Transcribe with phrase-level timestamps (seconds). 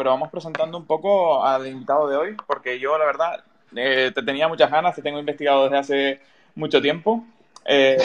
[0.00, 3.44] pero vamos presentando un poco al invitado de hoy, porque yo, la verdad,
[3.76, 6.20] eh, te tenía muchas ganas, te tengo investigado desde hace
[6.54, 7.22] mucho tiempo.
[7.66, 7.98] Eh,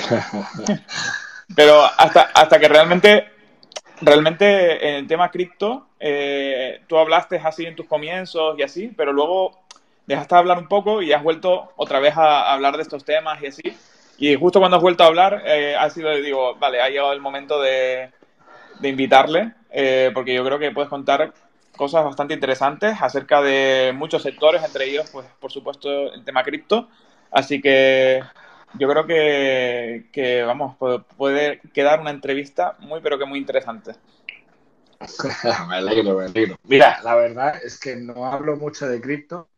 [1.55, 3.29] pero hasta, hasta que realmente,
[4.01, 9.13] realmente en el tema cripto, eh, tú hablaste así en tus comienzos y así, pero
[9.13, 9.57] luego
[10.05, 13.41] dejaste de hablar un poco y has vuelto otra vez a, hablar de estos temas
[13.41, 13.77] y así.
[14.17, 17.21] Y justo cuando has vuelto a hablar, eh, ha sido, digo, vale, ha llegado el
[17.21, 18.11] momento de,
[18.79, 21.33] de invitarle, eh, porque yo creo que puedes contar
[21.75, 26.87] cosas bastante interesantes acerca de muchos sectores, entre ellos, pues, por supuesto, el tema cripto.
[27.31, 28.21] Así que
[28.77, 30.75] yo creo que, que, vamos,
[31.17, 33.93] puede quedar una entrevista muy, pero que muy interesante.
[35.67, 36.55] me alegro, me alegro.
[36.63, 39.49] Mira, la verdad es que no hablo mucho de cripto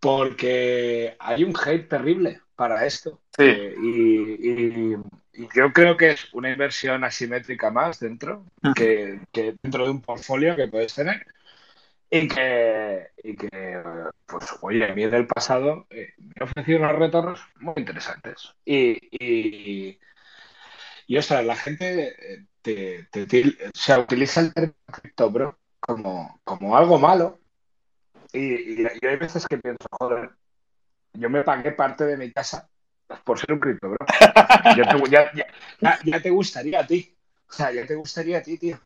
[0.00, 3.20] porque hay un hate terrible para esto.
[3.36, 3.44] Sí.
[3.44, 4.94] Eh, y,
[5.54, 10.56] yo creo que es una inversión asimétrica más dentro, que, que, dentro de un portfolio
[10.56, 11.26] que puedes tener.
[12.10, 13.82] Y que, y que
[14.26, 18.54] pues, oye, a mí del pasado eh, me ha ofrecido unos retornos muy interesantes.
[18.64, 19.98] Y, y,
[21.06, 23.22] y ostras, la gente eh, te, te,
[23.98, 27.40] utiliza el término cripto, bro, como, como algo malo.
[28.32, 30.30] Y, y, hay veces que pienso, joder,
[31.14, 32.68] yo me pagué parte de mi casa
[33.22, 34.06] por ser un cripto, bro.
[35.10, 37.14] ya, ya, ya, te gustaría a ti.
[37.48, 38.78] O sea, ya te gustaría a ti, tío.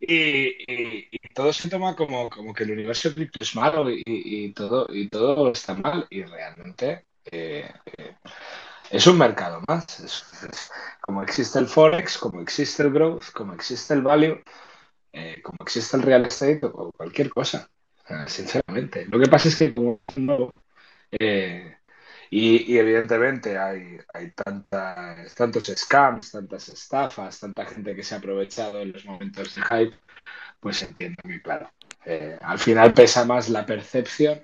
[0.00, 4.86] Y, y, todo se toma como, como que el universo cripto es malo y, todo,
[4.90, 6.06] y todo está mal.
[6.10, 8.16] Y realmente eh, eh,
[8.90, 10.00] es un mercado más.
[10.00, 14.42] Es, como existe el Forex, como existe el Growth, como existe el Value,
[15.12, 17.68] eh, como existe el Real Estate o cualquier cosa.
[18.26, 19.06] Sinceramente.
[19.06, 20.52] Lo que pasa es que como no,
[22.32, 28.92] y, evidentemente hay, hay tantos scams, tantas estafas, tanta gente que se ha aprovechado en
[28.92, 29.96] los momentos de hype,
[30.60, 31.72] pues entiendo muy claro.
[32.04, 34.40] Eh, al final pesa más la percepción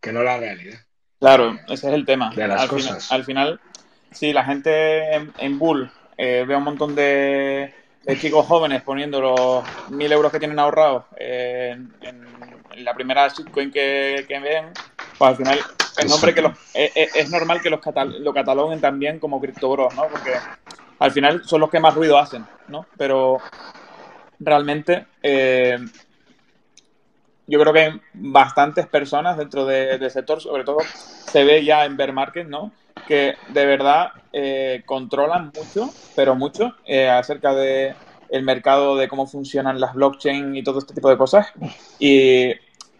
[0.00, 0.80] que no la realidad.
[1.18, 2.32] Claro, ese es el tema.
[2.34, 3.06] De las al cosas.
[3.06, 3.60] Final, al final,
[4.10, 7.74] si la gente en, Bull eh, ve un montón de,
[8.18, 11.92] chicos jóvenes poniendo los mil euros que tienen ahorrados en,
[12.78, 14.72] la primera shitcoin que, que ven,
[15.20, 15.60] pues al final
[16.08, 17.80] nombre que eh, eh, es, normal que los
[18.20, 20.08] lo cataloguen también como criptobros, ¿no?
[20.08, 20.32] Porque
[20.98, 22.86] al final son los que más ruido hacen, ¿no?
[22.96, 23.36] Pero
[24.38, 25.76] realmente eh,
[27.46, 30.78] yo creo que hay bastantes personas dentro del sector, sobre todo
[31.30, 32.72] se ve ya en bear market, ¿no?
[33.06, 34.12] Que de verdad
[34.86, 36.76] controlan mucho, pero mucho,
[37.12, 37.94] acerca de
[38.30, 41.48] el mercado, de cómo funcionan las blockchain y todo este tipo de cosas.
[41.98, 42.54] Y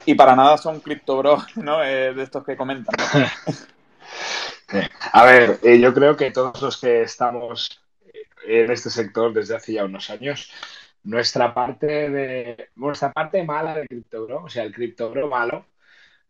[0.06, 1.82] y para nada son criptobros, ¿no?
[1.84, 2.94] Eh, de estos que comentan.
[5.12, 7.82] A ver, eh, yo creo que todos los que estamos
[8.46, 10.52] en este sector desde hace ya unos años,
[11.02, 15.66] nuestra parte de nuestra parte mala de criptobro, o sea, el criptobro malo,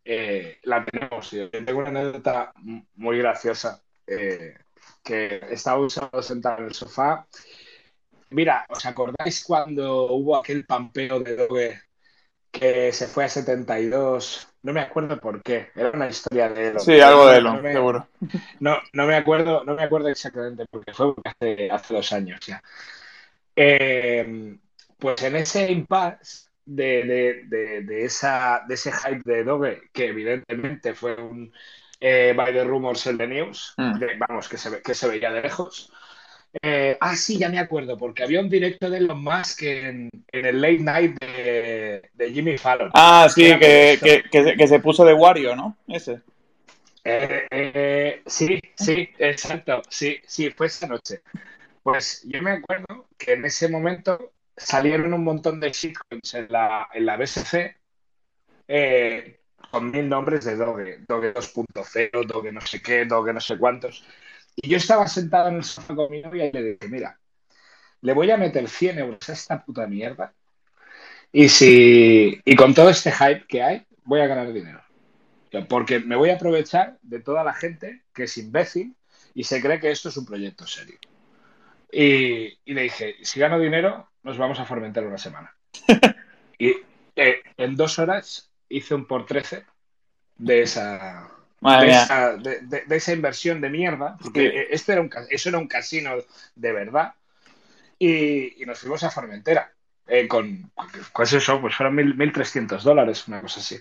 [0.03, 1.29] eh, la tenemos.
[1.51, 2.51] Tengo una anécdota
[2.95, 3.83] muy graciosa
[5.03, 7.27] que estaba usando sentado en el sofá.
[8.31, 11.81] Mira, ¿os acordáis cuando hubo aquel pampeo de Doge
[12.51, 14.47] que se fue a 72.
[14.63, 15.69] No me acuerdo por qué.
[15.75, 16.81] Era una historia de Elon.
[16.81, 18.07] Sí, algo de Elon, seguro.
[18.59, 22.11] No, no me acuerdo, no me acuerdo exactamente por qué fue, porque hace, hace dos
[22.13, 22.61] años ya.
[23.55, 24.57] Eh,
[24.97, 30.93] pues en ese impasse de, de, de, esa, de ese hype de Doge, que evidentemente
[30.93, 31.51] fue un
[31.99, 33.99] eh, by the rumors en the news, mm.
[34.19, 35.91] vamos, que se, que se veía de lejos,
[36.61, 40.45] eh, ah, sí, ya me acuerdo, porque había un directo de Elon Musk en, en
[40.45, 42.91] el late night de, Jimmy Fallon.
[42.93, 45.77] Ah, sí, que, que, se puso de Wario, ¿no?
[45.87, 46.21] Ese.
[47.03, 49.81] Eh, eh, sí, sí, exacto.
[49.89, 51.21] Sí, sí, fue esa noche.
[51.83, 56.89] Pues yo me acuerdo que en ese momento salieron un montón de shitcoins en la,
[56.93, 57.77] en la BSC
[59.71, 60.99] con mil nombres de Doge.
[61.07, 64.03] Doge 2.0, Doge no sé qué, Doge no sé cuántos.
[64.55, 67.19] Y yo estaba sentado en el sofá con mi novia y le dije, mira,
[68.01, 70.33] le voy a meter 100 euros a esta puta mierda
[71.31, 74.81] y, si, y con todo este hype que hay, voy a ganar dinero.
[75.67, 78.95] Porque me voy a aprovechar de toda la gente que es imbécil
[79.33, 80.97] y se cree que esto es un proyecto serio.
[81.91, 85.55] Y, le dije, si gano dinero, nos vamos a Formentar una semana.
[86.57, 86.75] y
[87.15, 89.65] eh, en dos horas hice un por 13
[90.37, 91.29] de esa,
[91.61, 96.15] de esa, inversión de mierda, porque este era un, eso era un casino
[96.55, 97.13] de verdad,
[97.99, 99.71] y, nos fuimos a Formentera.
[100.07, 100.71] Eh, con,
[101.13, 103.79] pues eso, pues fueron 1.300 dólares, una cosa así.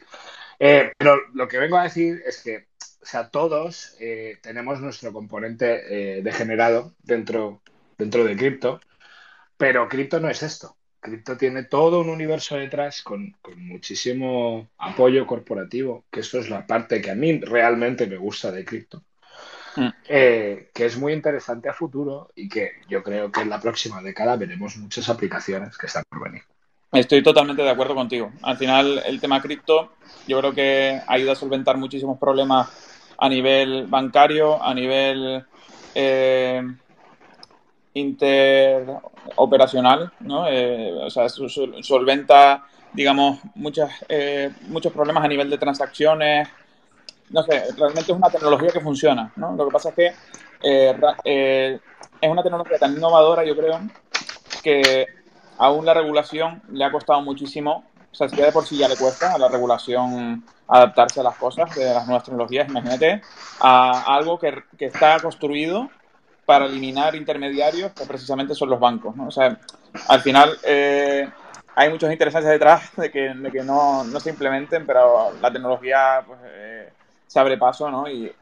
[0.59, 2.69] Eh, pero lo que vengo a decir es que,
[3.03, 7.63] o sea, todos eh, tenemos nuestro componente degenerado dentro,
[7.97, 8.81] dentro de cripto,
[9.57, 10.77] pero cripto no es esto.
[11.01, 17.01] Cripto tiene todo un universo detrás con, muchísimo apoyo corporativo, que eso es la parte
[17.01, 19.03] que a mí realmente me gusta de cripto.
[19.77, 19.89] Mm.
[20.09, 24.03] Eh, que es muy interesante a futuro y que yo creo que en la próxima
[24.03, 26.43] década veremos muchas aplicaciones que están por venir.
[26.93, 28.33] Estoy totalmente de acuerdo contigo.
[28.43, 29.93] Al final, el tema cripto,
[30.27, 32.69] yo creo que ayuda a solventar muchísimos problemas
[33.17, 35.45] a nivel bancario, a nivel
[35.95, 36.63] eh,
[37.95, 40.47] interoperacional, ¿no?
[40.49, 46.49] Eh, o sea, solventa, digamos, muchas, eh, muchos problemas a nivel de transacciones.
[47.31, 49.55] No sé, realmente es una tecnología que funciona, ¿no?
[49.55, 50.13] Lo que pasa es que
[50.63, 53.81] es una tecnología tan innovadora, yo creo,
[54.63, 55.07] que
[55.59, 57.85] aún la regulación le ha costado muchísimo.
[58.13, 61.23] O sea, si ya de por sí ya le cuesta a la regulación adaptarse a
[61.23, 63.23] las cosas de las nuevas tecnologías, imagínate,
[63.61, 65.89] a algo que, que está construido
[66.51, 69.15] para eliminar intermediarios, que precisamente son los bancos.
[69.15, 69.29] ¿no?
[69.29, 69.57] O sea,
[70.09, 71.31] al final eh,
[71.77, 76.25] hay muchos intereses detrás de que, de que no, no, se implementen, pero la tecnología
[76.27, 76.93] pues, eh,
[77.25, 78.11] se abre paso, ¿no?
[78.11, 78.33] Y,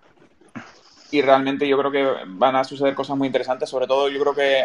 [1.11, 4.35] y realmente yo creo que van a suceder cosas muy interesantes, sobre todo yo creo
[4.35, 4.65] que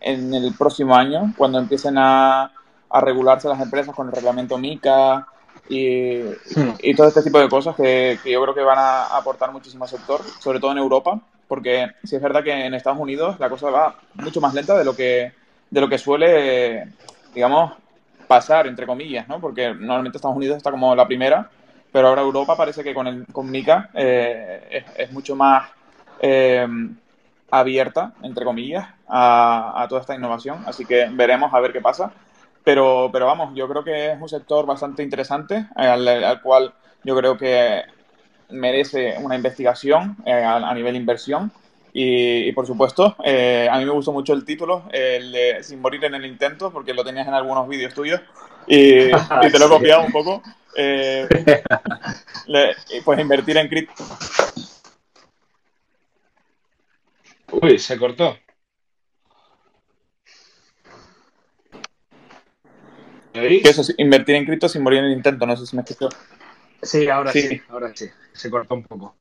[0.00, 2.52] en el próximo año, cuando empiecen a,
[2.90, 5.26] a regularse las empresas con el reglamento MICA
[5.70, 6.18] y,
[6.82, 9.84] y, todo este tipo de cosas que, que, yo creo que van a aportar muchísimo
[9.84, 13.48] al sector, sobre todo en Europa, porque si es verdad que en Estados Unidos la
[13.48, 15.32] cosa va mucho más lenta de lo que,
[15.70, 16.88] de lo que suele,
[17.34, 17.72] digamos,
[18.26, 19.40] pasar, entre comillas, ¿no?
[19.40, 21.50] Porque normalmente Estados Unidos está como la primera,
[21.92, 25.70] pero ahora Europa parece que con, el, con MICA eh, es, mucho más...
[26.20, 26.66] Eh,
[27.60, 30.62] abierta, entre comillas, a, toda esta innovación.
[30.66, 32.12] Así que veremos a ver qué pasa.
[32.64, 37.36] Pero, pero vamos, yo creo que es un sector bastante interesante, al, cual yo creo
[37.36, 37.82] que
[38.50, 41.52] merece una investigación eh, a, nivel inversión.
[41.92, 46.04] Y, por supuesto, eh, a mí me gustó mucho el título, el de Sin morir
[46.04, 48.20] en el intento, porque lo tenías en algunos vídeos tuyos
[48.66, 49.10] y,
[49.52, 50.42] te lo he copiado un poco.
[53.04, 54.02] pues invertir en cripto
[57.52, 58.36] Uy, se cortó.
[63.34, 66.08] eso es invertir en cripto sin morir en el intento, no sé si me escuchó.
[66.84, 67.60] Sí, ahora sí.
[67.68, 68.08] ahora sí.
[68.32, 69.16] Se cortó un poco.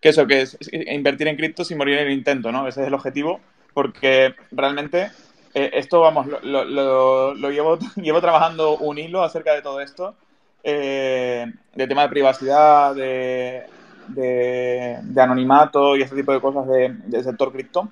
[0.00, 2.66] Que eso, que es invertir en cripto sin morir en el intento, ¿no?
[2.66, 3.40] Ese es el objetivo,
[3.72, 5.10] porque realmente
[5.54, 10.16] eh, esto, vamos, lo, llevo, llevo trabajando un hilo acerca de todo esto,
[10.64, 13.66] eh, de tema de privacidad, de
[14.08, 17.88] de, anonimato y ese tipo de cosas del sector cripto,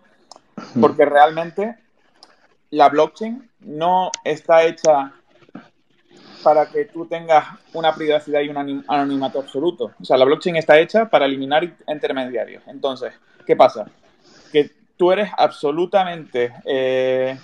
[0.80, 1.76] porque realmente
[2.70, 5.12] la blockchain no está hecha
[6.42, 9.92] para que tú tengas una privacidad y un anonimato absoluto.
[10.00, 12.62] O sea, la blockchain está hecha para eliminar intermediarios.
[12.66, 13.12] Entonces,
[13.46, 13.86] ¿qué pasa?
[14.52, 17.38] Que tú eres absolutamente, eh,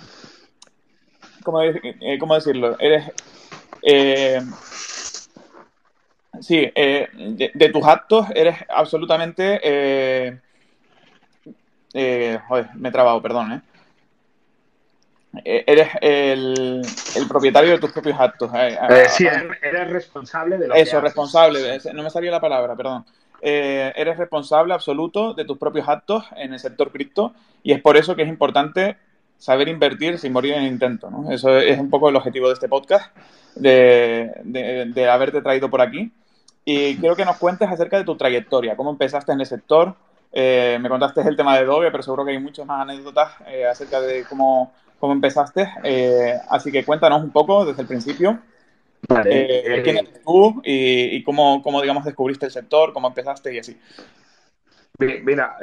[1.43, 2.75] ¿cómo, eh, ¿cómo, decirlo?
[2.79, 3.11] Eres
[3.83, 4.41] eh,
[6.41, 7.07] Sí, eh,
[7.53, 9.59] de, tus actos eres absolutamente...
[9.63, 10.39] Eh,
[12.47, 13.61] joder, me he trabado, perdón, ¿eh?
[15.43, 16.81] Eres el,
[17.27, 18.51] propietario de tus propios actos.
[19.09, 19.25] sí,
[19.61, 23.05] eres responsable de lo Eso, responsable, no me salía la palabra, perdón.
[23.41, 28.15] eres responsable absoluto de tus propios actos en el sector cripto y es por eso
[28.15, 28.97] que es importante
[29.37, 31.09] saber invertir sin morir en el intento.
[31.09, 31.31] ¿no?
[31.31, 33.15] Eso es un poco el objetivo de este podcast,
[33.55, 36.11] de, de haberte traído por aquí.
[36.69, 39.95] Y quiero que nos cuentes acerca de tu trayectoria, cómo empezaste en el sector.
[40.33, 43.65] Eh, me contaste el tema de Adobe, pero seguro que hay muchas más anécdotas eh,
[43.65, 45.67] acerca de cómo, cómo empezaste.
[45.83, 48.39] Eh, así que cuéntanos un poco desde el principio.
[49.07, 53.79] ¿Quién eres tú y, cómo, cómo, digamos, descubriste el sector, cómo empezaste y así?
[54.99, 55.57] Mira,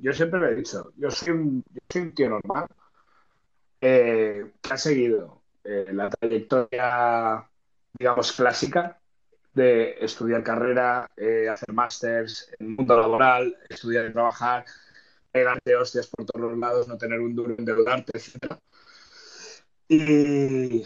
[0.00, 2.66] yo siempre lo he dicho, yo soy un, yo soy un tío normal
[3.80, 7.44] que ha seguido la trayectoria,
[7.98, 8.98] digamos, clásica
[9.56, 14.66] de estudiar carrera, eh, hacer másters en el mundo laboral, estudiar y trabajar,
[15.36, 18.56] pegarte hostias por todos los lados, no tener un duro, endeudarte, etc.
[19.88, 20.82] Y,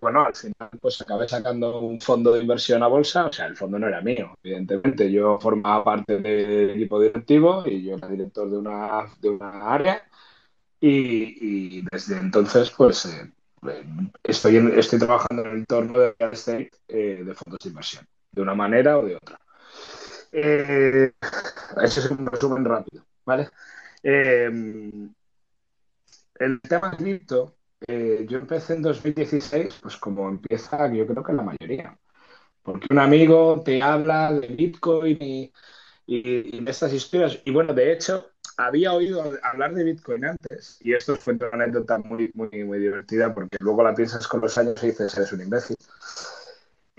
[0.00, 3.56] bueno, al final pues acabé sacando un fondo de inversión a bolsa, o sea, el
[3.56, 8.50] fondo no era mío, evidentemente, yo formaba parte del equipo directivo y yo era director
[8.50, 10.02] de una, de una área
[10.80, 13.32] y, y desde entonces pues eh,
[14.24, 18.42] estoy, estoy trabajando en el entorno de real estate eh, de fondos de inversión, de
[18.42, 19.38] una manera o de otra.
[20.32, 21.12] Eh,
[21.82, 23.48] ese es un resumen rápido, ¿vale?
[24.02, 24.50] Eh,
[26.36, 27.56] el tema de cripto,
[27.88, 31.98] yo empecé en 2016, pues como empieza yo creo que la mayoría,
[32.62, 35.52] porque un amigo te habla de Bitcoin y,
[36.06, 40.92] y, de estas historias, y bueno, de hecho, había oído hablar de Bitcoin antes y
[40.94, 44.82] esto fue una anécdota muy, muy, muy divertida porque luego la piensas con los años
[44.82, 45.76] y dices, eres un imbécil.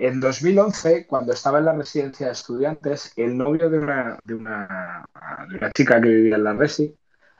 [0.03, 5.05] En 2011, cuando estaba en la residencia de estudiantes, el novio de una, de una,
[5.48, 6.93] de una chica que vivía en la Resi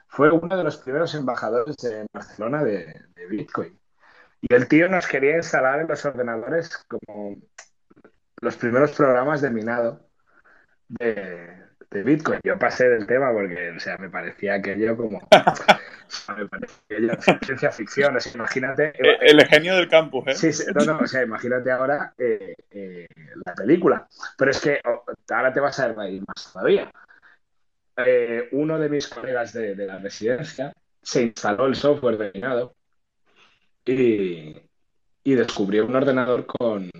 [0.08, 3.78] fue uno de los primeros embajadores de Barcelona de, Bitcoin.
[4.40, 7.36] Y el tío nos quería instalar en los ordenadores como
[8.40, 10.08] los primeros programas de minado
[10.88, 12.40] de, de Bitcoin.
[12.42, 15.26] Yo pasé del tema porque, o sea, me parecía aquello como.
[16.36, 18.16] me parecía ciencia ficción.
[18.16, 18.92] O sea, imagínate.
[18.98, 20.34] El, el, genio del campus, ¿eh?
[20.34, 23.08] Sí, sí, no, no, o sea, imagínate ahora eh, eh,
[23.44, 24.08] la película.
[24.36, 26.90] Pero es que oh, ahora te vas a ir más todavía.
[27.96, 32.74] Eh, uno de mis colegas de, de, la residencia se instaló el software de minado
[33.84, 34.56] y,
[35.22, 36.90] y descubrió un ordenador con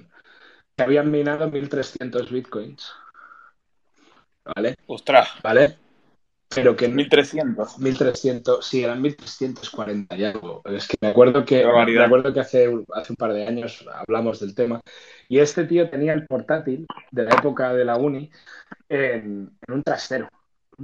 [0.76, 2.92] que habían minado 1300 bitcoins.
[4.44, 4.76] ¿Vale?
[4.86, 5.28] Ostras.
[5.42, 5.78] ¿Vale?
[6.54, 7.78] Pero que 1300.
[7.78, 10.62] 1300, sí, eran 1340 y algo.
[10.64, 14.40] Es que me acuerdo que, me acuerdo que hace, hace un par de años hablamos
[14.40, 14.80] del tema.
[15.28, 18.30] Y este tío tenía el portátil de la época de la uni
[18.88, 20.28] en, en un trasero,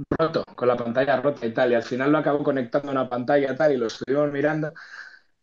[0.09, 1.71] roto, con la pantalla rota y tal.
[1.71, 4.73] Y al final lo acabó conectando a una pantalla tal y lo estuvimos mirando.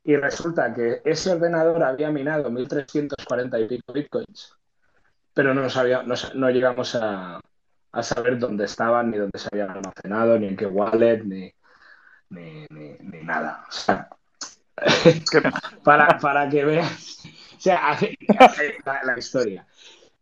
[0.04, 4.54] Y resulta que ese ordenador había minado 1340 y pico bitcoins,
[5.34, 7.40] pero no, sabía, no, no llegamos a,
[7.92, 11.52] a saber dónde estaban, ni dónde se habían almacenado, ni en qué wallet, ni,
[12.30, 13.64] ni, ni, ni nada.
[13.68, 14.08] O sea,
[15.84, 17.18] para, para que veas
[17.56, 19.66] o sea, hace, hace la, la, historia.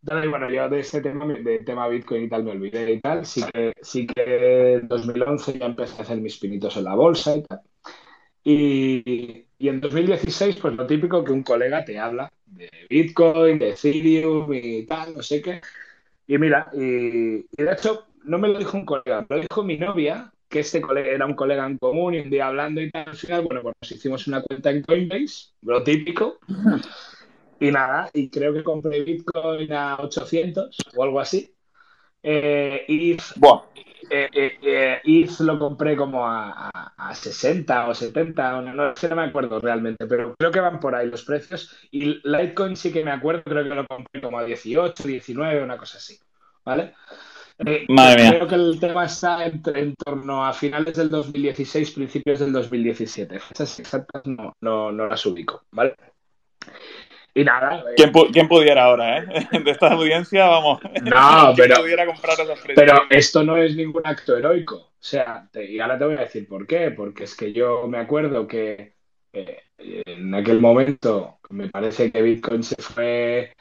[0.02, 3.26] Entonces, bueno, yo de ese tema, de tema Bitcoin y tal, me olvidé y tal.
[3.26, 7.37] Sí que, sí que en 2011 ya empecé a hacer mis pinitos en la bolsa
[7.37, 7.61] y tal.
[8.44, 13.70] Y, y, en 2016, pues lo típico que un colega te habla de Bitcoin, de
[13.70, 15.61] Ethereum y tal, no sé qué.
[16.26, 19.62] Y mira, y, y, de hecho, no me lo dijo un colega, me lo dijo
[19.62, 22.90] mi novia, que este colega era un colega en común, y un día hablando y
[22.90, 26.38] tal, al final, bueno, pues nos hicimos una cuenta en Coinbase, lo típico.
[27.59, 31.55] Y nada, y creo que compré Bitcoin a 800 o algo así.
[32.28, 34.59] Eh, y eh, eh,
[35.04, 39.61] eh, lo compré como a, a, a 60 o 70, no, no, no, me acuerdo
[39.61, 41.76] realmente, pero creo que van por ahí los precios.
[41.92, 45.76] Y Litecoin sí que me acuerdo, creo que lo compré como a 18, 19, una
[45.76, 46.18] cosa así.
[46.64, 46.95] ¿Vale?
[47.64, 48.30] Eh, Madre mía.
[48.30, 53.38] Creo que el tema está en, en, torno a finales del 2016, principios del 2017.
[53.38, 55.95] Fechas exactas no, no, no las ubico, ¿vale?
[57.37, 57.85] Y nada.
[57.97, 59.26] ¿Quién, pu ¿Quién, pudiera ahora, eh?
[59.62, 60.81] De esta audiencia, vamos.
[61.02, 61.83] No, pero.
[61.83, 62.35] pudiera comprar
[62.75, 64.76] pero esto no es ningún acto heroico.
[64.76, 66.93] O sea, te, y ahora te voy a decir por qué.
[66.93, 68.95] Porque es que yo me acuerdo que
[69.35, 73.52] eh, en aquel momento me parece que Bitcoin se fue.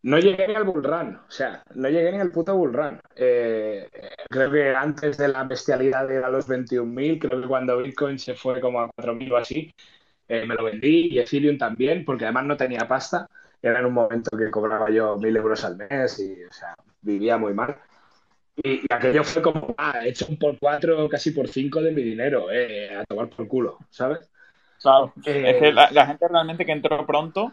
[0.00, 3.00] No llegué ni al bull run, o sea, no llegué ni al puto bull run.
[3.16, 3.88] Eh,
[4.30, 8.60] creo que antes de la bestialidad era los 21.000, creo que cuando Bitcoin se fue
[8.60, 9.70] como a 4.000 o así,
[10.28, 13.28] eh, me lo vendí y Ethereum también, porque además no tenía pasta.
[13.60, 17.36] Era en un momento que cobraba yo mil euros al mes y, o sea, vivía
[17.36, 17.76] muy mal.
[18.56, 21.90] Y, y aquello fue como, ah, he hecho un por cuatro, casi por cinco de
[21.90, 24.30] mi dinero, eh, a tomar por culo, ¿sabes?
[24.80, 27.52] Claro, eh, es que la, la, gente realmente que entró pronto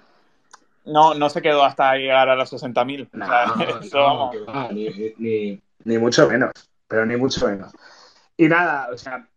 [0.85, 3.09] no, no se quedó hasta llegar a los 60.000.
[3.13, 3.45] No, o sea,
[3.93, 6.51] no, no ni, ni, ni mucho menos,
[6.87, 7.71] pero ni mucho menos.
[8.37, 9.27] Y nada, o sea,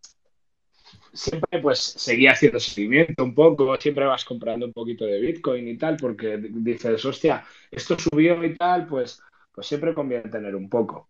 [1.14, 5.78] siempre pues seguía haciendo seguimiento un poco, siempre vas comprando un poquito de Bitcoin y
[5.78, 11.09] tal, porque dices, hostia, esto subió y tal, pues, pues siempre conviene tener un poco.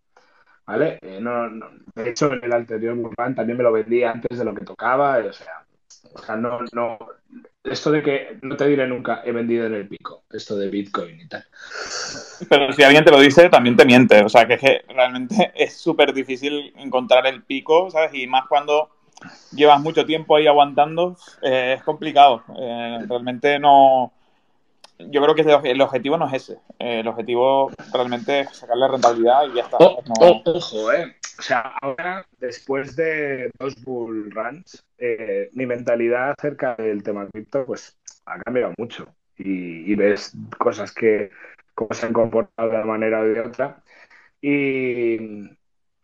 [0.67, 0.99] ¿Vale?
[1.03, 2.97] Eh, no, no, de hecho, en el anterior
[3.35, 5.67] también me lo vendí antes de lo que tocaba, o sea,
[6.15, 6.99] o sea no, no,
[7.63, 11.21] esto de que no te diré nunca, he vendido en el pico, esto de Bitcoin
[11.21, 11.45] y tal.
[12.49, 15.53] Pero si alguien te lo dice, también te miente, o sea, que, es que realmente
[15.55, 18.15] es súper difícil encontrar el pico, ¿sabes?
[18.15, 18.94] Y más cuando
[19.53, 22.43] llevas mucho tiempo ahí aguantando, eh, es complicado.
[22.59, 24.13] Eh, realmente no.
[24.99, 26.55] Yo creo que el objetivo no es ese.
[26.79, 29.77] Eh, el objetivo realmente es sacarle rentabilidad y ya está.
[29.81, 30.15] Oh, no...
[30.21, 31.17] oh, ojo, eh.
[31.39, 37.67] O sea, ahora, después de dos bull runs, eh, mi mentalidad acerca del tema cripto,
[37.67, 39.13] pues ha cambiado mucho.
[39.37, 41.31] Y, y, ves cosas que
[41.75, 43.83] cómo se han comportado de una manera o de otra.
[44.41, 45.17] Y,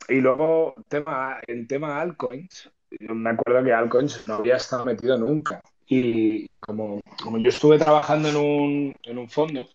[0.08, 5.16] y luego, tema, en tema altcoins, yo me acuerdo que Alcoins no había estado metido
[5.16, 5.62] nunca.
[5.86, 9.68] Y como, como yo estuve trabajando en un, en un fondo,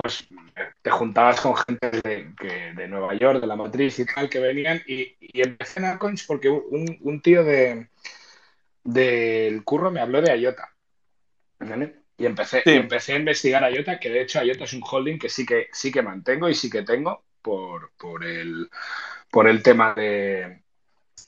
[0.00, 0.26] pues
[0.80, 4.38] te juntabas con gente de, que, de, Nueva York, de la matriz y tal, que
[4.38, 4.80] venían.
[4.86, 7.88] Y, y empecé en Alcoins porque un, un tío de,
[8.84, 10.74] del curro me habló de IOTA.
[11.58, 11.96] ¿Vale?
[12.16, 12.70] Y empecé, sí.
[12.70, 15.68] y empecé a investigar IOTA, que de hecho IOTA es un holding que sí que,
[15.72, 18.68] sí que mantengo y sí que tengo por, por, el,
[19.30, 20.61] por el tema de,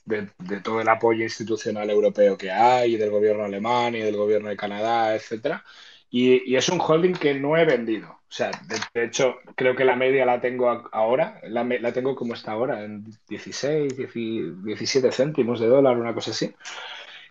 [0.05, 0.27] de,
[0.61, 4.57] todo el apoyo institucional europeo que hay, y del gobierno alemán y del gobierno de
[4.57, 5.63] Canadá, etcétera.
[6.09, 8.09] Y, es un holding que no he vendido.
[8.09, 8.51] O sea,
[8.93, 12.83] de, hecho, creo que la media la tengo ahora, la, la, tengo como está ahora,
[12.83, 13.93] en 16,
[14.63, 16.53] 17 céntimos de dólar, una cosa así.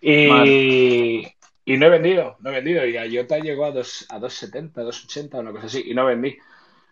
[0.01, 1.25] Y,
[1.65, 2.85] y no he vendido, no he vendido.
[2.85, 6.37] Y IOTA llegó a, dos, a 2,70, 2,80, una cosa así, y no vendí.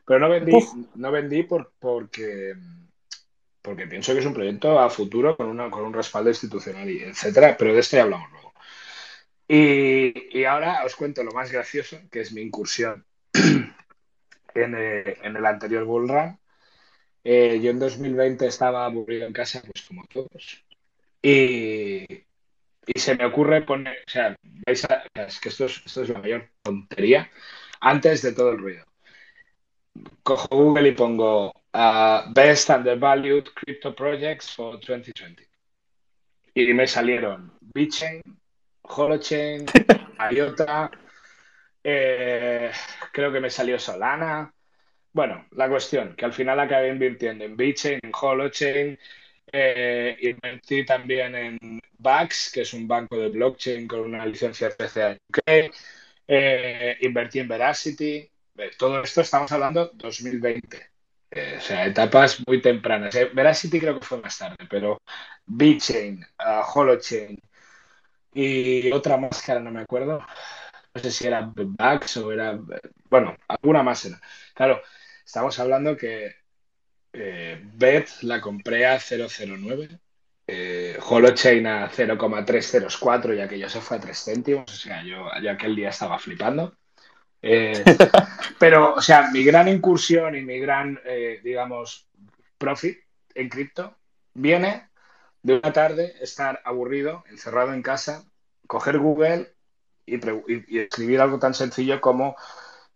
[0.06, 0.52] Pero no vendí,
[0.96, 2.54] no vendí por, porque,
[3.64, 7.00] porque pienso que es un proyecto a futuro con, una, con un respaldo institucional, y
[7.04, 7.58] etcétera.
[7.58, 8.54] Pero de esto ya hablamos luego.
[9.48, 13.06] Y, y ahora os cuento lo más gracioso, que es mi incursión
[14.56, 16.40] en, eh, en el anterior Bull Run.
[17.24, 20.66] Eh, yo en 2020 estaba aburrido en casa, pues como todos.
[21.22, 22.06] Y,
[22.86, 26.50] y se me ocurre poner, o sea, es que esto es, esto es la mayor
[26.62, 27.30] tontería,
[27.82, 28.86] antes de todo el ruido.
[30.24, 35.48] Cojo Google y pongo uh, Best Undervalued Crypto Projects for 2020.
[36.56, 38.22] Y me salieron BitChain,
[38.84, 39.66] Holochain,
[40.32, 40.92] IOTA,
[41.84, 42.72] eh,
[43.12, 44.54] creo que me salió Solana.
[45.12, 49.00] Bueno, la cuestión, que al final acabé invirtiendo en BitChain, en Holochain,
[49.52, 55.18] eh, invertí también en Bax, que es un banco de blockchain con una licencia en
[55.30, 55.72] UK.
[56.28, 58.30] Eh, invertí en Veracity.
[58.78, 60.93] Todo esto estamos hablando 2020.
[61.58, 63.16] O sea, etapas muy tempranas.
[63.34, 65.02] Veracity creo que fue más tarde, pero
[65.46, 66.26] BitChain,
[66.74, 67.40] Holochain
[68.34, 70.20] y otra más que ahora no me acuerdo.
[70.94, 72.60] No sé si era Bax o era.
[73.10, 74.10] Bueno, alguna más.
[74.54, 74.82] Claro,
[75.26, 76.36] estamos hablando que
[77.14, 77.64] eh,
[78.22, 80.00] la compré a 009.
[80.46, 84.72] Eh, Holochain a 0,304 ya que yo se fue a 3 céntimos.
[84.72, 86.78] O sea, yo, aquel día estaba flipando.
[87.44, 87.84] Eh,
[88.60, 92.08] pero, o sea, mi gran incursión y mi gran, eh, digamos,
[92.58, 92.98] profit
[93.36, 93.96] en cripto
[94.34, 94.90] viene
[95.42, 98.24] de una tarde estar aburrido, encerrado en casa,
[98.66, 99.54] coger Google
[100.06, 100.16] y,
[100.68, 102.36] y escribir algo tan sencillo como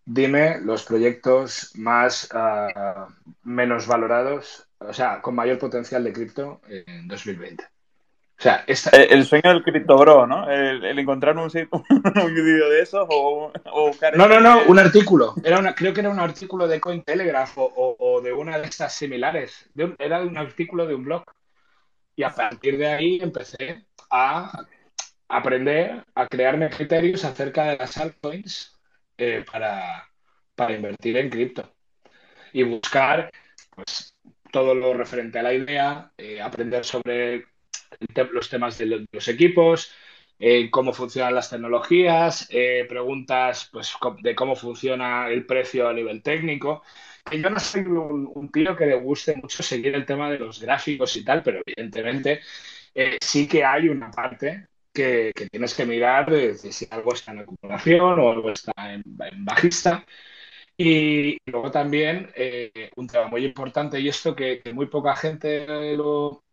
[0.08, 3.12] dime los proyectos más uh,
[3.44, 7.66] menos valorados, o sea, con mayor potencial de cripto en 2020.
[8.40, 8.92] O sea, esta...
[8.92, 10.50] el, sueño del cripto bro, ¿no?
[10.50, 11.50] El, encontrar un,
[12.24, 15.34] un vídeo de esos o, o No, no, no, un artículo.
[15.44, 18.94] Era una, creo que era un artículo de Cointelegraph o, o de una de estas
[18.94, 19.68] similares.
[19.74, 21.24] De un, era un artículo de un blog.
[22.16, 24.66] Y a partir de ahí empecé a
[25.28, 28.78] aprender, a crearme criterios acerca de las altcoins
[29.18, 30.10] eh, para,
[30.56, 31.74] para invertir en cripto
[32.54, 33.32] y buscar
[33.76, 34.16] pues,
[34.52, 37.46] todo lo referente a la idea, eh, aprender sobre
[38.32, 39.92] los temas de los equipos,
[40.40, 42.50] eh, cómo funcionan las tecnologías,
[42.88, 46.84] preguntas pues, de cómo funciona el precio a nivel técnico.
[47.32, 51.16] Yo no soy un, tío que le guste mucho seguir el tema de los gráficos
[51.18, 52.42] y tal, pero evidentemente
[53.20, 58.32] sí que hay una parte que, tienes que mirar si algo está en acumulación o
[58.32, 59.04] algo está en,
[59.46, 60.04] bajista.
[60.76, 66.44] Y luego también eh, un tema muy importante, y esto que, muy poca gente lo,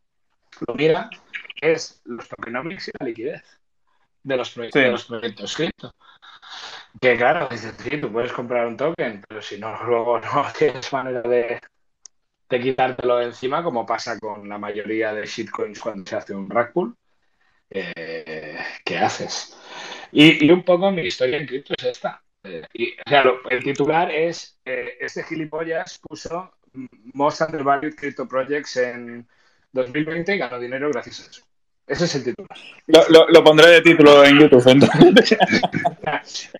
[0.74, 1.10] mira,
[1.60, 3.60] es los tokenomics y la liquidez
[4.22, 5.94] de los, proyectos, de los proyectos cripto.
[7.00, 10.92] Que claro, dices, sí, tú puedes comprar un token, pero si no, luego no tienes
[10.92, 11.60] manera de,
[12.48, 16.48] de quitártelo de encima, como pasa con la mayoría de shitcoins cuando se hace un
[16.48, 16.96] rack pool
[17.70, 19.56] eh, ¿qué haces?
[20.12, 22.22] Y, un poco mi historia en cripto es esta.
[22.42, 26.52] Eh, y, o sea, el titular es, eh, este gilipollas puso
[27.14, 29.26] Most Undervalued Crypto Projects en
[29.74, 31.42] 2020 y ganó dinero gracias a eso.
[31.86, 32.58] Ese es el titular.
[33.28, 35.38] Lo, pondré de título en YouTube, entonces.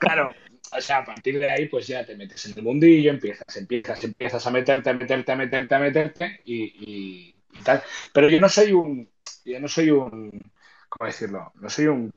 [0.00, 0.32] claro,
[0.72, 4.02] o sea, a partir de ahí, pues ya te metes en el mundillo, empiezas, empiezas,
[4.02, 7.84] empiezas a meterte, a meterte, a meterte, a meterte y tal.
[8.12, 9.08] Pero yo no soy un,
[9.44, 10.52] yo no soy un,
[10.88, 11.52] ¿cómo decirlo?
[11.56, 12.12] No soy un,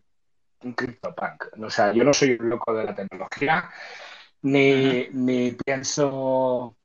[0.62, 1.46] un CryptoPunk.
[1.60, 3.70] O sea, yo no soy un loco de la tecnología,
[4.42, 6.10] ni, ni pienso.
[6.10, 6.76] O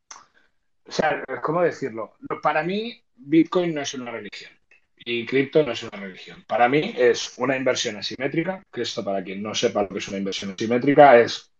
[0.90, 2.16] sea, ¿cómo decirlo?
[2.42, 4.52] Para mí, Bitcoin no es una religión
[5.04, 6.44] y cripto no es una religión.
[6.46, 10.08] Para mí es una inversión asimétrica, que esto para quien no sepa lo que es
[10.08, 11.50] una inversión asimétrica, es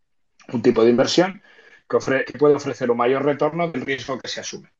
[0.52, 1.42] un tipo de inversión
[1.88, 4.70] que, que puede ofrecer un mayor retorno del riesgo que se asume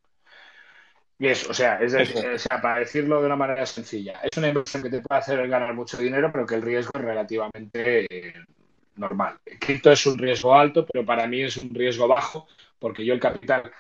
[1.49, 5.21] o sea, es para decirlo de una manera sencilla, es una inversión que te puede
[5.21, 8.35] hacer ganar mucho dinero, pero que el riesgo es relativamente eh,
[8.97, 9.39] normal.
[9.61, 13.21] cripto es un riesgo alto, pero para mí es un riesgo bajo, porque yo el
[13.21, 13.71] capital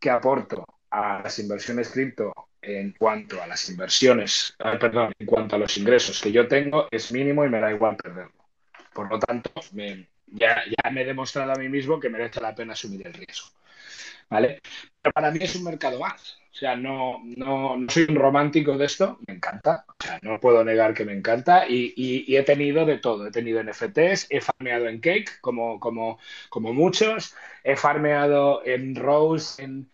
[0.00, 5.56] que aporto a las inversiones cripto en cuanto a las inversiones, ah, perdón, en cuanto
[5.56, 8.32] a los ingresos que yo tengo es mínimo y me da igual perderlo.
[8.92, 9.50] Por lo tanto,
[10.26, 13.48] ya, ya me he demostrado a mí mismo que merece la pena asumir el riesgo.
[14.28, 14.60] ¿Vale?
[15.00, 16.38] Pero para mí es un mercado más.
[16.52, 19.84] O sea, no, no, soy un romántico de esto, me encanta.
[19.86, 21.68] O sea, no puedo negar que me encanta.
[21.68, 23.28] Y, he tenido de todo.
[23.28, 26.18] He tenido NFTs, he farmeado en Cake, como, como,
[26.50, 27.34] como muchos.
[27.62, 29.88] He farmeado en Rose, en,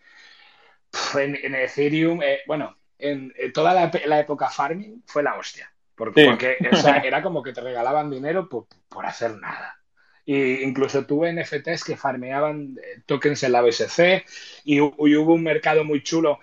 [1.14, 2.22] en, Ethereum.
[2.22, 5.70] Eh, bueno, en, toda la, época farming fue la hostia.
[5.94, 6.56] Porque, porque
[7.04, 9.78] era como que te regalaban dinero por, por hacer nada.
[10.26, 14.24] Y incluso tuve NFTs que farmeaban eh, tokens en la BSC
[14.64, 16.40] y, hubo un mercado muy chulo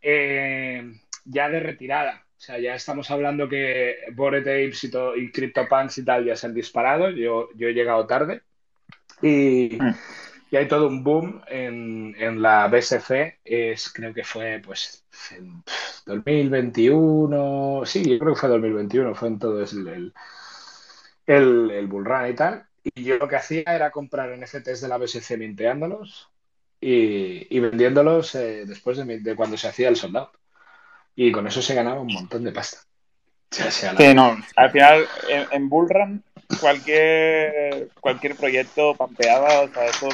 [0.00, 0.92] eh,
[1.24, 2.24] ya de retirada.
[2.36, 6.48] O sea, ya estamos hablando que Bored Apes y, y CryptoPunks y tal ya se
[6.48, 7.10] han disparado.
[7.10, 8.42] Yo, yo he llegado tarde.
[9.22, 9.94] Y, mm.
[10.52, 13.38] Y hay todo un boom en, en, la BSC.
[13.42, 15.64] Es, creo que fue pues en
[16.04, 17.84] 2021.
[17.86, 19.14] Sí, yo creo que fue 2021.
[19.14, 20.14] Fue en todo el, el,
[21.26, 22.66] el, el bull run y tal.
[22.84, 26.28] Y yo lo que hacía era comprar NFTs de la BSC minteándolos
[26.78, 30.32] y, vendiéndolos eh, después de, cuando se hacía el soldado.
[31.16, 32.76] Y con eso se ganaba un montón de pasta.
[33.50, 34.36] Sí, no.
[34.56, 35.06] Al final,
[35.50, 36.22] en, Bullrun,
[36.60, 40.08] cualquier, cualquier proyecto pampeaba, o sea, eso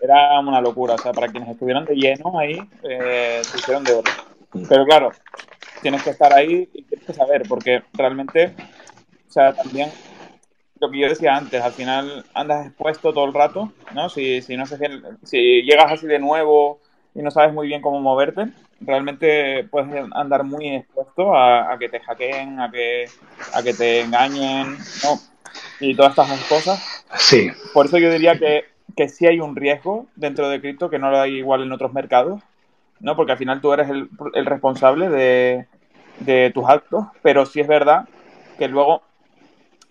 [0.00, 0.94] era una locura.
[0.94, 4.10] O sea, para quienes estuvieran de lleno ahí, eh, se hicieron de oro.
[4.68, 5.12] Pero claro,
[5.82, 8.54] tienes que estar ahí y tienes que saber, porque realmente,
[9.28, 9.90] o sea, también
[10.80, 14.08] lo que yo decía antes, al final andas expuesto todo el rato, ¿no?
[14.08, 14.78] Si, si, no sé,
[15.22, 16.80] si llegas así de nuevo
[17.14, 18.48] y no sabes muy bien cómo moverte,
[18.80, 23.06] realmente puedes andar muy expuesto a, que te hackeen, a que,
[23.52, 25.20] a que te engañen, ¿no?
[25.80, 27.04] Y todas estas cosas.
[27.16, 27.50] Sí.
[27.74, 28.64] Por eso yo diría que,
[28.96, 31.92] que sí hay un riesgo dentro de cripto que no lo hay igual en otros
[31.92, 32.42] mercados,
[33.00, 33.16] ¿no?
[33.16, 35.66] Porque al final tú eres el, el responsable de,
[36.52, 38.06] tus actos, pero sí es verdad
[38.58, 39.02] que luego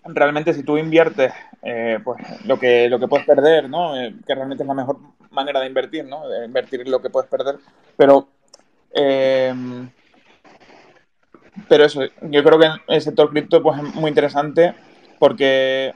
[0.04, 1.32] realmente si tú inviertes
[1.62, 4.00] eh, pues lo que lo que puedes perder, ¿no?
[4.00, 4.98] Eh, que realmente es la mejor
[5.30, 6.28] manera de invertir, ¿no?
[6.28, 7.56] De invertir lo que puedes perder.
[7.96, 8.28] Pero
[8.94, 9.52] eh,
[11.68, 14.74] pero eso, yo creo que el sector cripto pues, es muy interesante
[15.18, 15.94] porque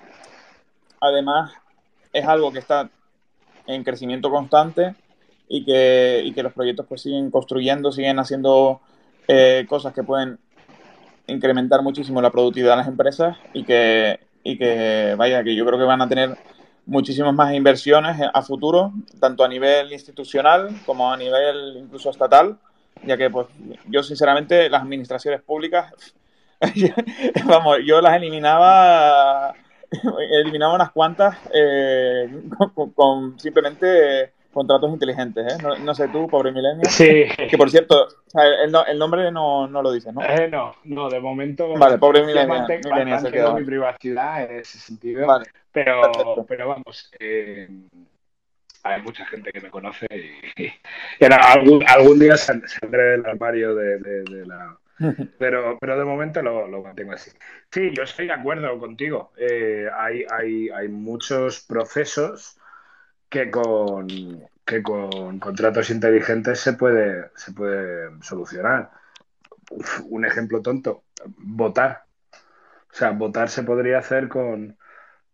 [1.01, 1.53] además
[2.13, 2.91] es algo que está
[3.67, 4.95] en crecimiento constante
[5.49, 8.81] y que, y que los proyectos pues siguen construyendo, siguen haciendo
[9.69, 10.39] cosas que pueden
[11.27, 15.79] incrementar muchísimo la productividad de las empresas y que, y que, vaya, que yo creo
[15.79, 16.37] que van a tener
[16.87, 22.59] muchísimas más inversiones a futuro, tanto a nivel institucional como a nivel incluso estatal,
[23.05, 23.47] ya que pues
[23.87, 25.93] yo sinceramente las administraciones públicas,
[27.47, 29.55] vamos, yo las eliminaba,
[30.31, 32.29] eliminaba unas cuantas eh,
[32.95, 35.57] con, simplemente contratos inteligentes, ¿eh?
[35.81, 36.85] No, sé tú, pobre milenio.
[36.89, 37.25] Sí.
[37.51, 38.07] Que por cierto,
[38.63, 40.23] el, nombre no, no, lo dices, ¿no?
[40.23, 41.75] Eh, no, no, de momento.
[41.77, 42.55] Vale, pobre milenio.
[42.55, 43.55] Mantengo, se quedó.
[43.55, 45.27] mi privacidad en ese sentido.
[45.27, 45.47] Vale.
[45.73, 47.69] Pero, pero vamos, eh,
[48.85, 54.47] hay mucha gente que me conoce y, algún, algún, día saldré del armario de, de,
[54.47, 54.79] la.
[55.39, 57.31] Pero, pero de momento lo, lo, mantengo así.
[57.71, 59.33] Sí, yo estoy de acuerdo contigo.
[59.37, 62.59] Eh, hay, hay, hay muchos procesos
[63.29, 64.07] que con,
[64.65, 68.91] que con contratos inteligentes se puede, se puede solucionar.
[70.09, 71.05] un ejemplo tonto,
[71.37, 72.05] votar.
[72.93, 74.79] O sea, votar se podría hacer con,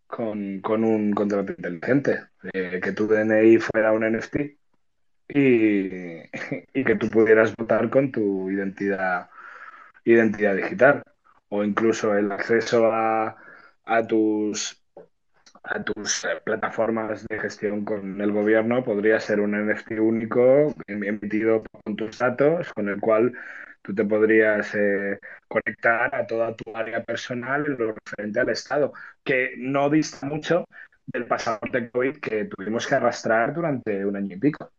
[0.07, 2.27] con, un contrato inteligente.
[2.53, 4.37] Eh, que tu DNI fuera un NFT
[5.29, 6.21] y,
[6.75, 9.31] y, que tú pudieras votar con tu identidad,
[10.05, 11.03] identidad digital.
[11.49, 13.37] O incluso el acceso a,
[13.85, 14.81] a tus
[15.63, 21.63] a tus eh, plataformas de gestión con el gobierno podría ser un NFT único emitido
[21.85, 23.33] con tus datos, con el cual
[23.83, 28.93] tú te podrías eh, conectar a toda tu área personal en lo referente al Estado,
[29.25, 30.65] que no dista mucho
[31.07, 34.71] del pasaporte COVID que tuvimos que arrastrar durante un año y pico.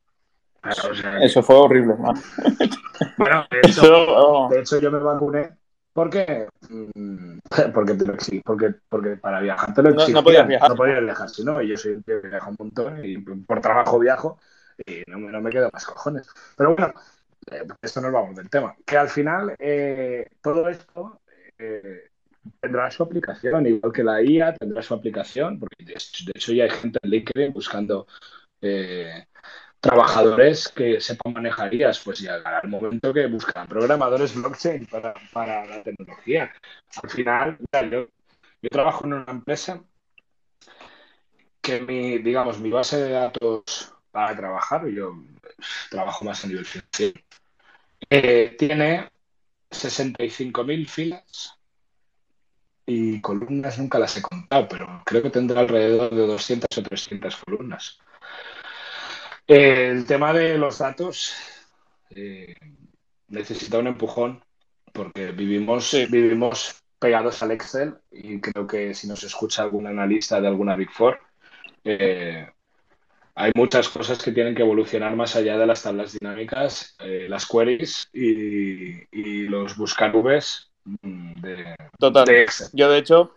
[1.21, 1.95] Eso fue horrible.
[3.17, 5.57] Bueno, de hecho, de hecho yo me vacuné
[5.93, 6.47] ¿Por qué?
[6.69, 7.39] Mm,
[7.73, 10.15] porque te lo porque, porque para viajar te lo exigían.
[10.15, 10.69] No, podías viajar.
[10.69, 14.39] No podías viajar, si no, yo soy que viajo un montón y por trabajo viajo
[14.85, 16.27] y no, no me quedo más cojones.
[16.55, 16.93] Pero bueno,
[17.51, 18.75] eh, esto nos vamos del tema.
[18.85, 21.21] Que al final eh, todo esto
[21.57, 22.09] eh,
[22.59, 25.93] tendrá su aplicación, igual que la IA tendrá su aplicación, porque de
[26.33, 28.07] hecho ya hay gente en LinkedIn buscando
[29.81, 35.83] trabajadores que sepan manejar IAS, pues llegará el momento que buscarán programadores blockchain para, la
[35.83, 36.53] tecnología.
[37.01, 37.57] Al final,
[37.89, 38.07] yo,
[38.61, 39.83] yo, trabajo en una empresa
[41.61, 45.15] que mi, digamos, mi base de datos para trabajar, yo
[45.89, 47.19] trabajo más a nivel financiero,
[48.09, 49.09] eh, tiene
[49.71, 51.57] 65.000 filas
[52.85, 57.35] y columnas nunca las he contado, pero creo que tendrá alrededor de 200 o 300
[57.37, 57.99] columnas.
[59.47, 61.33] El tema de los datos
[62.09, 62.55] eh,
[63.27, 64.43] necesita un empujón
[64.93, 70.47] porque vivimos, vivimos pegados al Excel y creo que si nos escucha algún analista de
[70.47, 71.19] alguna Big Four,
[71.83, 72.47] eh,
[73.35, 77.47] hay muchas cosas que tienen que evolucionar más allá de las tablas dinámicas, eh, las
[77.47, 82.27] queries y, los buscar Vs mm, de, Total.
[82.73, 83.33] Yo, de hecho,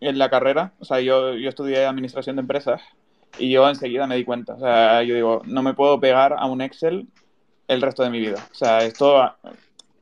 [0.00, 2.82] en la carrera, o sea, yo, yo estudié administración de empresas
[3.38, 4.54] y yo enseguida me di cuenta.
[4.54, 7.06] O sea, yo digo, no me puedo pegar a un Excel
[7.68, 8.46] el resto de mi vida.
[8.50, 9.32] O sea, esto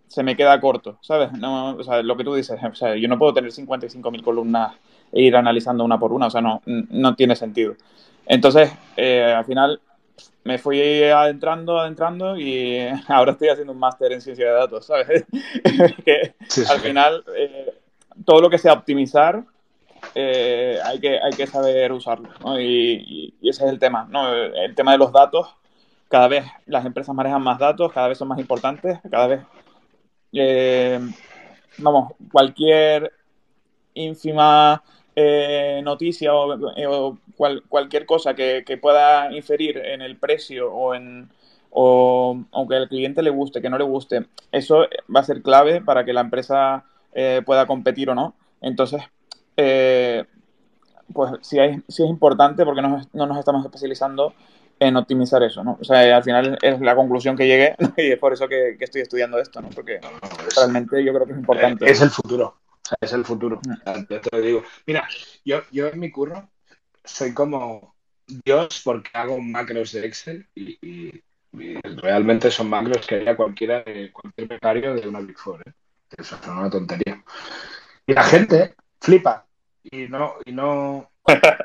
[0.07, 1.33] se me queda corto, ¿sabes?
[1.33, 4.75] No, o sea, lo que tú dices, o sea, yo no puedo tener 55.000 columnas
[5.12, 7.75] e ir analizando una por una, o sea, no, no tiene sentido.
[8.27, 9.81] Entonces, eh, al final
[10.45, 15.25] me fui adentrando, adentrando y ahora estoy haciendo un máster en ciencia de datos, ¿sabes?
[16.05, 16.35] que
[16.69, 17.75] al final eh,
[18.25, 19.45] todo lo que sea optimizar
[20.14, 22.61] eh, hay, que, hay que saber usarlo, ¿no?
[22.61, 24.33] y, ese es el tema, ¿no?
[24.35, 25.49] El tema de los datos,
[26.09, 29.40] cada vez las empresas manejan más datos, cada vez son más importantes, cada vez
[30.33, 31.01] eh,
[31.79, 33.12] vamos, cualquier
[33.94, 34.83] ínfima
[35.16, 37.18] eh, noticia o,
[37.68, 41.31] cualquier cosa que, pueda inferir en el precio o en
[41.71, 45.83] o aunque al cliente le guste, que no le guste, eso va a ser clave
[45.83, 46.85] para que la empresa
[47.44, 48.35] pueda competir o no.
[48.61, 49.03] Entonces,
[51.12, 54.35] pues si, hay, si es importante porque no nos estamos especializando
[54.81, 55.79] en optimizar eso, ¿no?
[55.81, 59.03] O sea, al final es la conclusión que llegué y es por eso que, estoy
[59.03, 59.71] estudiando esto, ¿no?
[59.71, 60.01] Porque
[60.57, 61.90] realmente yo creo que es importante.
[61.90, 63.61] Es el futuro, o sea, es el futuro.
[63.64, 64.05] Mm.
[64.07, 64.62] te lo digo.
[64.87, 65.07] Mira,
[65.44, 66.49] yo, yo en mi curro
[67.05, 67.94] soy como
[68.27, 71.23] Dios porque hago macros de Excel y,
[72.03, 75.73] realmente son macros que haría cualquiera de cualquier becario de una Big Four, ¿eh?
[76.16, 77.25] Eso es una tontería.
[78.07, 79.47] Y la gente flipa
[79.90, 81.11] y no, y no,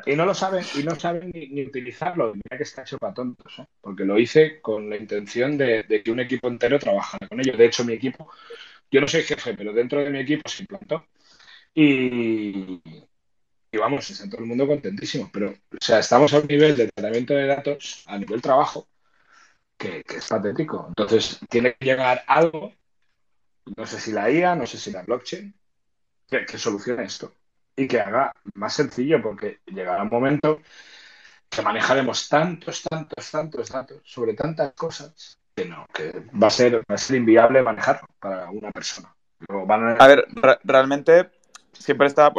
[0.06, 2.34] y no lo saben, y no saben ni, utilizarlo.
[2.34, 3.66] Mira que está hecho para tontos, ¿eh?
[3.82, 7.58] porque lo hice con la intención de, que un equipo entero trabajara con ello.
[7.58, 8.30] De hecho, mi equipo,
[8.92, 11.08] yo no soy jefe, pero dentro de mi equipo se implantó.
[11.74, 12.82] Y,
[13.72, 15.30] y vamos, está todo el mundo contentísimo.
[15.34, 18.88] Pero, o sea, estamos a un nivel de tratamiento de datos, a nivel trabajo,
[19.78, 20.86] que, es patético.
[20.90, 22.74] Entonces, tiene que llegar algo,
[23.78, 25.54] no sé si la IA, no sé si la blockchain,
[26.30, 27.34] que solucione esto
[27.76, 30.60] y que haga más sencillo, porque llegará un momento
[31.50, 36.78] que manejaremos tantos, tantos, tantos datos sobre tantas cosas que no, que va a ser,
[36.80, 39.14] va a ser inviable manejarlo para una persona.
[40.00, 40.08] a...
[40.08, 40.28] ver,
[40.64, 41.30] realmente
[41.72, 42.32] siempre está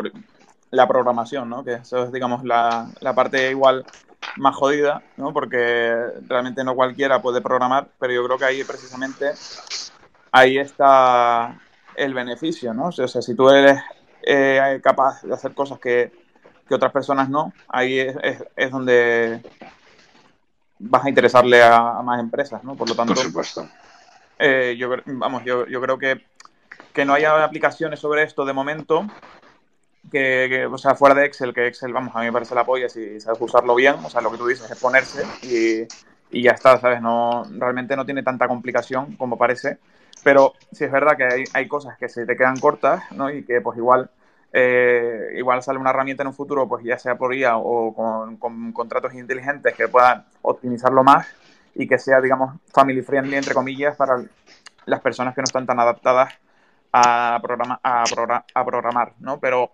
[0.71, 1.65] la programación, ¿no?
[1.65, 3.85] Que eso es, digamos, la, la parte igual
[4.37, 5.33] más jodida, ¿no?
[5.33, 5.95] Porque
[6.27, 9.33] realmente no cualquiera puede programar, pero yo creo que ahí precisamente
[10.33, 11.61] ahí está
[11.95, 12.87] el beneficio, ¿no?
[12.87, 13.81] O sea, si tú eres
[14.27, 16.13] eh, capaz de hacer cosas que,
[16.71, 18.17] otras personas no, ahí es,
[18.57, 19.41] es, donde
[20.79, 22.75] vas a interesarle a, más empresas, ¿no?
[22.75, 23.69] Por lo tanto, Por supuesto.
[24.39, 26.25] Eh, yo, vamos, yo, yo creo que,
[26.93, 29.07] que no haya aplicaciones sobre esto de momento
[30.11, 32.89] que, o sea, fuera de Excel, que Excel, vamos, a mí me parece la polla
[32.89, 35.87] si sabes usarlo bien, o sea, lo que tú dices es ponerse y,
[36.31, 37.01] y ya está, ¿sabes?
[37.01, 39.79] No, realmente no tiene tanta complicación como parece
[40.25, 43.31] pero sí es verdad que hay, hay cosas que se te quedan cortas, ¿no?
[43.31, 44.11] Y que pues igual,
[44.53, 48.73] eh, igual sale una herramienta en un futuro, pues ya sea por IA o con,
[48.73, 51.29] contratos inteligentes que puedan optimizarlo más
[51.75, 54.25] y que sea, digamos, family friendly, entre comillas, para
[54.87, 56.33] las personas que no están tan adaptadas
[56.93, 58.05] a, programa, a,
[58.55, 59.39] a programar, ¿no?
[59.39, 59.73] Pero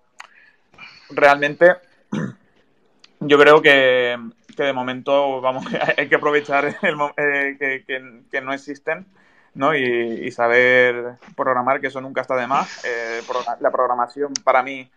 [1.11, 1.77] realmente
[3.21, 4.19] yo creo que,
[4.57, 5.65] que de momento, vamos,
[5.97, 9.07] hay que aprovechar el, eh, que, que no existen
[9.55, 9.75] ¿no?
[9.75, 12.85] Y, saber programar, que eso nunca está de más.
[12.85, 13.23] Eh,
[13.61, 14.91] la programación para mí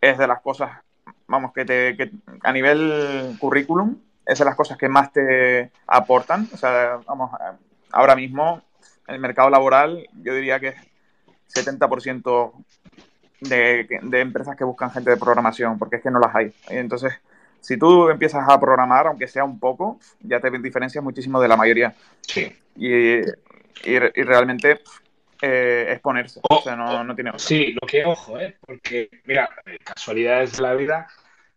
[0.00, 0.70] es de las cosas,
[1.26, 2.10] vamos, que, te, que
[2.42, 3.96] a nivel currículum
[4.26, 6.48] es de las cosas que más te aportan.
[6.52, 7.30] O sea, vamos,
[7.92, 8.62] ahora mismo
[9.06, 10.76] el mercado laboral yo diría que es
[11.66, 12.52] 70%
[13.40, 16.52] de, de empresas que buscan gente de programación, porque es que no las hay.
[16.68, 17.14] Entonces,
[17.60, 21.56] si tú empiezas a programar, aunque sea un poco, ya te diferencias muchísimo de la
[21.56, 21.94] mayoría.
[22.20, 22.52] Sí.
[22.76, 23.20] Y
[23.84, 24.80] y, realmente
[25.40, 26.40] eh, exponerse.
[26.48, 28.56] o sea, no, no tiene Sí, lo que ojo, ¿eh?
[28.60, 29.48] porque, mira,
[29.84, 31.08] casualidades de la vida,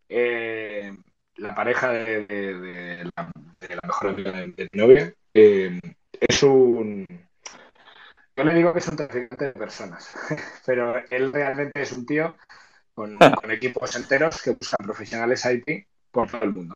[0.10, 0.94] eh,
[1.38, 3.32] la pareja de, la,
[3.84, 5.80] mejor amiga de, mi novia eh,
[6.20, 7.06] es un.
[8.36, 10.16] Yo le digo que es un traficante de personas,
[10.66, 12.36] pero él realmente es un tío
[12.94, 16.76] con, con equipos enteros que usan profesionales IT por todo el mundo.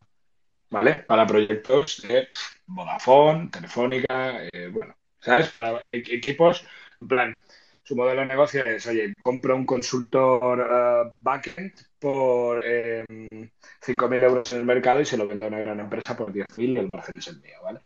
[0.70, 0.96] ¿Vale?
[0.96, 2.30] Para proyectos de
[2.66, 5.54] Vodafone, Telefónica, eh, bueno, ¿sabes?
[5.92, 6.66] E-, equipos,
[7.02, 7.34] en plan,
[7.84, 14.54] su modelo de negocio es, oye, compro un consultor uh, backend por eh, 5.000 euros
[14.54, 16.90] en el mercado y se lo vendo a una gran empresa por 10.000 y el
[16.92, 17.82] margen es el mío, ¿vale?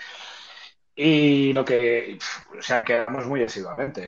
[0.95, 2.17] Y lo que,
[2.58, 4.06] o sea, quedamos muy asiduamente,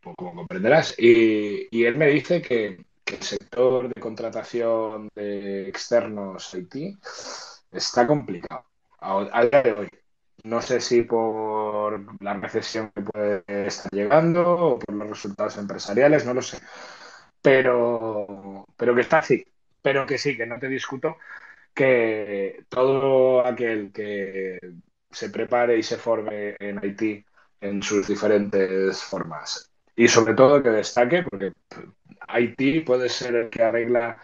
[0.00, 0.94] como comprenderás.
[0.98, 6.98] Y, él me dice que, el sector de contratación de externos IT
[7.70, 8.64] está complicado
[9.00, 9.88] a, día de hoy.
[10.44, 16.26] No sé si por la recesión que puede estar llegando o por los resultados empresariales,
[16.26, 16.58] no lo sé.
[17.40, 19.44] Pero, pero que está así.
[19.80, 21.16] Pero que sí, que no te discuto
[21.74, 24.58] que todo aquel que
[25.10, 27.24] se prepare y se forme en Haití
[27.60, 29.70] en sus diferentes formas.
[29.94, 31.52] Y sobre todo que destaque, porque
[32.28, 34.18] Haití puede ser el que arregla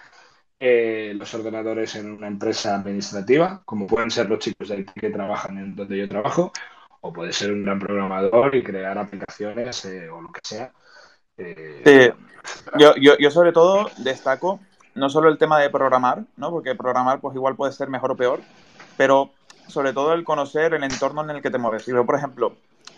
[0.60, 5.10] eh, los ordenadores en una empresa administrativa, como pueden ser los chicos de Haití que
[5.10, 6.52] trabajan en donde yo trabajo,
[7.00, 10.72] o puede ser un gran programador y crear aplicaciones eh, o lo que sea.
[11.36, 12.12] Eh,
[12.76, 14.60] yo, yo, yo sobre todo destaco
[14.98, 16.50] no solo el tema de programar, ¿no?
[16.50, 18.40] porque programar pues igual puede ser mejor o peor,
[18.96, 19.30] pero
[19.68, 21.84] sobre todo el conocer el entorno en el que te mueves.
[21.84, 22.56] Si yo, por ejemplo,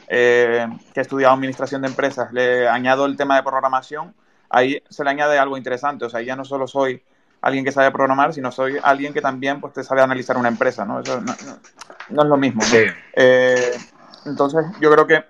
[0.09, 4.15] eh, que he estudiado administración de empresas, le añado el tema de programación,
[4.49, 6.05] ahí se le añade algo interesante.
[6.05, 7.03] O sea, ya no solo soy
[7.43, 10.85] alguien que sabe programar, sino soy alguien que también pues, te sabe analizar una empresa,
[10.85, 11.01] ¿no?
[11.01, 12.63] Eso no, es lo mismo.
[13.15, 13.73] Eh,
[14.27, 15.25] entonces, yo creo que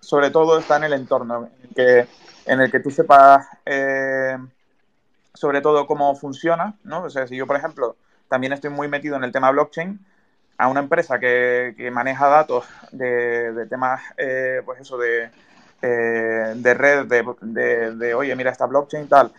[0.00, 2.08] sobre todo está en el entorno, en el que,
[2.46, 4.36] en el que tú sepas eh,
[5.34, 7.02] sobre todo cómo funciona, ¿no?
[7.02, 7.96] O sea, si yo, por ejemplo,
[8.28, 9.98] también estoy muy metido en el tema blockchain,
[10.58, 15.30] a una empresa que, maneja datos de, temas, eh, pues eso, de,
[15.82, 19.32] eh, de red, de, oye, mira esta blockchain, tal.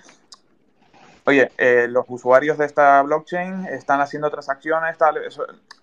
[1.26, 5.20] Oye, eh, los usuarios de esta blockchain están haciendo transacciones, tal.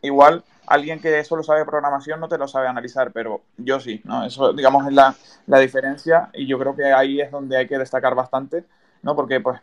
[0.02, 4.24] igual alguien que solo sabe programación no te lo sabe analizar, pero yo sí, ¿no?
[4.24, 5.14] Eso, digamos, es la,
[5.46, 8.64] la diferencia y yo creo que ahí es donde hay que destacar bastante,
[9.02, 9.16] ¿no?
[9.16, 9.60] Porque, pues,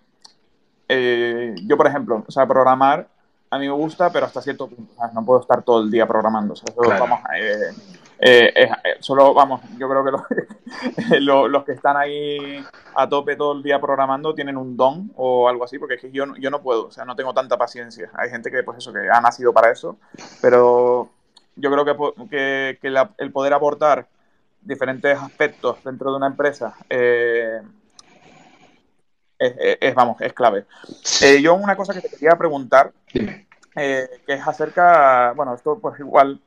[1.67, 3.07] yo, por ejemplo, o sea, programar
[3.49, 4.93] a mí me gusta, pero hasta cierto punto.
[5.13, 6.55] No puedo estar todo el día programando.
[6.55, 7.71] solo, vamos, eh,
[8.19, 10.11] eh, eh, solo vamos, yo creo que
[11.19, 12.63] los, los, que están ahí
[12.95, 16.11] a tope todo el día programando tienen un don o algo así, porque es que
[16.11, 18.09] yo, yo no puedo, o sea, no tengo tanta paciencia.
[18.13, 19.97] Hay gente que, pues eso, que ha nacido para eso,
[20.41, 21.09] pero
[21.55, 21.95] yo creo que,
[22.29, 24.07] que, que el poder aportar
[24.61, 26.75] diferentes aspectos dentro de una empresa
[29.39, 30.65] es, vamos, es clave.
[31.21, 32.91] Eh, yo una cosa que te quería preguntar,
[33.75, 36.41] eh, que es acerca, bueno, esto pues igual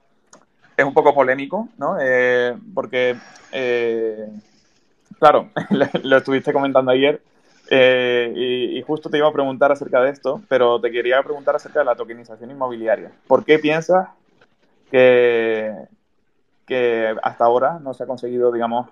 [0.81, 1.97] es un poco polémico, ¿no?
[2.01, 3.17] Eh, porque,
[5.19, 5.51] claro,
[6.03, 7.23] lo estuviste comentando ayer
[7.71, 11.85] y, justo te iba a preguntar acerca de esto, pero te quería preguntar acerca de
[11.85, 13.13] la tokenización inmobiliaria.
[13.27, 14.09] ¿Por qué piensas
[14.91, 15.77] que
[17.23, 18.89] hasta ahora no se ha conseguido, digamos,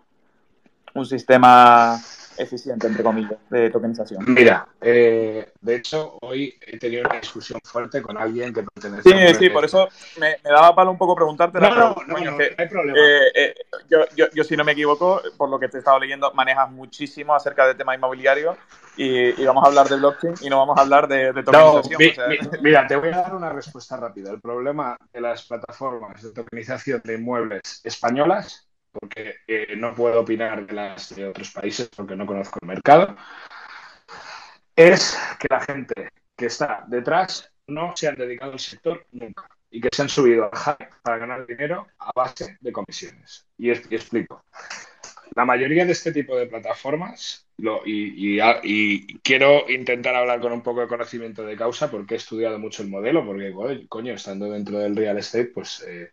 [0.94, 1.98] un sistema
[2.38, 4.24] eficiente, entre comillas, de tokenización.
[4.28, 9.12] Mira, eh, de hecho, hoy he tenido una discusión fuerte con alguien que pertenece sí,
[9.12, 9.28] a...
[9.28, 11.60] Sí, sí, por eso me, daba palo un poco preguntarte.
[11.60, 12.98] No, no, no, no, hay problema.
[12.98, 13.54] Eh, eh,
[13.88, 16.70] yo, yo, yo, si no me equivoco, por lo que te he estado leyendo, manejas
[16.70, 18.56] muchísimo acerca del tema inmobiliario
[18.96, 22.62] y, vamos a hablar de blockchain y no vamos a hablar de, tokenización.
[22.62, 24.30] mira, te voy a dar una respuesta rápida.
[24.30, 30.66] El problema de las plataformas de tokenización de inmuebles españolas porque eh, no puedo opinar
[30.66, 33.16] de las de otros países porque no conozco el mercado,
[34.74, 39.80] es que la gente que está detrás no se han dedicado al sector nunca y
[39.80, 43.46] que se han subido al hype para ganar dinero a base de comisiones.
[43.58, 44.44] Y, explico.
[45.34, 47.46] La mayoría de este tipo de plataformas,
[47.84, 48.38] y,
[49.22, 52.88] quiero intentar hablar con un poco de conocimiento de causa porque he estudiado mucho el
[52.88, 53.52] modelo, porque,
[53.88, 56.12] coño, estando dentro del real estate, pues eh,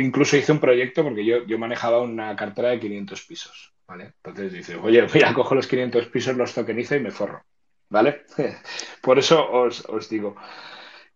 [0.00, 4.12] incluso hice un proyecto porque yo, yo manejaba una cartera de 500 pisos, ¿vale?
[4.22, 7.44] Entonces dice, oye, voy a cojo los 500 pisos, los tokenizo y me forro,
[7.88, 8.24] ¿vale?
[9.02, 10.36] Por eso os, os digo,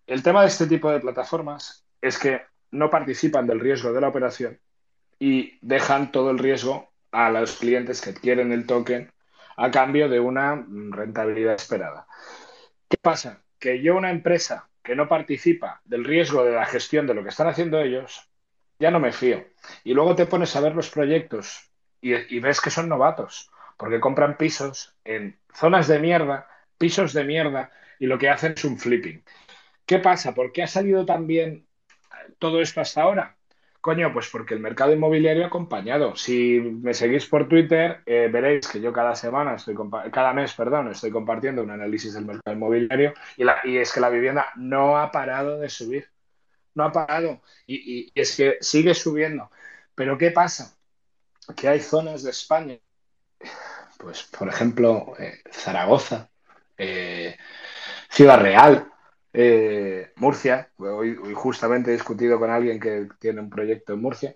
[0.07, 4.09] el tema de este tipo de plataformas es que no participan del riesgo de la
[4.09, 4.59] operación
[5.19, 9.12] y dejan todo el riesgo a los clientes que adquieren el token
[9.57, 12.07] a cambio de una rentabilidad esperada.
[12.88, 13.43] ¿Qué pasa?
[13.59, 17.31] Que yo, una empresa que no participa del riesgo de la gestión de lo que
[17.31, 18.28] están haciendo ellos,
[18.79, 19.45] ya no me fío.
[19.85, 24.37] Y luego te pones a ver los proyectos y, ves que son novatos, porque compran
[24.37, 26.48] pisos en zonas de mierda,
[26.79, 29.23] pisos de mierda, y lo que hacen es un flipping.
[29.85, 30.35] ¿Qué pasa?
[30.35, 31.67] ¿Por qué ha salido tan bien
[32.38, 33.37] todo esto hasta ahora?
[33.81, 36.15] Coño, pues porque el mercado inmobiliario ha acompañado.
[36.15, 39.77] Si me seguís por Twitter, eh, veréis que yo cada semana, estoy
[40.13, 44.11] cada mes, perdón, estoy compartiendo un análisis del mercado inmobiliario y, y es que la
[44.11, 46.09] vivienda no ha parado de subir
[46.79, 49.50] no ha parado y, es que sigue subiendo.
[49.94, 50.74] Pero ¿qué pasa?
[51.56, 52.79] Que hay zonas de España,
[53.98, 56.31] pues por ejemplo, eh, Zaragoza,
[56.79, 57.37] eh,
[58.08, 58.90] Ciudad Real,
[59.33, 64.35] eh, Murcia, hoy, justamente he discutido con alguien que tiene un proyecto en Murcia,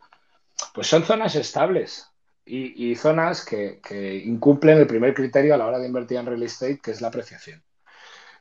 [0.74, 2.08] pues son zonas estables
[2.44, 3.80] y, zonas que,
[4.24, 7.08] incumplen el primer criterio a la hora de invertir en real estate, que es la
[7.08, 7.62] apreciación.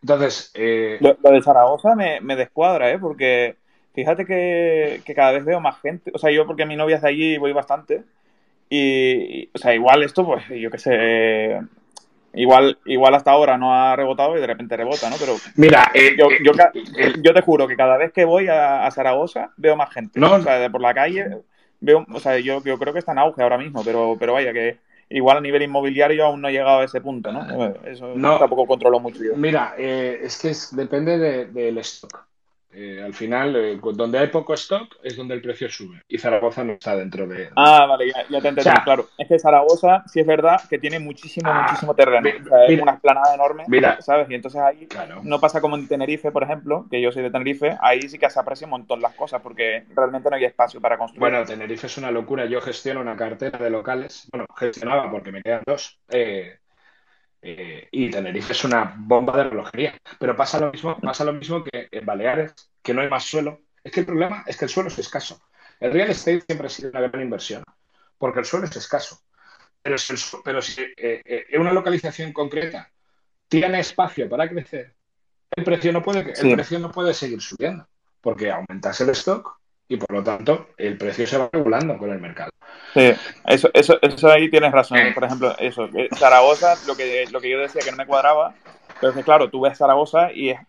[0.01, 0.51] Entonces...
[0.99, 2.97] Lo, de Zaragoza me, descuadra, ¿eh?
[2.97, 3.60] Porque
[3.93, 6.11] fíjate que, cada vez veo más gente.
[6.13, 8.03] O sea, yo porque mi novia es de allí voy bastante.
[8.69, 11.59] Y, o sea, igual esto, pues, yo qué sé,
[12.33, 15.17] Igual, igual hasta ahora no ha rebotado y de repente rebota, ¿no?
[15.19, 19.51] Pero mira, eh, yo, eh, yo, te juro que cada vez que voy a, Zaragoza
[19.57, 20.17] veo más gente.
[20.17, 20.35] ¿no?
[20.35, 21.39] O sea, por la calle
[21.81, 24.53] veo, o sea, yo, yo creo que está en auge ahora mismo, pero, pero vaya
[24.53, 24.77] que
[25.09, 27.73] igual a nivel inmobiliario aún no he llegado a ese punto, ¿no?
[27.83, 29.35] Eso tampoco controlo mucho yo.
[29.35, 32.30] Mira, eh, es que depende del stock.
[32.73, 36.01] Eh, al final, eh, donde hay poco stock es donde el precio sube.
[36.07, 37.49] Y Zaragoza no está dentro de.
[37.55, 39.07] Ah, vale, ya, te entendí, claro.
[39.17, 42.29] Es que Zaragoza sí es verdad que tiene muchísimo, ah, muchísimo terreno.
[42.67, 43.65] es una esplanada enorme,
[43.99, 44.29] ¿sabes?
[44.29, 44.87] Y entonces ahí
[45.23, 48.29] no pasa como en Tenerife, por ejemplo, que yo soy de Tenerife, ahí sí que
[48.29, 51.19] se aprecia un montón las cosas porque realmente no hay espacio para construir.
[51.19, 52.45] Bueno, Tenerife es una locura.
[52.45, 54.27] Yo gestiono una cartera de locales.
[54.31, 55.99] Bueno, gestionaba porque me quedan dos.
[56.09, 56.60] Eh,
[57.41, 59.99] eh, y Tenerife es una bomba de relojería.
[60.19, 63.61] Pero pasa lo mismo, pasa lo mismo que en Baleares, que no hay más suelo.
[63.83, 65.41] Es que el problema es que el suelo es escaso.
[65.79, 67.63] El real estate siempre ha sido una gran inversión,
[68.17, 69.19] porque el suelo es escaso.
[69.81, 70.13] Pero si,
[70.43, 72.91] pero si eh, eh, una localización concreta
[73.47, 74.95] tiene espacio para crecer,
[75.55, 77.87] el precio no puede, el precio no puede seguir subiendo,
[78.21, 79.60] porque aumentas el stock
[79.91, 82.51] y por lo tanto el precio se va regulando con el mercado.
[82.93, 83.11] Sí,
[83.45, 84.99] eso, eso, eso ahí tienes razón.
[84.99, 85.11] Eh.
[85.13, 88.53] Por ejemplo, eso, Zaragoza, lo que, lo que yo decía que no me cuadraba,
[89.01, 90.59] pero es que claro, tú ves Zaragoza y es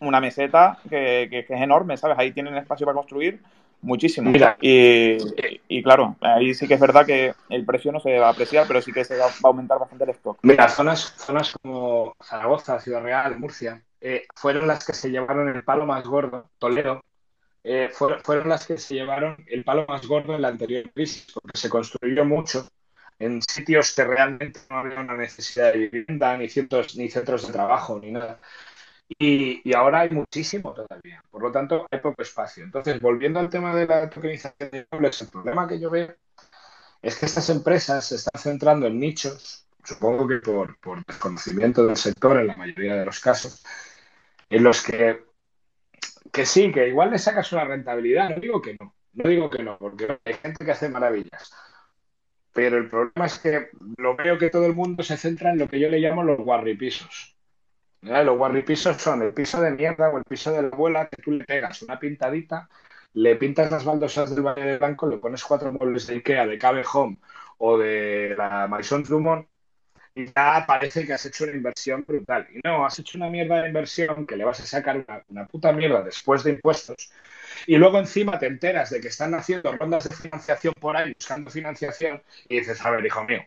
[0.00, 2.18] una meseta que, que, es enorme, ¿sabes?
[2.18, 3.40] Ahí tienen espacio para construir
[3.82, 4.32] muchísimo.
[4.60, 5.16] y,
[5.68, 8.66] y, claro, ahí sí que es verdad que el precio no se va a apreciar,
[8.66, 10.38] pero sí que se va, a aumentar bastante el stock.
[10.42, 15.62] Mira, zonas, zonas como Zaragoza, Ciudad Real, Murcia, eh, fueron las que se llevaron el
[15.62, 17.02] palo más gordo, Toledo,
[17.64, 21.58] eh, fueron, las que se llevaron el palo más gordo en la anterior crisis, porque
[21.58, 22.68] se construyó mucho
[23.18, 27.52] en sitios que realmente no había una necesidad de vivienda, ni, centros, ni centros de
[27.52, 28.40] trabajo, ni nada.
[29.18, 31.22] Y, ahora hay muchísimo todavía.
[31.30, 32.64] Por lo tanto, hay poco espacio.
[32.64, 36.14] Entonces, volviendo al tema de la tokenización de inmuebles, el problema que yo veo
[37.02, 41.96] es que estas empresas se están centrando en nichos, supongo que por, por desconocimiento del
[41.96, 43.64] sector en la mayoría de los casos,
[44.50, 45.31] en los que
[46.32, 49.62] que sí, que igual le sacas una rentabilidad, no digo que no, no digo que
[49.62, 51.52] no, porque hay gente que hace maravillas.
[52.52, 55.68] Pero el problema es que lo veo que todo el mundo se centra en lo
[55.68, 57.36] que yo le llamo los guarripisos.
[58.02, 61.32] Los guarripisos son el piso de mierda o el piso de la abuela que tú
[61.32, 62.68] le pegas una pintadita,
[63.14, 66.58] le pintas las baldosas del Valle de Blanco, le pones cuatro muebles de Ikea, de
[66.58, 67.18] Cave Home
[67.58, 69.46] o de la Maison Drummond
[70.14, 72.46] ya parece que has hecho una inversión brutal.
[72.52, 75.72] Y no, has hecho una mierda de inversión que le vas a sacar una, puta
[75.72, 77.10] mierda después de impuestos.
[77.66, 81.50] Y luego encima te enteras de que están haciendo rondas de financiación por ahí, buscando
[81.50, 83.42] financiación, y dices, a ver, hijo mío,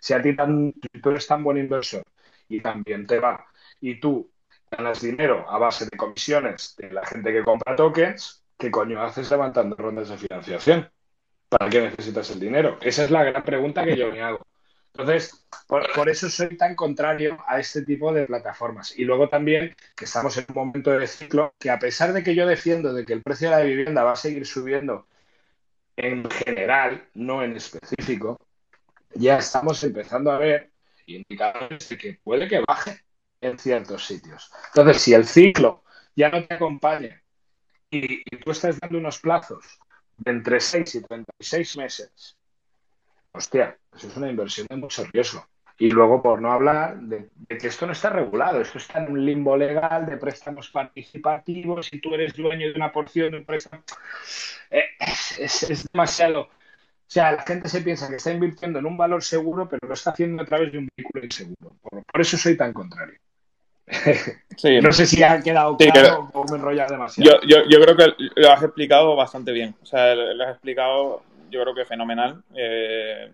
[0.00, 2.04] si a ti tan, tú eres tan buen inversor
[2.48, 3.46] y también te va,
[3.80, 4.30] y tú
[4.70, 9.30] ganas dinero a base de comisiones de la gente que compra tokens, ¿qué coño haces
[9.30, 10.90] levantando rondas de financiación?
[11.48, 12.78] ¿Para qué necesitas el dinero?
[12.80, 14.46] Esa es la gran pregunta que yo me hago.
[14.98, 18.98] Entonces, por, eso soy tan contrario a este tipo de plataformas.
[18.98, 22.34] Y luego también que estamos en un momento de ciclo que a pesar de que
[22.34, 25.06] yo defiendo de que el precio de la vivienda va a seguir subiendo
[25.94, 28.40] en general, no en específico,
[29.14, 30.72] ya estamos empezando a ver
[31.06, 33.00] indicadores de que puede que baje
[33.40, 34.50] en ciertos sitios.
[34.74, 35.84] Entonces, si el ciclo
[36.16, 37.22] ya no te acompaña
[37.88, 39.64] y, y tú estás dando unos plazos
[40.16, 42.37] de entre 6 y 36 meses
[43.32, 45.46] hostia, eso es una inversión de mucho riesgo.
[45.80, 49.24] Y luego, por no hablar de, que esto no está regulado, esto está en un
[49.24, 53.84] limbo legal de préstamos participativos, si tú eres dueño de una porción de un préstamo.
[54.70, 54.84] Eh,
[55.38, 56.42] es, demasiado.
[56.42, 59.94] O sea, la gente se piensa que está invirtiendo en un valor seguro, pero lo
[59.94, 61.76] está haciendo a través de un vehículo inseguro.
[61.80, 63.18] Por, eso soy tan contrario.
[64.82, 67.40] no sé si ha quedado claro o me enrollas demasiado.
[67.42, 69.76] Yo, yo, creo que lo has explicado bastante bien.
[69.80, 72.42] O sea, lo has explicado yo creo que fenomenal.
[72.54, 73.32] Eh,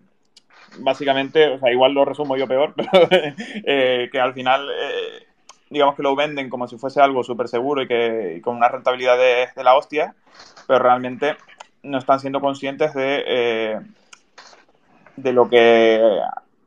[0.78, 5.26] básicamente, o sea, igual lo resumo yo peor, pero eh, que al final, eh,
[5.70, 9.18] digamos que lo venden como si fuese algo súper seguro y que con una rentabilidad
[9.18, 10.14] de, la hostia,
[10.66, 11.36] pero realmente
[11.82, 13.80] no están siendo conscientes de,
[15.16, 16.00] de lo que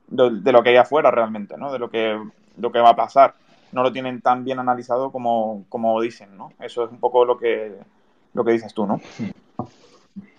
[0.07, 1.71] de, lo que hay afuera realmente, ¿no?
[1.71, 2.19] De lo que,
[2.57, 3.35] lo que va a pasar.
[3.71, 6.53] No lo tienen tan bien analizado como, como dicen, ¿no?
[6.59, 7.75] Eso es un poco lo que,
[8.33, 9.01] lo que dices tú, ¿no?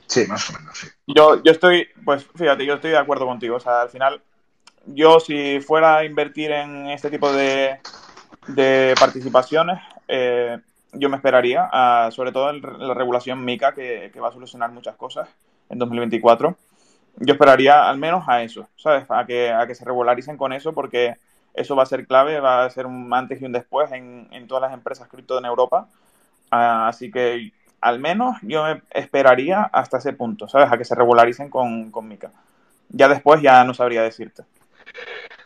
[0.08, 0.88] Sí, más o menos, sí.
[1.06, 3.56] Yo, yo estoy, pues fíjate, yo estoy de acuerdo contigo.
[3.56, 4.22] O sea, al final,
[4.86, 7.78] yo si fuera a invertir en este tipo de,
[8.48, 9.78] de participaciones,
[10.08, 10.58] eh,
[10.94, 11.68] yo me esperaría,
[12.10, 15.28] sobre todo en la regulación MICA, que, va a solucionar muchas cosas
[15.68, 16.56] en 2024.
[17.18, 19.04] yo esperaría al menos a eso, ¿sabes?
[19.10, 21.16] A que, a que se regularicen con eso porque
[21.52, 24.48] eso va a ser clave, va a ser un antes y un después en, en
[24.48, 25.88] todas las empresas cripto en Europa.
[26.50, 30.70] Uh, así que al menos yo me esperaría hasta ese punto, ¿sabes?
[30.70, 32.30] A que se regularicen con, con Mica.
[32.88, 34.44] Ya después ya no sabría decirte.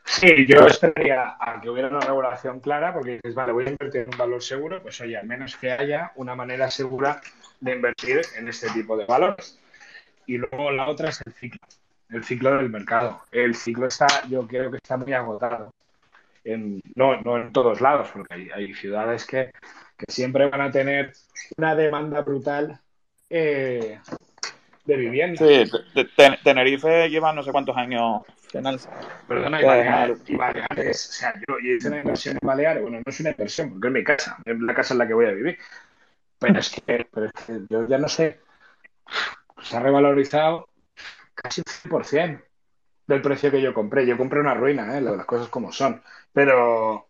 [0.04, 4.02] Sí, yo esperaría a que hubiera una regulación clara, porque dices, vale, voy a invertir
[4.02, 7.20] en un valor seguro, pues oye, al menos que haya una manera segura
[7.60, 9.58] de invertir en este tipo de valores.
[10.26, 11.60] Y luego la otra es el ciclo,
[12.10, 13.22] el ciclo del mercado.
[13.30, 15.72] El ciclo está, yo creo que está muy agotado.
[16.44, 19.52] En, no, no en todos lados, porque hay ciudades que,
[20.04, 21.12] que, siempre van a tener
[21.56, 22.80] una demanda brutal
[23.30, 23.98] eh,
[24.84, 25.44] de vivienda.
[25.44, 25.70] Sí,
[26.44, 28.22] Tenerife lleva no sé cuántos años
[28.52, 28.90] en alza.
[29.26, 33.10] Perdona, y Baleares, y Baleares, o sea, yo, hice una inversión en Baleares, bueno, no
[33.10, 35.32] es una inversión, porque es mi casa, es la casa en la que voy a
[35.32, 35.58] vivir.
[36.38, 38.40] Pero es que, pero es que yo ya no sé,
[39.62, 40.68] se ha revalorizado
[41.34, 42.42] casi un 100%
[43.06, 44.06] del precio que yo compré.
[44.06, 45.00] Yo compré una ruina, ¿eh?
[45.00, 46.02] las cosas como son.
[46.32, 47.08] Pero,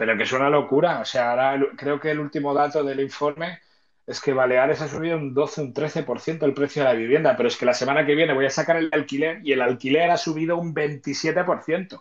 [0.00, 1.00] pero que es una locura.
[1.00, 3.58] O sea, ahora creo que el último dato del informe
[4.06, 7.50] es que Baleares ha subido un 12, un 13% el precio de la vivienda, pero
[7.50, 10.16] es que la semana que viene voy a sacar el alquiler y el alquiler ha
[10.16, 12.00] subido un 27%.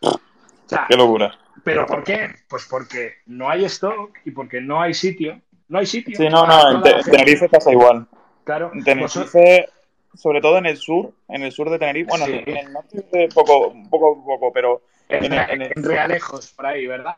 [0.00, 0.20] O
[0.66, 1.38] sea, Qué locura.
[1.62, 2.34] ¿Pero por qué?
[2.48, 5.40] Pues porque no hay stock y porque no hay sitio.
[5.68, 6.16] No hay sitio.
[6.16, 8.08] Sí, no, no, en Tenerife pasa igual.
[8.42, 8.72] Claro.
[8.74, 9.68] En Tenerife,
[10.14, 12.42] sobre todo en el sur, en el sur de Tenerife, bueno, Sí.
[12.44, 16.84] en el norte poco, un poco, poco, pero En, en en en Realejos, por ahí,
[16.88, 17.14] ¿verdad?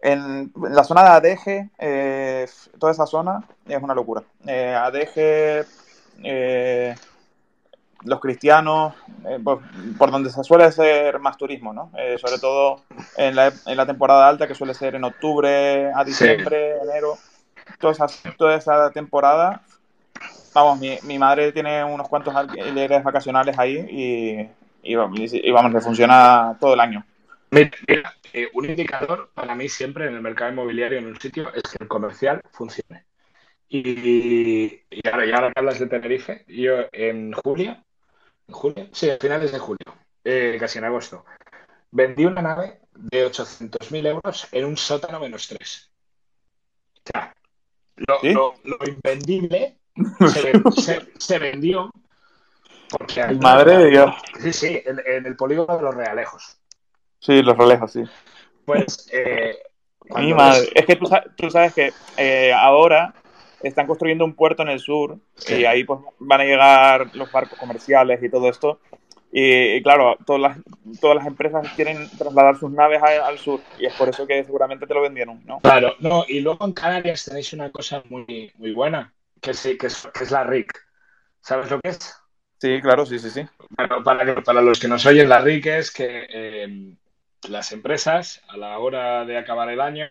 [0.00, 2.46] En la zona de Adeje, eh,
[2.78, 4.22] toda esa zona es una locura.
[4.46, 5.64] Eh, Adeje,
[6.22, 6.94] eh,
[8.04, 8.94] los cristianos,
[9.26, 9.60] eh, por,
[9.98, 11.90] por donde se suele hacer más turismo, ¿no?
[11.98, 12.82] Eh, sobre todo
[13.16, 17.18] en la, en la temporada alta, que suele ser en octubre a diciembre, enero.
[17.80, 19.62] Toda esa, toda esa temporada,
[20.54, 25.80] vamos, mi, mi madre tiene unos cuantos alquileres vacacionales ahí y, y, y vamos, le
[25.80, 27.04] funciona todo el año.
[27.50, 27.70] Mira,
[28.32, 31.82] eh, un indicador para mí siempre en el mercado inmobiliario en un sitio es que
[31.82, 33.04] el comercial funcione.
[33.68, 37.84] Y, y ahora, y ahora que hablas de Tenerife, yo en julio,
[38.46, 41.24] en julio, sí, a finales de julio, eh, casi en agosto,
[41.90, 45.90] vendí una nave de 800.000 euros en un sótano menos 3.
[46.94, 47.34] O sea,
[47.96, 48.32] lo, ¿Sí?
[48.32, 49.76] lo, lo invendible
[50.32, 51.90] se, se, se vendió
[52.88, 54.14] porque Madre de Dios.
[54.40, 56.57] Sí, sí, en, en el polígono de los Realejos.
[57.20, 58.02] Sí, los relejos, sí.
[58.64, 59.56] Pues eh,
[60.16, 60.60] Mi madre.
[60.60, 63.14] ves- Es que tú, tú sabes que eh, ahora
[63.62, 65.56] están construyendo un puerto en el sur Sí.
[65.56, 68.80] y ahí pues van a llegar los barcos comerciales y todo esto.
[69.30, 70.58] Y, y claro, todas las,
[71.00, 74.42] todas las empresas quieren trasladar sus naves a- al sur y es por eso que
[74.44, 75.60] seguramente te lo vendieron, ¿no?
[75.60, 79.88] Claro, no, y luego en Canarias tenéis una cosa muy, muy buena, que sí, que
[79.88, 80.72] es, que es la RIC.
[81.40, 82.14] ¿Sabes lo que es?
[82.60, 83.42] Sí, claro, sí, sí, sí.
[83.76, 86.94] Bueno, para, para los que nos oyen, la RIC es que eh,
[87.48, 90.08] las empresas, a la hora de acabar el año,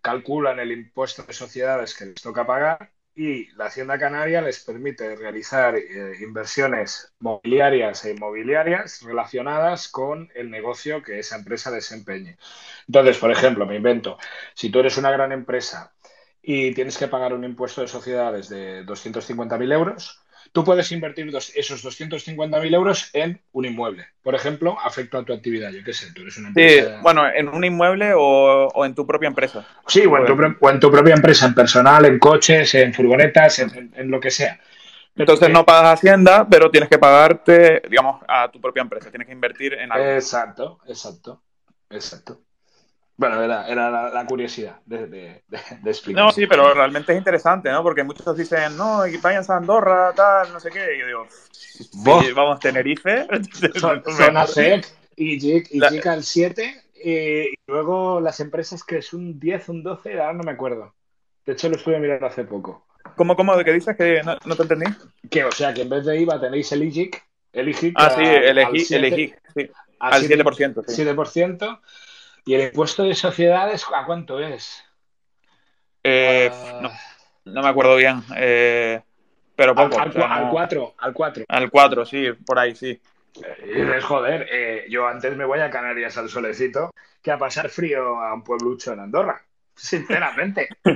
[0.00, 5.14] calculan el impuesto de sociedades que les toca pagar y la Hacienda Canaria les permite
[5.16, 12.38] realizar eh, inversiones mobiliarias e inmobiliarias relacionadas con el negocio que esa empresa desempeñe.
[12.88, 14.18] Entonces, por ejemplo, me invento,
[14.54, 15.94] si tú eres una gran empresa
[16.40, 20.21] y tienes que pagar un impuesto de sociedades de 250.000 euros,
[20.52, 24.06] tú puedes invertir dos- esos 250.000 euros en un inmueble.
[24.22, 25.70] Por ejemplo, afecto a tu actividad.
[25.72, 27.00] Yo qué sé, tú eres una Sí, empresa.
[27.02, 29.66] bueno, en un inmueble o, o en tu propia empresa.
[29.86, 32.92] Sí, o en, tu, pro- o en tu propia empresa, en personal, en coches, en
[32.94, 34.60] furgonetas, en, en- en lo que sea.
[35.16, 39.10] Entonces no pagas Hacienda, pero tienes que pagarte, digamos, a tu propia empresa.
[39.10, 40.06] Tienes que invertir en algo.
[40.06, 41.42] Exacto, exacto,
[41.90, 42.40] exacto.
[43.22, 46.24] Bueno, era, era la, la curiosidad de, de- de- de explicar.
[46.24, 47.80] No, sí, pero realmente es interesante, ¿no?
[47.84, 50.96] Porque muchos dicen, no, vayan a Andorra, tal, no sé qué.
[50.96, 51.26] Y yo digo,
[52.04, 52.24] Vos.
[52.26, 53.28] sí, vamos, Tenerife.
[53.78, 58.98] Son- Zona SEC y JIC, y JIC al 7 eh, y luego las empresas que
[58.98, 60.92] es un 10, un 12, ahora no me acuerdo.
[61.46, 62.86] De hecho, lo estuve mirando hace poco.
[63.16, 63.56] ¿Cómo, cómo?
[63.56, 63.96] ¿De qué dices?
[63.96, 64.86] Que no, no te entendí.
[65.30, 68.20] Que, o sea, que en vez de IVA tenéis el IJIC, el IJIC Ah, sí,
[68.24, 69.70] al- elegí, al 7, elegí, sí,
[70.00, 70.84] al 7%, 7%.
[70.88, 71.02] Sí.
[71.04, 71.80] 7%.
[72.44, 74.82] Y el impuesto de sociedades, ¿a cuánto es?
[76.04, 76.90] Eh, Ah, no,
[77.52, 79.00] no me acuerdo bien, eh,
[79.54, 80.02] pero al, poco.
[80.02, 81.44] al, o sea, cua- al no- 4, al 4.
[81.48, 83.00] al 4, sí, por ahí, sí.
[83.64, 86.90] Y dices, joder, eh, yo antes me voy a Canarias al solecito
[87.22, 89.40] que a pasar frío a un pueblucho en Andorra.
[89.74, 90.68] Sinceramente.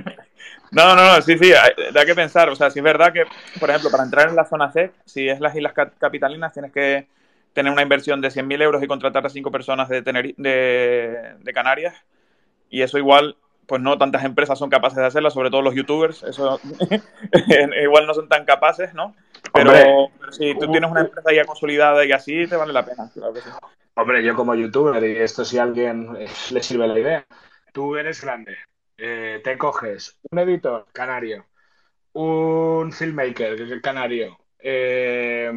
[0.73, 1.53] No, no, no, sí, sí,
[1.93, 2.49] da que pensar.
[2.49, 3.25] O sea, sí es verdad que,
[3.59, 6.73] por ejemplo, para entrar en la zona C, si es las Islas Ca- Capitalinas, tienes
[6.73, 7.07] que
[7.57, 11.53] tener una inversión de 100.000 euros y contratar a cinco personas de, Teneri- de, de
[11.55, 11.95] Canarias.
[12.69, 16.23] Y eso igual, pues no tantas empresas son capaces de hacerlo, sobre todo los youtubers.
[16.23, 16.61] Eso
[17.83, 19.17] igual no son tan capaces, ¿no?
[19.55, 23.11] Pero, si tú tienes una empresa ya consolidada y así, te vale la pena.
[23.95, 27.27] Hombre, yo como youtuber, y esto si a alguien le sirve la idea,
[27.73, 28.55] tú eres grande,
[28.99, 31.47] eh, te coges un editor canario,
[32.13, 35.51] un filmmaker canario, eh,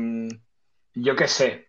[0.93, 1.68] yo qué sé,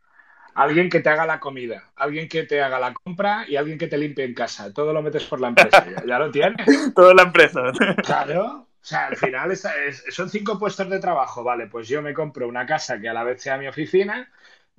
[0.60, 3.86] alguien que te haga la comida, alguien que te haga la compra y alguien que
[3.86, 4.72] te limpie en casa.
[4.72, 6.66] Todo lo metes por la empresa, ya, lo tienes.
[6.94, 7.60] Todo la empresa.
[8.04, 8.66] Claro.
[8.82, 12.64] O sea, al final son cinco puestos de trabajo, vale, pues yo me compro una
[12.64, 14.32] casa que a la vez sea mi oficina,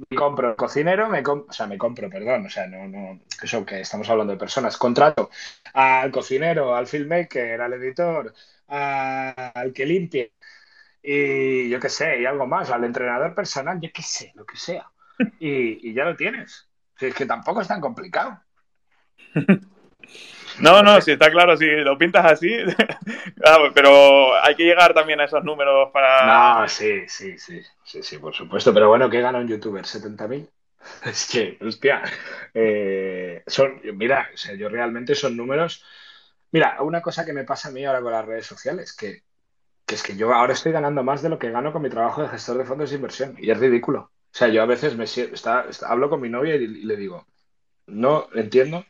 [0.09, 3.63] me compro el cocinero, me o sea, me compro, perdón, o sea, no, no, eso
[3.63, 5.29] que estamos hablando de personas, contrato
[5.75, 8.33] al cocinero, al filmmaker, al editor,
[8.67, 10.33] al que limpie,
[11.03, 14.57] y yo qué sé, y algo más, al entrenador personal, yo qué sé, lo que
[14.57, 14.89] sea.
[15.39, 16.69] Y, ya lo tienes.
[16.99, 18.39] es que tampoco es tan complicado.
[20.59, 22.53] No, no, si está claro, si lo pintas así,
[23.73, 26.59] pero hay que llegar también a esos números para...
[26.59, 29.85] No, sí, sí, sí, sí, sí, por supuesto, pero bueno, ¿qué gana un youtuber?
[29.85, 30.49] ¿70.000?
[31.05, 32.03] Es que, hostia,
[32.53, 35.85] eh, son, mira, o sea, yo realmente son números...
[36.51, 39.23] Mira, una cosa que me pasa a mí ahora con las redes sociales, que
[39.91, 42.21] que es que yo ahora estoy ganando más de lo que gano con mi trabajo
[42.21, 43.35] de gestor de fondos de inversión.
[43.37, 44.09] Y es ridículo.
[44.33, 47.25] O sea, yo a veces me está, hablo con mi novia y, le digo,
[47.87, 48.85] no entiendo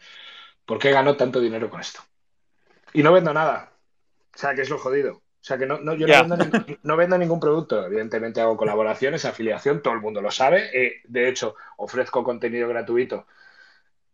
[0.65, 2.01] por qué gano tanto dinero con esto.
[2.93, 3.71] Y no vendo nada.
[4.33, 5.15] O sea, que es lo jodido.
[5.15, 6.07] O sea, que no, yo
[6.83, 7.83] no, vendo, ningún producto.
[7.83, 10.69] Evidentemente hago colaboraciones, afiliación, todo el mundo lo sabe.
[10.73, 13.25] Eh, de hecho, ofrezco contenido gratuito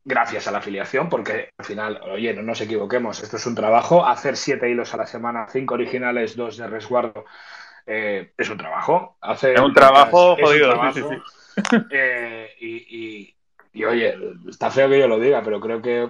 [0.07, 4.05] gracias a la afiliación, porque al final, oye, no nos equivoquemos, esto es un trabajo,
[4.05, 7.25] hacer siete hilos a la semana, cinco originales, dos de resguardo,
[7.87, 9.17] eh, es un trabajo.
[9.21, 10.75] Hacer es un trabajo jodido.
[11.89, 14.15] Eh, y, oye,
[14.47, 16.07] está feo que yo lo diga, pero creo que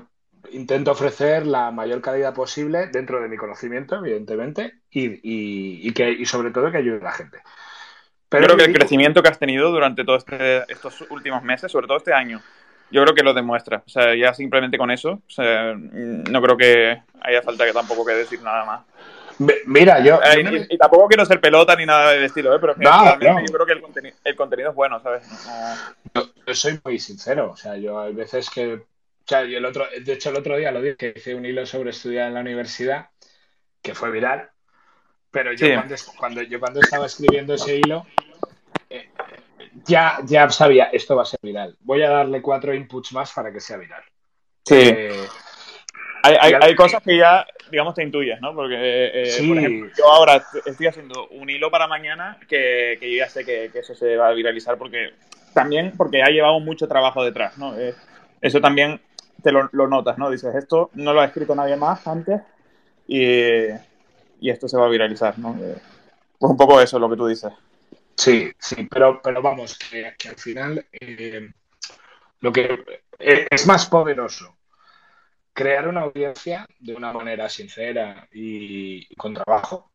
[0.51, 6.51] intento ofrecer la mayor calidad posible dentro de mi conocimiento, evidentemente, y, que, y sobre
[6.51, 7.37] todo que ayude a la gente.
[8.27, 11.87] Pero creo que el crecimiento que has tenido durante todos este, estos últimos meses, sobre
[11.87, 12.41] todo este año,
[12.91, 13.83] yo creo que lo demuestra.
[13.85, 18.05] O sea, ya simplemente con eso, o sea, no creo que haya falta que tampoco
[18.05, 18.81] que decir nada más.
[19.65, 20.19] Mira, yo.
[20.23, 22.59] Eh, y, tampoco quiero ser pelota ni nada del estilo, ¿eh?
[22.59, 23.73] pero yo creo que
[24.23, 25.27] el, contenido es bueno, ¿sabes?
[26.13, 27.51] Yo, soy muy sincero.
[27.51, 28.73] O sea, yo hay veces que.
[28.73, 31.45] O sea, yo el otro, de hecho, el otro día lo dije, que hice un
[31.45, 33.09] hilo sobre estudiar en la universidad,
[33.81, 34.49] que fue viral.
[35.29, 38.07] Pero yo, cuando, cuando, yo cuando estaba escribiendo ese hilo,
[39.85, 41.75] ya, ya sabía, esto va a ser viral.
[41.81, 44.03] Voy a darle cuatro inputs más para que sea viral.
[44.65, 44.75] Sí.
[44.75, 45.27] Eh,
[46.23, 48.53] hay, cosas que ya, digamos, te intuyes, ¿no?
[48.53, 53.29] Porque, eh, por ejemplo, yo ahora estoy haciendo un hilo para mañana que, yo ya
[53.29, 55.13] sé que, eso se va a viralizar porque
[55.53, 57.77] también porque ha llevado mucho trabajo detrás, ¿no?
[57.77, 57.95] Eh,
[58.41, 59.01] eso también
[59.41, 60.29] te lo, notas, ¿no?
[60.29, 62.41] Dices, esto no lo ha escrito nadie más antes
[63.07, 63.67] y,
[64.39, 65.55] y esto se va a viralizar, ¿no?
[66.39, 67.51] pues un poco eso es lo que tú dices.
[68.15, 71.51] Sí, sí, pero, pero vamos, que, al final eh,
[72.39, 72.83] lo que
[73.19, 74.55] eh, es más poderoso
[75.57, 79.89] crear una audiencia de una manera sincera y, con trabajo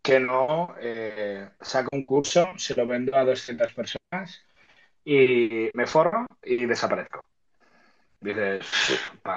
[0.00, 4.46] que no eh, saco un curso, se lo vendo a 200 personas
[5.04, 7.20] y me forro y desaparezco.
[8.20, 8.64] Dices,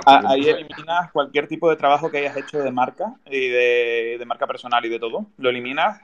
[0.05, 4.45] Ahí eliminas cualquier tipo de trabajo que hayas hecho de marca y de, de marca
[4.45, 5.25] personal y de todo.
[5.37, 5.99] Lo eliminas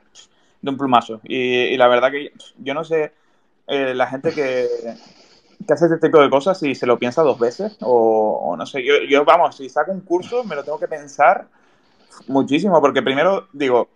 [0.60, 1.22] de un plumazo.
[1.24, 3.14] Y, la verdad que yo no sé
[3.68, 4.66] eh, la gente que,
[5.74, 8.84] hace este tipo de cosas si se lo piensa dos veces o, no sé.
[8.84, 11.48] Yo, yo, vamos, si saco un curso me lo tengo que pensar
[12.28, 13.90] muchísimo porque primero digo,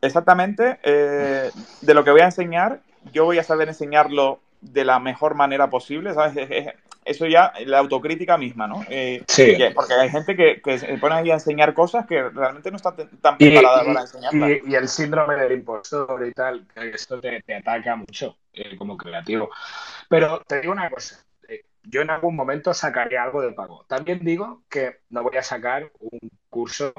[0.00, 1.50] exactamente eh,
[1.80, 2.80] de lo que voy a enseñar,
[3.12, 6.74] yo voy a saber enseñarlo de la mejor manera posible, ¿sabes?
[7.06, 8.84] eso ya, la autocrítica misma, ¿no?
[8.88, 9.56] Eh, sí.
[9.74, 13.38] Porque hay gente que, se pone ahí a enseñar cosas que realmente no está tan
[13.38, 14.50] preparada para enseñarlas.
[14.66, 19.50] Y, el síndrome del impostor y tal, esto te, ataca mucho eh, como creativo.
[20.08, 23.84] Pero te digo una cosa, eh, yo en algún momento sacaré algo de pago.
[23.88, 26.92] También digo que no voy a sacar un curso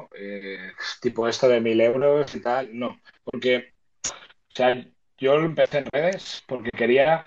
[1.01, 3.73] tipo esto de mil euros y tal, no, porque,
[4.05, 4.85] o sea,
[5.17, 7.25] yo empecé en redes porque quería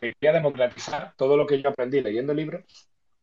[0.00, 2.64] quería democratizar todo lo que yo aprendí leyendo libros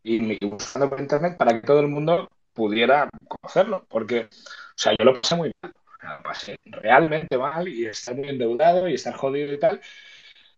[0.03, 5.05] y buscando por internet para que todo el mundo pudiera conocerlo, porque, o sea, yo
[5.05, 9.53] lo pasé muy mal, lo pasé realmente mal y estar muy endeudado y estar jodido
[9.53, 9.81] y tal.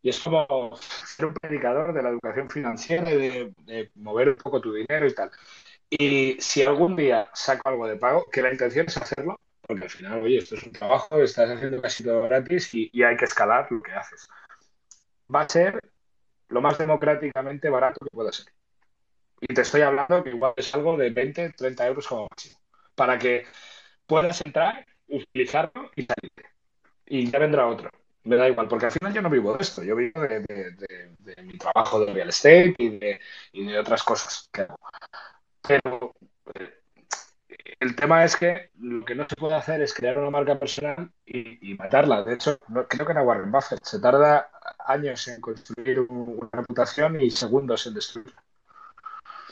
[0.01, 4.61] Y es como ser un predicador de la educación financiera y de, mover un poco
[4.61, 5.31] tu dinero y tal.
[5.89, 9.89] Y si algún día saco algo de pago, que la intención es hacerlo, porque al
[9.89, 13.25] final, oye, esto es un trabajo, estás haciendo casi todo gratis y, y hay que
[13.25, 14.27] escalar lo que haces
[15.33, 15.81] va a ser
[16.49, 18.47] lo más democráticamente barato que pueda ser.
[19.39, 22.59] Y te estoy hablando que igual es algo de 20, 30 euros como máximo.
[22.93, 23.45] Para que
[24.05, 26.45] puedas entrar, utilizarlo y salirte.
[27.07, 27.89] y ya vendrá otro.
[28.23, 31.57] Me da igual, porque al final yo no vivo de esto, yo vivo de, mi
[31.57, 33.19] trabajo de real estate y de,
[33.51, 34.77] y de otras cosas que hago.
[35.67, 36.15] Pero
[36.53, 36.81] eh,
[37.79, 41.11] el tema es que lo que no se puede hacer es crear una marca personal
[41.25, 42.23] y, matarla.
[42.23, 42.57] De hecho,
[42.87, 43.83] creo que era Warren Buffett.
[43.83, 44.51] Se tarda
[44.85, 48.43] años en construir una reputación y segundos en destruirla.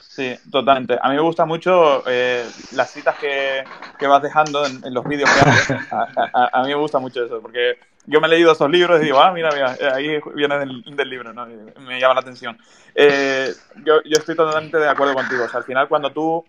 [0.10, 0.98] Sí, totalmente.
[1.00, 3.64] A mí me gusta mucho eh, las citas que,
[4.08, 5.78] vas dejando en, los vídeos que haces.
[6.34, 9.20] A, mí me gusta mucho eso, porque yo me he leído esos libros y digo,
[9.20, 11.46] ah, mira, mira, eh, ahí viene del, libro, ¿no?
[11.46, 12.58] me llama la atención.
[12.96, 13.54] Eh,
[13.86, 15.44] yo, yo estoy totalmente de acuerdo contigo.
[15.44, 16.44] O sea, al final, cuando tú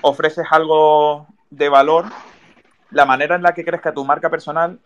[0.00, 2.06] ofreces algo de valor,
[2.90, 4.80] la manera en la que crezca tu marca personal,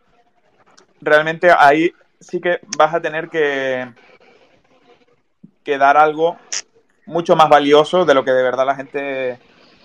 [1.00, 1.90] realmente ahí
[2.20, 3.90] sí que vas a tener que,
[5.64, 6.36] que dar algo
[7.06, 9.38] mucho más valioso de lo que de verdad la gente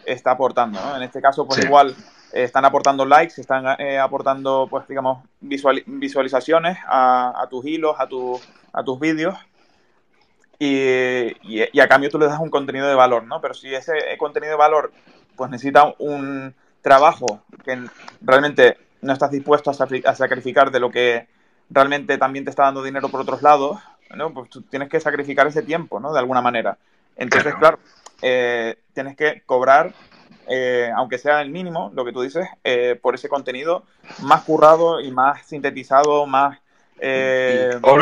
[0.05, 0.79] está aportando.
[0.95, 1.95] En este caso, pues igual
[2.33, 8.07] eh, están aportando likes, están eh, aportando, pues digamos, visualizaciones a, tus hilos, a,
[8.73, 9.35] a tus vídeos.
[10.61, 13.39] Y, y, a cambio tú le das un contenido de valor, ¿no?
[13.39, 14.91] Pero si ese contenido de valor
[15.37, 17.85] pues necesita un trabajo que
[18.19, 21.29] realmente no estás dispuesto a sacrificar de lo que
[21.69, 23.79] realmente también te está dando dinero por otros lados,
[24.15, 24.33] ¿no?
[24.33, 26.11] Pues tú tienes que sacrificar ese tiempo, ¿no?
[26.11, 26.77] De alguna manera.
[27.19, 27.79] Entonces, claro,
[28.21, 29.93] eh, tienes que cobrar,
[30.47, 33.85] eh, aunque sea el mínimo, lo que tú dices, eh, por ese contenido
[34.21, 36.59] más currado y más sintetizado, más...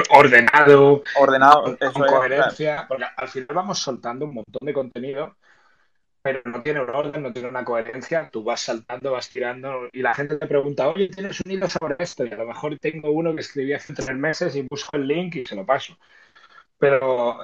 [0.09, 1.03] ordenado.
[1.19, 2.85] Ordenado, con, coherencia.
[2.87, 5.35] Porque al final vamos soltando un montón de contenido
[6.27, 10.01] pero no tiene un orden, no tiene una coherencia, tú vas saltando, vas tirando y
[10.01, 12.25] la gente te pregunta, oye, ¿tienes un hilo sobre esto?
[12.25, 15.35] Y a lo mejor tengo uno que escribí hace tres meses y busco el link
[15.35, 15.97] y se lo paso.
[16.77, 17.39] Pero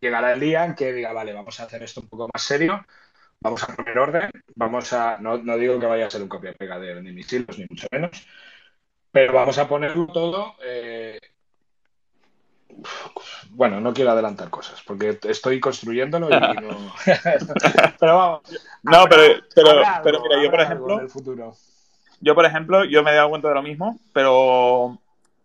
[0.00, 2.84] llegará el día en que diga, vale, vamos a hacer esto un poco más serio,
[3.40, 6.94] vamos a poner orden, vamos a, no, digo que vaya a ser un copia-pega de,
[6.94, 8.26] de mis hilos, ni mucho menos,
[9.10, 11.18] pero vamos a ponerlo todo eh,
[13.50, 16.92] bueno, no quiero adelantar cosas porque estoy construyéndolo y no.
[18.00, 18.40] pero vamos.
[18.82, 21.00] No, pero, pero, mira, yo por ejemplo.
[22.20, 24.98] Yo, por ejemplo, yo me he dado cuenta de lo mismo, pero.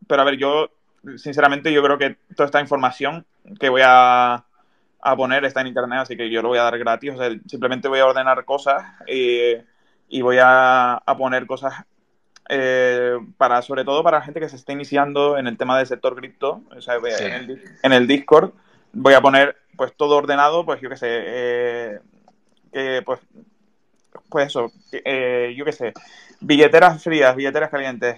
[0.07, 0.69] Pero a ver, yo,
[1.17, 3.25] sinceramente, yo creo que toda esta información
[3.59, 4.45] que voy a,
[5.01, 7.13] a poner está en internet, así que yo lo voy a dar gratis.
[7.13, 9.53] O sea, simplemente voy a ordenar cosas y,
[10.09, 11.85] y voy a, a poner cosas
[12.53, 15.87] eh, para, sobre todo para la gente que se está iniciando en el tema del
[15.87, 16.61] sector cripto,
[17.81, 18.51] en, el, Discord,
[18.91, 21.07] voy a poner pues todo ordenado, pues yo qué sé,
[22.73, 23.21] eh, pues,
[24.27, 25.93] pues eso, eh, yo qué sé,
[26.41, 28.15] billeteras frías, billeteras calientes.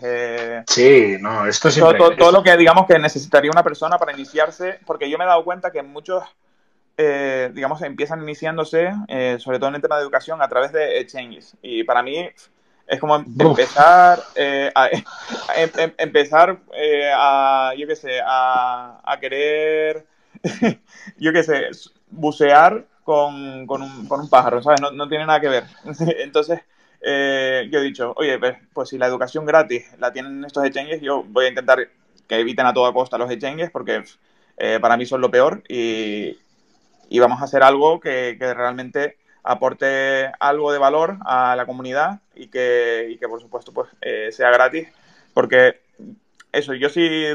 [0.67, 4.79] sí, no, esto es todo, todo, lo que digamos que necesitaría una persona para iniciarse,
[4.85, 6.23] porque yo me he dado cuenta que muchos,
[6.97, 8.91] digamos, empiezan iniciándose,
[9.37, 11.55] sobre todo en el tema de educación, a través de exchanges.
[11.61, 12.29] Y para mí
[12.87, 14.87] es como empezar, eh, a,
[15.55, 20.05] em, em, empezar eh, a, yo qué sé, a, a querer,
[21.17, 21.69] yo qué sé,
[22.09, 24.81] bucear con, con, un, con un pájaro, ¿sabes?
[24.81, 25.63] No, no, tiene nada que ver.
[26.19, 26.61] Entonces,
[27.03, 28.39] eh, yo he dicho, oye,
[28.73, 31.87] pues, si la educación gratis la tienen estos exchanges, yo voy a intentar
[32.27, 34.03] que eviten a toda costa los exchanges porque
[34.81, 36.37] para mí son lo peor y,
[37.09, 42.21] y vamos a hacer algo que, que realmente aporte algo de valor a la comunidad
[42.33, 44.87] y que, y que por supuesto pues eh, sea gratis
[45.33, 45.81] porque
[46.51, 47.25] eso yo si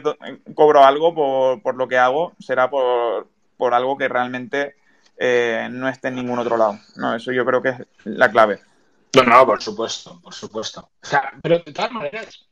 [0.55, 4.75] cobro algo por, por, lo que hago será por, por algo que realmente
[5.19, 8.61] eh, no esté en ningún otro lado no eso yo creo que es la clave
[9.23, 12.49] no no por supuesto por supuesto o sea pero de todas maneras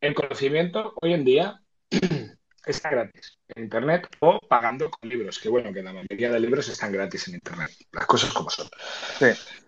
[0.00, 1.60] el conocimiento hoy en día
[2.66, 6.68] está gratis en Internet o pagando con libros, que bueno, que la mayoría de libros
[6.68, 8.68] están gratis en Internet, las cosas como son.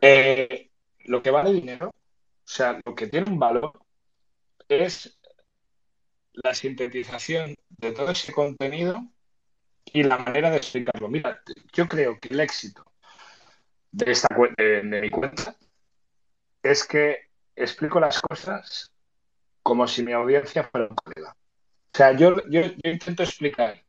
[0.01, 0.70] Eh,
[1.05, 3.72] lo que vale dinero, o sea, lo que tiene un valor
[4.68, 5.18] es
[6.33, 9.03] la sintetización de todo ese contenido
[9.85, 11.09] y la manera de explicarlo.
[11.09, 11.41] Mira,
[11.72, 12.85] yo creo que el éxito
[13.91, 15.57] de, esta, de mi cuenta
[16.70, 18.92] es que explico las cosas
[19.62, 21.36] como si mi audiencia fuera un colega.
[21.92, 22.36] O sea, yo,
[22.84, 23.82] intento explicar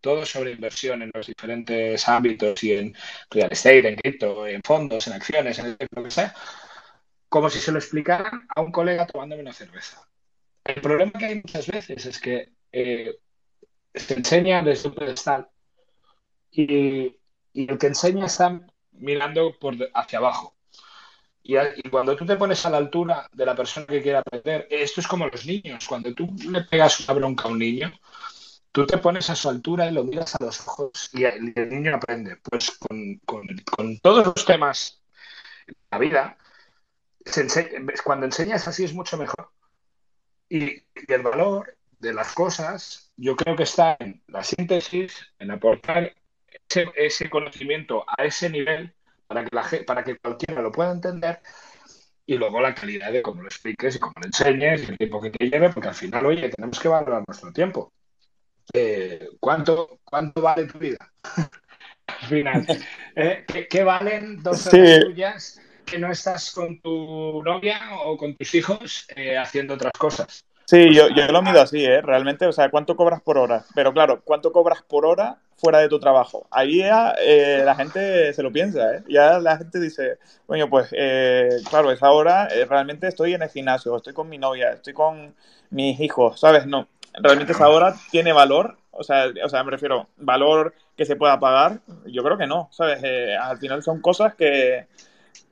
[0.00, 2.94] todo sobre inversión en los diferentes ámbitos y en
[3.30, 6.34] real estate, en cripto, en fondos, en acciones, en lo que sea,
[7.28, 10.06] como si se lo explicaran a un colega tomándome una cerveza.
[10.64, 13.16] El problema que hay muchas veces es que eh,
[13.94, 15.48] se enseña desde un pedestal
[16.50, 17.16] y,
[17.52, 18.60] y, el que enseña está
[18.90, 20.54] mirando por hacia abajo.
[21.42, 21.56] Y,
[21.90, 25.08] cuando tú te pones a la altura de la persona que quiere aprender, esto es
[25.08, 25.86] como los niños.
[25.86, 27.92] Cuando tú le pegas una bronca a un niño,
[28.70, 31.96] tú te pones a su altura y lo miras a los ojos y el, niño
[31.96, 32.36] aprende.
[32.36, 33.20] Pues con,
[34.00, 35.02] todos los temas
[35.66, 36.38] de la vida,
[38.04, 39.50] cuando enseñas así es mucho mejor.
[40.48, 46.14] Y, el valor de las cosas, yo creo que está en la síntesis, en aportar
[46.94, 48.94] ese, conocimiento a ese nivel
[49.32, 51.40] para que, la, para que cualquiera lo pueda entender
[52.26, 55.20] y luego la calidad de cómo lo expliques y cómo lo enseñes y el tiempo
[55.20, 57.92] que te lleve, porque al final, oye, tenemos que valorar nuestro tiempo.
[58.72, 61.12] Eh, ¿cuánto, ¿Cuánto vale tu vida?
[62.06, 62.66] al final,
[63.16, 68.54] eh, ¿qué, valen dos horas tuyas que no estás con tu novia o con tus
[68.54, 70.44] hijos eh, haciendo otras cosas.
[70.72, 72.00] Sí, yo, yo lo mido así, ¿eh?
[72.00, 73.62] Realmente, o sea, ¿cuánto cobras por hora?
[73.74, 76.46] Pero claro, ¿cuánto cobras por hora fuera de tu trabajo?
[76.50, 79.04] Ahí ya eh, la gente se lo piensa, ¿eh?
[79.06, 80.16] Ya la gente dice,
[80.46, 84.70] bueno, pues, eh, claro, esa hora realmente estoy en el gimnasio, estoy con mi novia,
[84.70, 85.34] estoy con
[85.68, 86.64] mis hijos, ¿sabes?
[86.64, 86.88] No,
[87.22, 91.38] realmente esa hora tiene valor, o sea, o sea, me refiero, valor que se pueda
[91.38, 93.04] pagar, yo creo que no, ¿sabes?
[93.38, 94.86] al final son cosas que,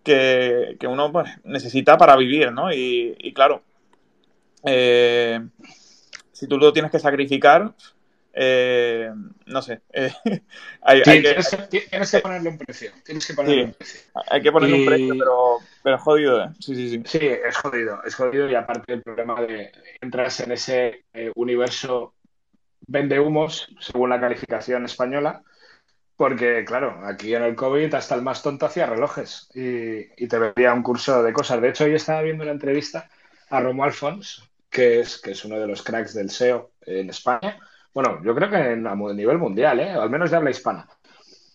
[0.03, 2.73] que, uno pues, necesita para vivir, ¿no?
[2.73, 3.63] Y, claro,
[4.65, 5.41] eh,
[6.33, 7.75] si tú lo tienes que sacrificar,
[8.33, 9.11] eh,
[9.47, 9.83] no sé.
[9.93, 10.13] Eh,
[10.83, 11.21] hay, que,
[11.71, 12.93] tienes, que, ponerle un precio.
[13.05, 14.01] Tienes que ponerle un precio.
[14.31, 16.49] Hay que ponerle un precio, pero, pero es jodido, ¿eh?
[16.61, 17.03] Sí, sí, sí.
[17.05, 18.03] Sí, es jodido.
[18.05, 21.05] Es jodido y aparte el problema de entras en ese
[21.35, 22.15] universo
[22.87, 25.43] vende humos, según la calificación española,
[26.21, 30.75] porque, claro, aquí en el COVID hasta el más tonto hacía relojes y, te veía
[30.75, 31.63] un curso de cosas.
[31.63, 33.09] De hecho, hoy estaba viendo una entrevista
[33.49, 37.59] a Romo Alfons, que es, que es uno de los cracks del SEO en España.
[37.93, 39.91] Bueno, yo creo que a nivel mundial, ¿eh?
[39.91, 40.89] al menos de habla hispana.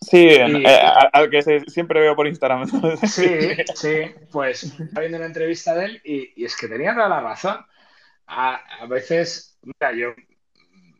[0.01, 0.65] Sí, eh,
[1.13, 2.67] al que siempre veo por Instagram.
[3.07, 7.21] Sí, sí, pues estaba viendo una entrevista de él y, es que tenía toda la
[7.21, 7.65] razón.
[8.27, 10.13] A, a veces, mira, yo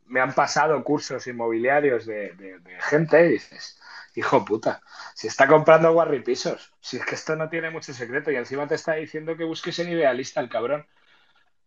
[0.07, 2.59] me han pasado cursos inmobiliarios de,
[2.89, 3.79] gente y dices,
[4.15, 4.81] hijo puta,
[5.13, 8.75] si está comprando guarripisos, si es que esto no tiene mucho secreto y encima te
[8.75, 10.85] está diciendo que busques en idealista el cabrón.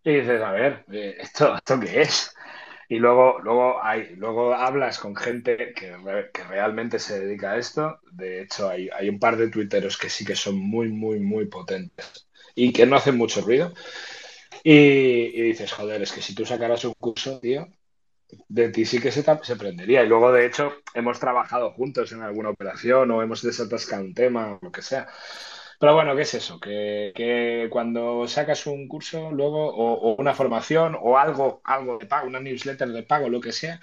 [0.04, 2.34] Y dices, a ver, eh, ¿esto, ¿esto qué es?
[2.88, 5.94] Y luego, luego, hay, luego hablas con gente que,
[6.48, 8.00] realmente se dedica a esto.
[8.12, 11.46] De hecho, hay, hay un par de tuiteros que sí que son muy, muy, muy
[11.46, 13.74] potentes y que no hacen mucho ruido.
[14.64, 17.68] Y, y, dices, joder, es que si tú sacaras un curso, tío,
[18.48, 20.02] de ti sí que se, se prendería.
[20.02, 24.52] Y luego, de hecho, hemos trabajado juntos en alguna operación o hemos desatascado un tema
[24.52, 25.08] o lo que sea.
[25.78, 26.58] Pero bueno, ¿qué es eso?
[26.58, 32.40] Que, cuando sacas un curso luego o, una formación o algo, algo de pago, una
[32.40, 33.80] newsletter de pago, lo que sea,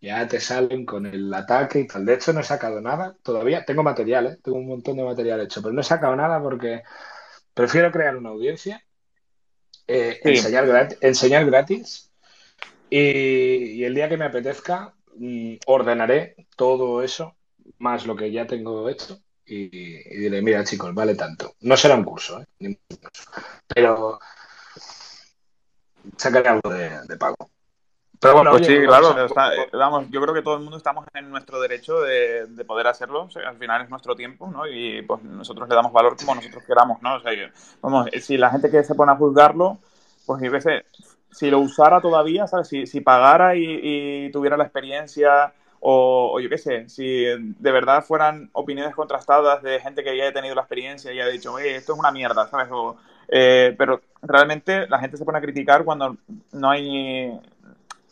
[0.00, 2.06] ya te salen con el ataque y tal.
[2.06, 3.64] De hecho, no he sacado nada todavía.
[3.64, 4.38] Tengo material, ¿eh?
[4.42, 6.82] tengo un montón de material hecho, pero no he sacado nada porque
[7.54, 8.84] prefiero crear una audiencia,
[9.86, 12.10] eh, enseñar, enseñar gratis
[12.90, 17.36] y, el día que me apetezca, mm, ordenaré todo eso,
[17.78, 19.68] más lo que ya tengo hecho, y,
[20.18, 21.54] diré, mira chicos, vale tanto.
[21.60, 22.78] No será un curso, ¿eh?
[23.66, 24.18] pero
[26.16, 27.36] sacaré algo de, pago.
[28.20, 29.14] Pero bueno, pues sí, claro,
[29.72, 33.58] vamos, yo creo que todo el mundo estamos en nuestro derecho de, poder hacerlo, al
[33.58, 34.66] final es nuestro tiempo, ¿no?
[34.66, 37.16] Y pues nosotros le damos valor como nosotros queramos, ¿no?
[37.16, 37.32] O sea,
[37.82, 39.78] vamos, si la gente que se pone a juzgarlo,
[40.24, 40.84] pues a veces
[41.34, 42.68] si lo usara todavía, ¿sabes?
[42.68, 45.52] Si, si pagara y, tuviera la experiencia
[45.86, 50.32] o, yo qué sé, si de verdad fueran opiniones contrastadas de gente que ya ha
[50.32, 52.68] tenido la experiencia y ha dicho, oye, esto es una mierda, ¿sabes?
[53.28, 56.16] Eh, pero realmente la gente se pone a criticar cuando
[56.52, 57.38] no hay,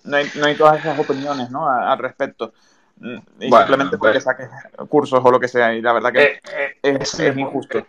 [0.04, 1.66] no hay, todas esas opiniones, ¿no?
[1.66, 2.52] Al respecto.
[2.98, 4.50] Mm, y simplemente porque pues saques
[4.90, 5.72] cursos o lo que sea.
[5.72, 6.40] Y la verdad que eh,
[6.82, 7.86] eh, es, es, injusto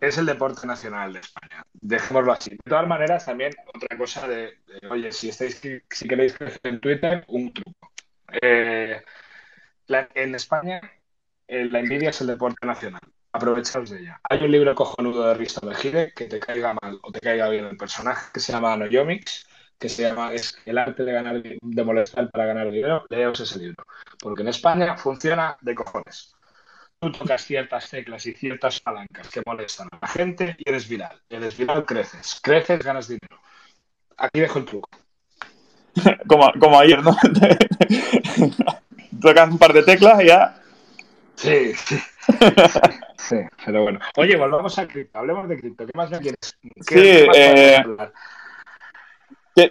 [0.00, 1.64] es el deporte nacional de España.
[1.72, 2.50] Dejémoslo así.
[2.50, 4.58] De todas maneras, también otra cosa de,
[4.90, 5.60] oye, si estáis,
[5.90, 7.83] si queréis crecer en Twitter, un truco.
[8.40, 9.02] Eh,
[9.88, 10.80] en España,
[11.46, 13.00] eh, la envidia es el deporte nacional.
[13.32, 14.20] Aprovechaos de ella.
[14.28, 17.64] Hay un libro cojonudo de Risto Mejide que te caiga mal o te caiga bien
[17.64, 19.46] el personaje que se llama Anoyomics,
[19.78, 23.04] que se llama es el arte de ganar de molestar para ganar dinero.
[23.10, 23.84] Leos ese libro.
[24.20, 26.34] Porque en España funciona de cojones
[27.04, 31.20] tú tocas ciertas teclas y ciertas palancas que molestan a la gente y eres viral.
[31.28, 32.40] Eres viral, creces.
[32.42, 33.40] Creces, ganas dinero.
[34.16, 34.88] Aquí dejo el truco.
[36.28, 37.16] como, como ayer, ¿no?
[39.20, 40.60] tocas un par de teclas y ya.
[41.36, 41.98] Sí, sí.
[43.16, 44.00] sí, pero bueno.
[44.16, 45.18] Oye, volvamos a cripto.
[45.18, 45.86] Hablemos de cripto.
[45.86, 46.58] ¿Qué más me quieres?
[46.86, 47.84] ¿Qué sí, eh,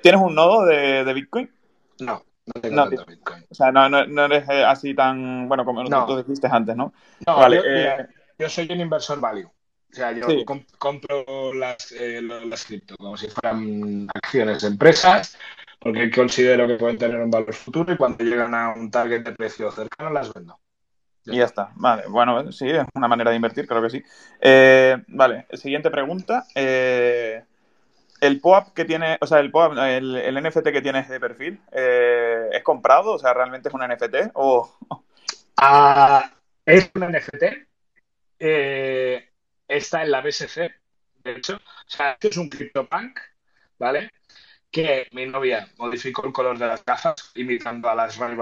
[0.01, 1.51] ¿Tienes un nodo de, de Bitcoin?
[1.99, 2.23] No.
[2.45, 3.45] No tengo tanto Bitcoin.
[3.49, 6.93] O sea, no, no, no, eres eh, así tan, bueno, como tú dijiste antes, ¿no?
[7.25, 8.05] No, vale, eh,
[8.37, 9.47] yo, soy un inversor value.
[9.47, 10.27] O sea, yo
[10.77, 15.37] compro las, eh, las cripto como si fueran acciones de empresas,
[15.83, 19.33] porque considero que pueden tener un valor futuro y cuando llegan a un target de
[19.33, 20.57] precio cercano las vendo.
[21.25, 21.71] y ya está.
[21.75, 24.03] Vale, bueno, sí, es una manera de invertir, creo que sí.
[25.07, 26.45] vale, siguiente pregunta.
[26.55, 32.49] el POAP que tiene, o sea, el POAP, el, NFT que tienes de perfil, eh,
[32.53, 33.13] ¿es comprado?
[33.13, 34.31] O sea, ¿realmente es un NFT?
[34.35, 34.71] O...
[35.55, 36.33] Ah,
[36.65, 37.43] es un NFT.
[38.39, 39.29] Eh,
[39.67, 40.71] está en la BSC,
[41.23, 41.55] de hecho.
[41.55, 43.19] O sea, esto es un CryptoPunk,
[43.79, 44.09] ¿vale?
[44.73, 48.35] Que mi novia modificó el color de las gafas imitando a las ray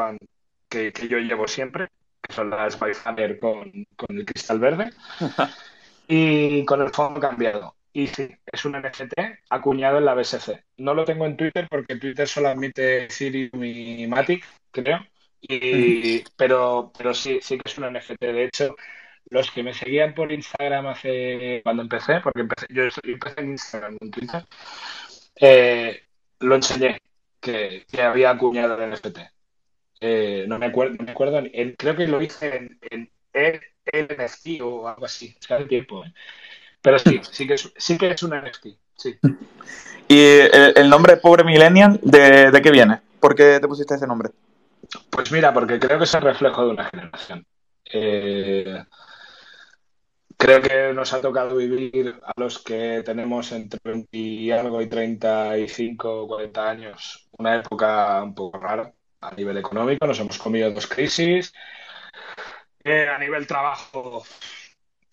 [0.68, 1.90] que, que yo llevo siempre,
[2.22, 4.90] que son las Byfaner con, con el cristal verde.
[6.08, 7.76] y con el fondo cambiado.
[7.94, 9.14] Y sí, es un NFT
[9.50, 10.64] acuñado en la BSC.
[10.78, 15.00] No lo tengo en Twitter porque Twitter solo admite Ethereum y Matic, creo.
[15.42, 18.22] Y, pero, pero sí, sí que es un NFT.
[18.22, 18.76] De hecho,
[19.30, 23.98] los que me seguían por Instagram hace cuando empecé, porque empecé, yo empecé en Instagram,
[24.00, 24.46] en Twitter,
[25.36, 26.04] eh,
[26.42, 27.02] lo enseñé
[27.40, 29.18] que, había acuñado el NFT.
[30.00, 31.42] Eh, no me acuerdo, me acuerdo
[31.78, 33.62] creo que lo hice en, en el
[34.06, 35.36] NFT o algo así.
[36.82, 39.20] Pero sí, sí que es, sí que es un NFT, sí.
[40.08, 43.00] ¿Y el, nombre Pobre Millennial, ¿de, ¿de, qué viene?
[43.20, 44.32] ¿Por qué te pusiste ese nombre?
[45.10, 47.46] Pues mira, porque creo que es el reflejo de una generación.
[47.86, 48.84] Eh,
[50.42, 54.88] creo que nos ha tocado vivir a los que tenemos entre 20 y algo y
[54.88, 60.08] 35 o 40 años una época un poco rara a nivel económico.
[60.08, 61.54] Nos hemos comido dos crisis,
[62.84, 64.24] a nivel trabajo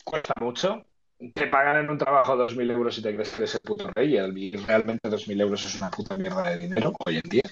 [0.02, 0.86] cuesta mucho.
[1.34, 4.16] Te pagan en un trabajo 2.000 euros y te crees que eres el puto rey
[4.16, 7.42] y realmente 2.000 euros es una puta mierda de dinero hoy en día.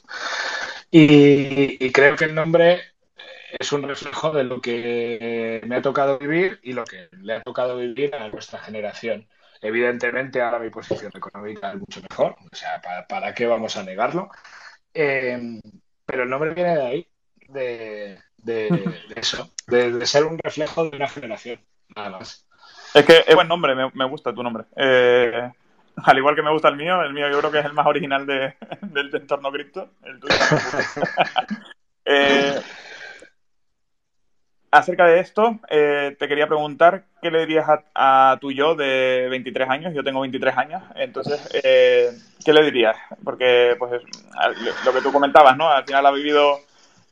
[0.90, 2.80] Y, creo que el nombre
[3.58, 7.42] es un reflejo de lo que me ha tocado vivir y lo que le ha
[7.42, 9.28] tocado vivir a nuestra generación.
[9.60, 14.30] Evidentemente ahora mi posición económica es mucho mejor, o sea, ¿para, qué vamos a negarlo?
[14.92, 15.60] Eh,
[16.04, 17.08] pero el nombre viene de ahí,
[17.48, 21.60] de, de, eso, de, ser un reflejo de una generación,
[21.94, 22.46] nada más.
[22.94, 24.64] Es que es buen nombre, me, gusta tu nombre.
[24.76, 25.50] Eh,
[26.04, 27.86] al igual que me gusta el mío, el mío yo creo que es el más
[27.86, 29.90] original de, del entorno cripto.
[30.02, 30.34] El tuyo
[32.04, 32.60] eh,
[34.70, 39.68] acerca de esto, eh, te quería preguntar qué le dirías a, tu yo de 23
[39.68, 39.94] años.
[39.94, 42.96] Yo tengo 23 años, entonces, ¿qué le dirías?
[43.24, 44.02] Porque, pues,
[44.84, 45.68] lo que tú comentabas, ¿no?
[45.70, 46.60] Al final ha vivido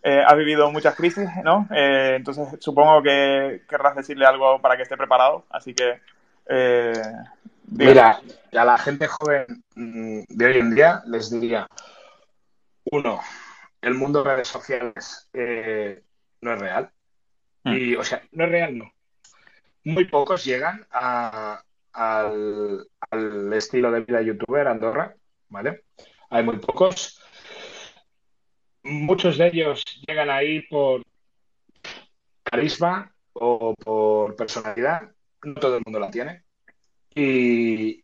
[0.06, 1.66] eh, vivido muchas crisis, ¿no?
[1.70, 5.98] Eh, entonces supongo que querrás decirle algo para que esté preparado, así que...
[6.46, 6.92] Eh,
[7.68, 8.20] Mira,
[8.52, 11.66] a la gente joven mm, de hoy en día les diría,
[12.84, 13.18] uno,
[13.80, 16.90] el mundo de redes sociales no es real.
[17.64, 17.72] Hmm.
[17.72, 18.92] Y, o sea, no es real, no.
[19.84, 21.60] Muy pocos llegan al,
[21.92, 25.14] al estilo de vida youtuber Andorra,
[25.48, 25.84] ¿vale?
[26.30, 27.20] Hay muy pocos
[28.84, 31.02] muchos de ellos llegan ahí por
[32.42, 35.10] carisma o por personalidad.
[35.42, 36.44] No todo el mundo la tiene.
[37.14, 38.02] Y,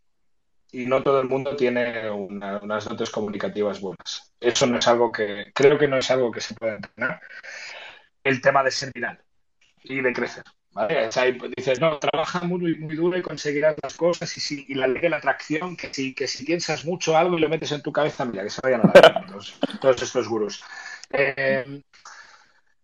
[0.73, 4.33] no todo el mundo tiene unas dotes comunicativas buenas.
[4.39, 7.21] Eso no es algo que, creo que no es algo que se pueda entrenar.
[8.23, 9.21] El tema de ser viral
[9.83, 10.43] y de crecer.
[11.57, 15.01] dices, no, trabaja muy, muy duro y conseguirás las cosas y, si, y la ley
[15.01, 17.91] de la atracción, que si, que si piensas mucho algo y lo metes en tu
[17.91, 20.63] cabeza, mira, que se vayan a la todos, todos estos gurús.
[21.11, 21.81] Eh,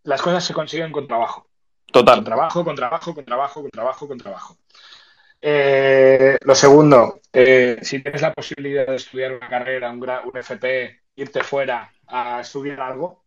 [0.03, 1.47] las cosas se consiguen con trabajo.
[1.91, 2.15] Total.
[2.15, 4.57] Con trabajo, con trabajo, con trabajo, con trabajo, con trabajo.
[5.41, 11.01] Eh, lo segundo, eh, si tienes la posibilidad de estudiar una carrera, un, un FP,
[11.15, 13.23] irte fuera a estudiar algo,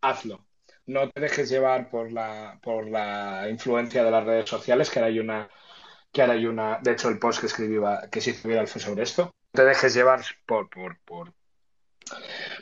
[0.00, 0.44] hazlo.
[0.92, 5.08] No te dejes llevar por la, por la influencia de las redes sociales, que ahora
[5.08, 5.48] hay una,
[6.12, 7.78] que una, de hecho el post que escribí
[8.10, 9.24] que se hizo fue sobre esto.
[9.24, 11.32] No te dejes llevar por, por, por,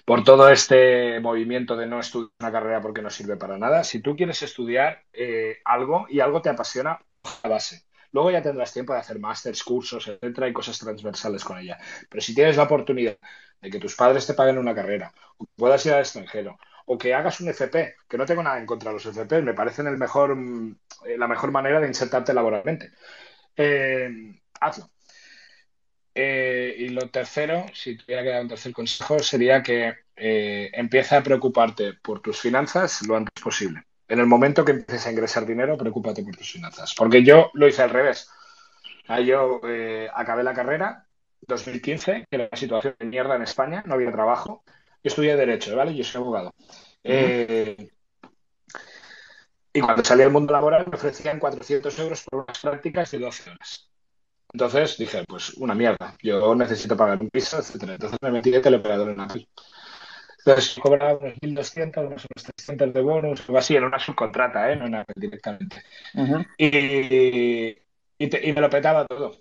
[0.05, 3.83] por todo este movimiento de no estudiar una carrera porque no sirve para nada.
[3.83, 7.01] Si tú quieres estudiar eh, algo y algo te apasiona,
[7.43, 7.85] a base.
[8.13, 11.79] Luego ya tendrás tiempo de hacer másters, cursos, etcétera, y cosas transversales con ella.
[12.09, 13.19] Pero si tienes la oportunidad
[13.61, 16.59] de que tus padres te paguen una carrera, o puedas ir al extranjero,
[16.93, 19.55] o que hagas un FP, que no tengo nada en contra de los FP, me
[19.55, 20.37] parecen el mejor,
[21.07, 22.91] eh, la mejor manera de insertarte laboralmente.
[23.57, 24.11] Eh,
[24.61, 24.91] hazlo.
[26.13, 31.19] Eh, y lo tercero, si tuviera que dar un tercer consejo, sería que eh, empieza
[31.19, 33.85] a preocuparte por tus finanzas lo antes posible.
[34.09, 36.93] En el momento que empieces a ingresar dinero, preocúpate por tus finanzas.
[36.97, 38.29] Porque yo lo hice al revés.
[39.25, 39.61] Yo
[40.13, 41.07] acabé la carrera
[41.43, 44.65] 2015, que era una situación de mierda en España, no había trabajo.
[45.03, 45.95] Yo estudié Derecho, ¿vale?
[45.95, 46.53] Yo soy abogado.
[49.73, 53.51] y cuando salí al mundo laboral me ofrecían 400 euros por unas prácticas de 12
[53.51, 53.91] horas.
[54.53, 57.95] Entonces dije, pues una mierda, yo necesito pagar un piso, etcétera.
[57.95, 59.49] Entonces me metí de teleoperador en Apple.
[60.39, 62.27] Entonces cobraba unos 1.200, unos
[62.57, 64.77] 300 de bonus, algo así, era una subcontrata, ¿eh?
[64.77, 65.83] no en Apple directamente.
[66.59, 67.77] y,
[68.19, 69.39] y, me lo petaba todo.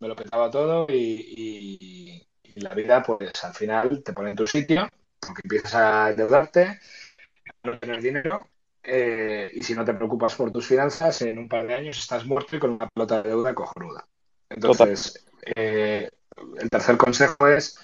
[0.00, 2.26] Me lo petaba todo y,
[2.60, 4.88] la vida, pues al final te pone en tu sitio,
[5.18, 8.48] porque empiezas a endeudarte, a no tener dinero,
[8.82, 12.26] eh, y si no te preocupas por tus finanzas, en un par de años estás
[12.26, 14.06] muerto y con una pelota de deuda cojonuda.
[14.48, 15.24] Entonces,
[15.56, 16.10] eh,
[16.58, 17.78] el tercer consejo es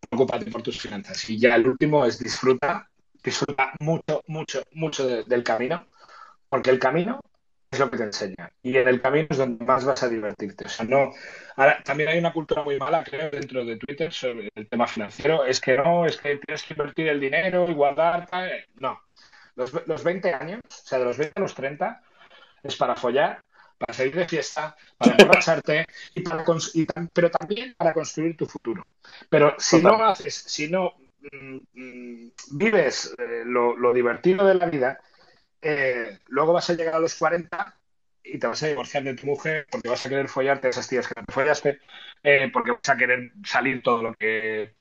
[0.00, 1.28] preocúpate por tus finanzas.
[1.28, 2.88] Y ya el último es disfruta,
[3.22, 5.86] disfruta mucho, mucho, mucho del camino,
[6.48, 7.20] porque el camino
[7.70, 8.50] es lo que te enseña.
[8.62, 10.64] Y en el camino es donde más vas a divertirte.
[10.66, 11.12] O sea, no.
[11.56, 15.44] Ahora, también hay una cultura muy mala, creo, dentro de Twitter sobre el tema financiero.
[15.44, 18.28] Es que no, es que tienes que invertir el dinero y guardar.
[18.76, 19.00] No.
[19.54, 22.02] Los, los 20 años, o sea, de los 20 a los 30,
[22.62, 23.42] es para follar,
[23.78, 26.22] para salir de fiesta, para emborracharte, y
[27.12, 28.86] pero también para construir tu futuro.
[29.28, 30.94] Pero si no haces, si no
[31.32, 35.00] mm, mm, vives eh, lo, divertido de la vida,
[35.62, 37.76] eh, luego vas a llegar a los 40
[38.22, 41.06] y te vas a divorciar de tu mujer porque vas a querer follarte esas tías
[41.08, 41.80] que no te follaste,
[42.22, 44.74] eh, porque vas a querer salir todo lo que,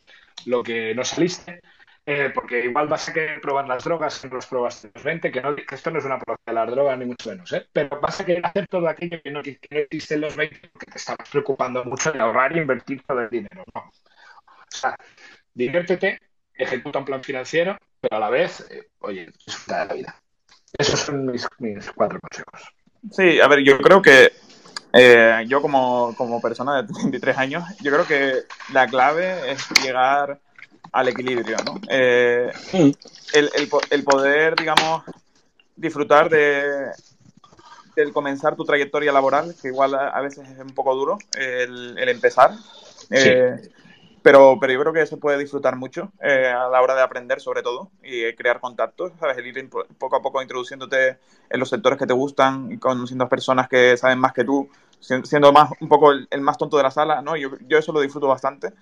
[0.46, 1.62] lo que no saliste,
[2.06, 5.32] eh, porque igual vas a querer probar las drogas en los pruebas de los 20,
[5.32, 8.00] que, no, que esto no es una prueba de las drogas ni mucho menos, pero
[8.02, 11.30] vas a querer hacer todo aquello que no, que en los 20 porque te estabas
[11.30, 13.64] preocupando mucho de ahorrar e invertir todo el dinero.
[13.74, 13.82] No.
[13.82, 13.92] O
[14.72, 14.96] sea,
[15.54, 16.20] diviértete,
[16.54, 18.68] ejecuta un plan financiero, pero a la vez,
[19.00, 20.22] oye, disfruta de la vida.
[20.78, 22.74] Esos son mis, mis cuatro consejos.
[23.12, 24.32] Sí, a ver, yo creo que
[24.94, 28.44] eh, yo como, como persona de 23 años, yo creo que
[28.74, 30.40] la clave es llegar
[30.92, 31.80] al equilibrio, ¿no?
[31.90, 32.52] Eh,
[33.34, 33.50] el,
[33.92, 35.04] el, poder, digamos,
[35.76, 36.92] disfrutar de
[37.96, 42.52] el comenzar tu trayectoria laboral, que igual a, veces es un poco duro el, empezar.
[43.12, 43.56] Eh,
[44.22, 47.42] pero, pero yo creo que se puede disfrutar mucho eh, a la hora de aprender,
[47.42, 49.38] sobre todo, y crear contactos, ¿sabes?
[49.38, 51.18] El ir poco a poco introduciéndote
[51.50, 55.52] en los sectores que te gustan conociendo a personas que saben más que tú, siendo
[55.52, 57.36] más un poco el, más tonto de la sala, ¿no?
[57.36, 58.74] Yo, yo eso lo disfruto bastante.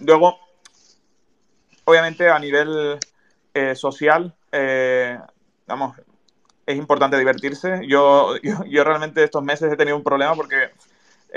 [0.00, 0.38] Luego,
[1.84, 2.98] obviamente a nivel
[3.54, 5.18] eh, social, eh,
[5.66, 5.96] vamos,
[6.66, 7.80] es importante divertirse.
[7.86, 8.34] Yo,
[8.68, 10.70] yo, realmente estos meses he tenido un problema porque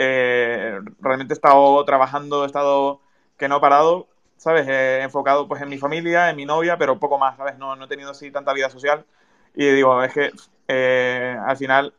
[0.02, 3.02] eh, realmente he estado trabajando, he estado
[3.38, 4.66] que no he parado, ¿sabes?
[4.68, 7.58] He enfocado pues en mi familia, en mi novia, pero poco más, ¿sabes?
[7.58, 9.06] No, no he tenido así tanta vida social.
[9.56, 10.32] Y digo, es que
[11.46, 11.94] al final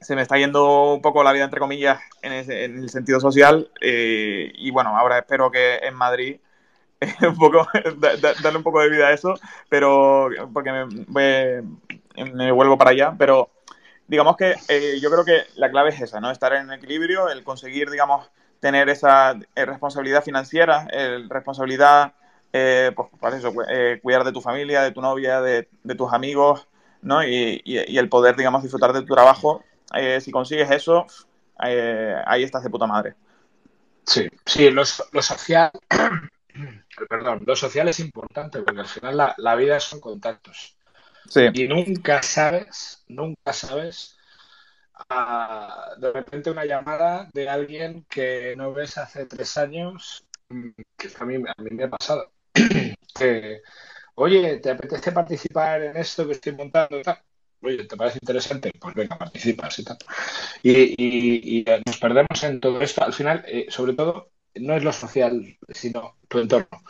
[0.00, 3.70] se me está yendo un poco la vida, entre comillas, en, en el sentido social.
[3.80, 6.40] y bueno, ahora espero que en Madrid
[7.22, 7.66] un poco,
[8.42, 9.34] darle un poco de vida a eso,
[9.68, 11.62] pero porque me,
[12.32, 13.50] me vuelvo para allá, pero
[14.08, 16.30] digamos que eh, yo creo que la clave es esa, ¿no?
[16.30, 18.28] Estar en equilibrio, el conseguir, digamos,
[18.60, 22.14] tener esa eh, responsabilidad financiera, el responsabilidad,
[22.52, 23.52] eh, pues, para eso,
[24.02, 26.66] cuidar de tu familia, de tu novia, de, tus amigos,
[27.02, 27.22] ¿no?
[27.22, 29.62] Y, y, el poder, digamos, disfrutar de tu trabajo.
[30.20, 31.06] si consigues eso,
[31.58, 33.14] ahí estás de puta madre.
[34.04, 34.82] Sí, sí, lo,
[35.12, 35.70] lo social
[37.08, 40.76] perdón, lo social es importante porque al final la, vida son contactos.
[41.54, 44.16] Y nunca sabes, nunca sabes
[45.10, 50.24] ah, de repente una llamada de alguien que no ves hace tres años,
[50.96, 52.32] que a mí, a mí me ha pasado.
[53.18, 53.62] que,
[54.14, 57.00] oye, ¿te apetece participar en esto que estoy montando?
[57.60, 58.72] Oye, ¿te parece interesante?
[58.78, 59.98] Pues venga, participas y tal.
[60.62, 63.04] Y, nos perdemos en todo esto.
[63.04, 66.82] Al final, eh, sobre todo, no es lo social, sino tu entorno.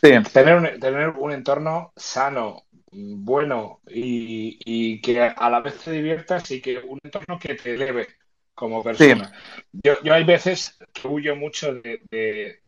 [0.00, 6.60] Tener, un, tener un entorno sano, bueno y, que a la vez te diviertas y
[6.60, 8.08] que un entorno que te eleve
[8.54, 9.32] como persona.
[9.72, 12.60] Yo, yo hay veces que huyo mucho de,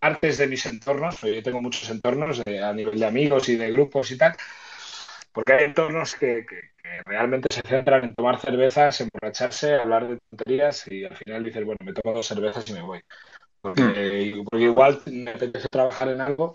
[0.00, 4.10] partes de mis entornos, yo tengo muchos entornos a nivel de amigos y de grupos
[4.10, 4.34] y tal,
[5.32, 6.46] porque hay entornos que,
[7.06, 11.78] realmente se centran en tomar cervezas, emborracharse, hablar de tonterías y al final dices, bueno,
[11.84, 13.00] me tomo dos cervezas y me voy.
[13.60, 16.52] Porque, igual me apetece trabajar en algo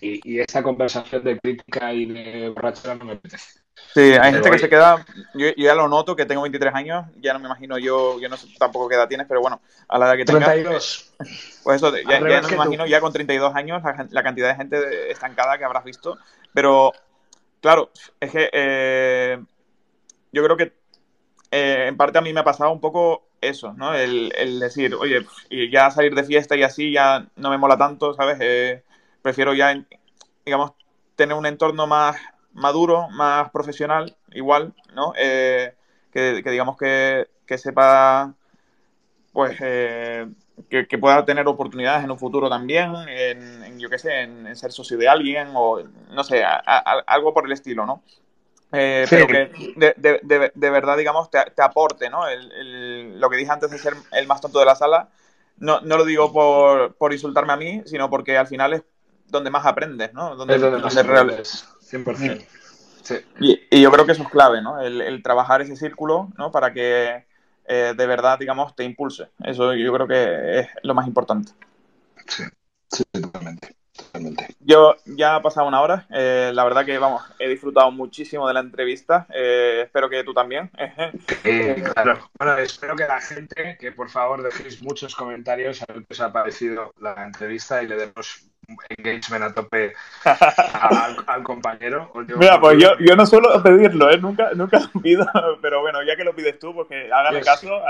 [0.00, 3.60] y, esa conversación de crítica y de borrachera no me apetece.
[3.92, 5.04] Sí, hay gente que se queda,
[5.34, 8.36] yo, ya lo noto, que tengo 23 años, ya no me imagino yo, yo no
[8.36, 10.44] sé tampoco qué edad tienes, pero bueno, a la edad que tengas...
[10.44, 11.14] 32.
[11.62, 15.58] Pues eso, ya, no me imagino ya con 32 años la, cantidad de gente estancada
[15.58, 16.18] que habrás visto,
[16.52, 16.92] pero
[17.60, 17.90] claro,
[18.20, 19.42] es que eh,
[20.32, 20.72] yo creo que
[21.50, 23.94] eh, en parte a mí me ha pasado un poco eso, ¿no?
[23.94, 28.14] El, decir, oye, y ya salir de fiesta y así ya no me mola tanto,
[28.14, 28.38] ¿sabes?
[28.40, 28.82] Eh,
[29.24, 29.74] prefiero ya,
[30.44, 30.72] digamos,
[31.16, 32.14] tener un entorno más
[32.52, 35.14] maduro, más profesional, igual, ¿no?
[35.16, 35.74] Eh,
[36.12, 37.26] que, digamos que,
[37.56, 38.34] sepa,
[39.32, 40.26] pues, eh,
[40.68, 44.98] que, pueda tener oportunidades en un futuro también, en, yo qué sé, en, ser socio
[44.98, 48.02] de alguien o, no sé, algo por el estilo, ¿no?
[48.72, 49.50] Eh, pero que
[50.54, 52.24] de, verdad, digamos, te, aporte, ¿no?
[52.26, 55.08] lo que dije antes de ser el más tonto de la sala,
[55.56, 58.82] no, no lo digo por, por, insultarme a mí, sino porque al final es
[59.26, 60.36] donde más aprendes, ¿no?
[60.36, 62.46] Donde, es donde, más aprendes, 100%.
[63.02, 63.16] Sí.
[63.40, 64.80] Y, y, yo creo que eso es clave, ¿no?
[64.80, 66.50] El, el trabajar ese círculo, ¿no?
[66.50, 67.26] Para que
[67.66, 69.28] eh, de verdad, digamos, te impulse.
[69.42, 71.52] Eso yo creo que es lo más importante.
[72.26, 72.44] Sí,
[72.90, 73.74] sí, totalmente.
[73.96, 74.48] Totalmente.
[74.60, 76.06] Yo ya ha pasado una hora.
[76.10, 79.26] Eh, la verdad que, vamos, he disfrutado muchísimo de la entrevista.
[79.32, 80.70] Eh, espero que tú también.
[81.44, 82.30] Eh, claro.
[82.38, 86.20] Bueno, espero que la gente, que por favor dejéis muchos comentarios a ver qué os
[86.20, 88.46] ha parecido la entrevista y le demos
[88.88, 89.92] engagement a tope
[90.24, 92.10] al, al compañero.
[92.36, 94.18] Mira, pues yo, yo, no suelo pedirlo, ¿eh?
[94.18, 95.26] nunca, nunca lo pido,
[95.62, 97.46] pero bueno, ya que lo pides tú, pues que hágame yes.
[97.46, 97.80] caso.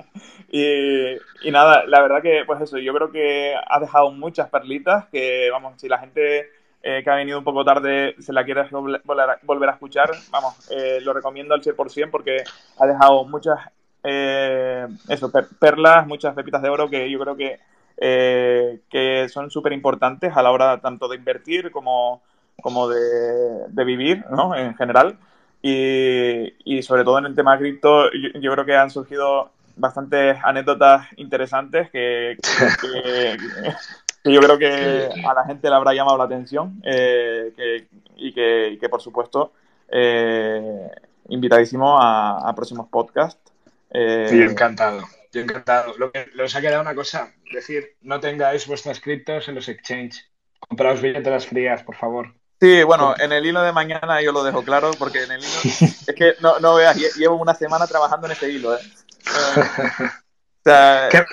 [0.50, 5.06] y, y, nada, la verdad que, pues eso, yo creo que has dejado muchas perlitas
[5.10, 6.48] que, vamos, si la gente
[6.82, 9.02] eh, que ha venido un poco tarde se la quiere volver,
[9.42, 12.42] volver a escuchar, vamos, eh, lo recomiendo al 100% porque
[12.78, 13.58] ha dejado muchas,
[14.02, 17.58] eh, eso, perlas, muchas pepitas de oro que yo creo que
[18.00, 22.22] eh, que son súper importantes a la hora tanto de invertir como,
[22.62, 24.56] como de, de vivir, ¿no?
[24.56, 25.18] En general.
[25.62, 30.38] Y, y, sobre todo en el tema cripto, yo, yo, creo que han surgido bastantes
[30.42, 32.38] anécdotas interesantes que,
[32.80, 33.36] que,
[34.24, 37.86] que yo creo que a la gente le habrá llamado la atención eh, que,
[38.16, 39.52] y, que, y, que, por supuesto,
[39.88, 40.90] eh,
[41.28, 43.52] invitadísimo a, a próximos podcasts.
[43.90, 45.02] Eh, sí, encantado.
[45.32, 45.94] Yo encantado.
[45.96, 50.24] Lo que os ha quedado una cosa, decir, no tengáis vuestras criptos en los exchange.
[50.58, 52.34] Compraos billeteras frías, por favor.
[52.60, 55.60] Sí, bueno, en el hilo de mañana yo lo dejo claro, porque en el hilo
[55.64, 58.74] es que no, no veas, llevo una semana trabajando en ese hilo.
[58.74, 58.80] ¿eh?
[59.24, 61.24] o sea, ¿Qué,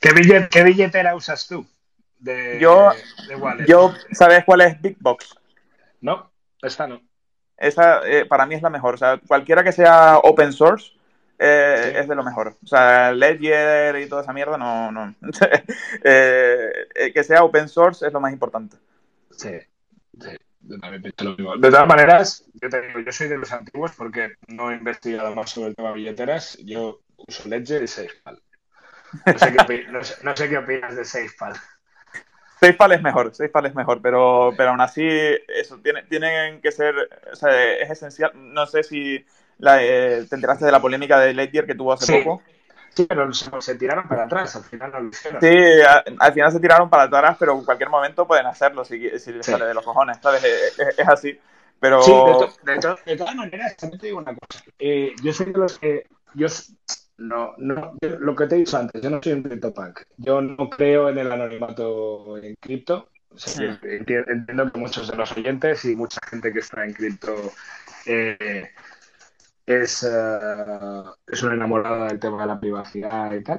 [0.00, 1.66] qué, billet, ¿Qué, billetera usas tú?
[2.18, 2.90] De, yo,
[3.26, 3.66] de wallet?
[3.66, 5.34] yo, ¿sabes cuál es Big Box?
[6.02, 6.30] No,
[6.60, 7.00] esta no.
[7.56, 8.94] Esa eh, para mí es la mejor.
[8.94, 10.92] O sea, cualquiera que sea open source,
[11.42, 11.98] eh, sí.
[12.00, 12.58] es de lo mejor.
[12.62, 14.92] O sea, Ledger y toda esa mierda, no.
[14.92, 15.14] no.
[16.04, 16.70] eh,
[17.14, 18.76] que sea open source es lo más importante.
[19.30, 19.58] Sí,
[20.20, 20.36] sí.
[20.60, 25.34] De todas maneras, yo te digo, yo soy de los antiguos porque no he investigado
[25.34, 26.58] más sobre el tema billeteras.
[26.58, 28.42] Yo uso Ledger y SafePal.
[29.24, 31.54] No sé qué, no sé, no sé qué opinas de SafePal.
[32.60, 35.08] SafePal es mejor, SafePal es mejor, pero, pero aún así,
[35.48, 36.94] eso, tiene, tienen que ser,
[37.32, 38.32] o sea, es esencial.
[38.34, 39.24] No sé si
[39.60, 42.20] la, eh, te enteraste de la polémica de Ledger que tuvo hace sí.
[42.24, 42.42] poco.
[42.94, 45.40] Sí, pero se tiraron para atrás, al final no lo hicieron.
[45.40, 45.56] Sí,
[46.18, 49.46] al final se tiraron para atrás, pero en cualquier momento pueden hacerlo si, si les
[49.46, 49.52] sí.
[49.52, 50.42] sale de los cojones, ¿sabes?
[50.42, 51.38] Es, es, es así.
[51.80, 52.02] Pero...
[52.02, 54.62] Sí, de, to, de, to, de, todas maneras, también te digo una cosa.
[54.78, 56.06] Eh, yo soy de los que.
[56.34, 56.46] Yo,
[57.16, 60.00] no, no, lo que te he dicho antes, yo no soy un CryptoPunk.
[60.18, 63.08] Yo no creo en el anonimato en cripto.
[63.30, 63.78] O sea.
[63.82, 67.34] Entiendo que muchos de los oyentes y mucha gente que está en cripto.
[68.06, 68.70] Eh,
[69.70, 73.58] es, uh, es una enamorada del tema de la privacidad y tal,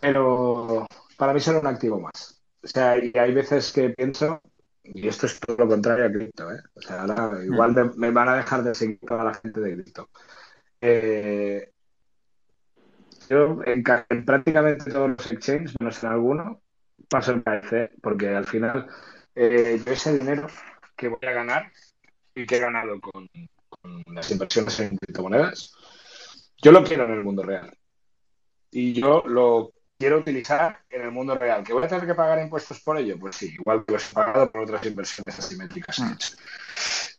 [0.00, 0.86] pero
[1.16, 2.42] para mí será un activo más.
[2.62, 4.40] O sea, y hay veces que pienso,
[4.82, 6.60] y esto es todo lo contrario a cripto, ¿eh?
[6.74, 9.74] O sea, ahora igual me, me, van a dejar de seguir toda la gente de
[9.74, 10.10] cripto.
[10.80, 11.72] Eh,
[13.28, 16.60] yo en, en, prácticamente todos los exchanges, menos en alguno,
[17.08, 18.88] paso el KC, porque al final
[19.34, 20.46] eh, yo ese dinero
[20.96, 21.72] que voy a ganar
[22.34, 23.28] y que he ganado con,
[24.06, 25.72] las inversiones en criptomonedas,
[26.62, 27.76] yo lo quiero en el mundo real.
[28.70, 31.62] Y yo lo quiero utilizar en el mundo real.
[31.62, 33.18] ¿Que voy a tener que pagar impuestos por ello?
[33.18, 36.36] Pues sí, igual que los he pagado por otras inversiones asimétricas.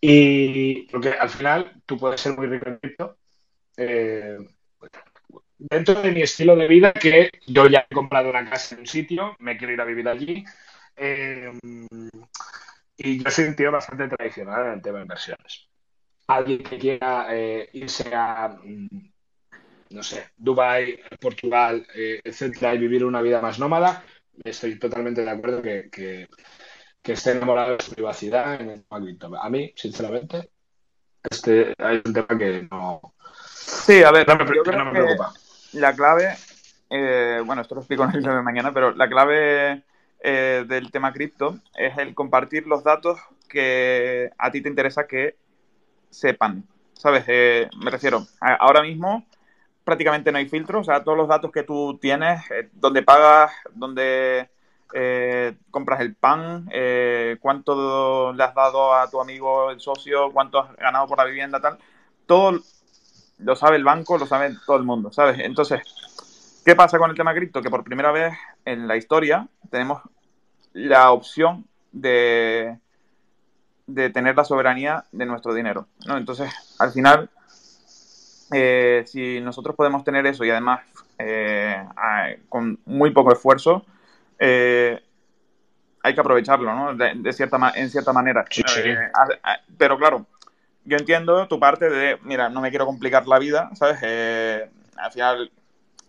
[0.02, 3.18] Y porque al final tú puedes ser muy rico en cripto.
[3.78, 4.38] Eh,
[5.58, 8.88] dentro de mi estilo de vida, que yo ya he comprado una casa en un
[8.88, 10.44] sitio, me quiero ir a vivir allí.
[10.96, 11.52] Eh,
[12.98, 15.68] y yo soy un tío bastante tradicional en el tema de inversiones
[16.28, 18.88] alguien que quiera eh, irse a, mm,
[19.92, 24.04] no sé, Dubai, Portugal, eh, etcétera, y vivir una vida más nómada,
[24.44, 26.28] estoy totalmente de acuerdo que, que,
[27.02, 29.36] que esté enamorado de su privacidad en el cripto.
[29.42, 30.50] A mí, sinceramente,
[31.30, 33.14] este hay un tema que no.
[33.56, 35.34] Sí, a ver, no me, yo creo no me preocupa.
[35.74, 36.36] La clave,
[36.90, 39.84] eh, bueno, esto lo explico en el de mañana, pero la clave
[40.20, 45.36] eh, del tema cripto es el compartir los datos que a ti te interesa que
[46.10, 46.64] sepan,
[46.94, 47.26] ¿sabes?
[47.28, 49.26] Eh, me refiero, ahora mismo
[49.88, 53.54] prácticamente no hay filtros, o sea, todos los datos que tú tienes, eh, donde pagas,
[53.74, 54.50] donde
[54.94, 60.60] eh, compras el pan, eh, cuánto le has dado a tu amigo, el socio, cuánto
[60.60, 61.78] has ganado por la vivienda, tal,
[62.26, 62.60] todo
[63.40, 65.40] lo sabe el banco, lo sabe todo el mundo, ¿sabes?
[65.40, 65.82] Entonces,
[66.66, 67.62] ¿qué pasa con el tema cripto?
[67.62, 68.34] Que por primera vez
[68.66, 70.02] en la historia tenemos
[70.74, 72.78] la opción de
[73.88, 75.88] de tener la soberanía de nuestro dinero.
[76.06, 76.18] ¿no?
[76.18, 77.30] Entonces, al final,
[78.54, 80.82] eh, si nosotros podemos tener eso y además
[81.18, 81.84] eh,
[82.50, 83.86] con muy poco esfuerzo,
[84.38, 85.02] eh,
[86.04, 86.94] hay que aprovecharlo, ¿no?
[86.94, 88.46] De, cierta, en cierta manera.
[88.56, 88.98] Eh,
[89.78, 90.26] pero claro,
[90.86, 94.70] yo entiendo tu parte de, mira, no me quiero complicar la vida, ¿sabes?
[94.98, 95.52] al final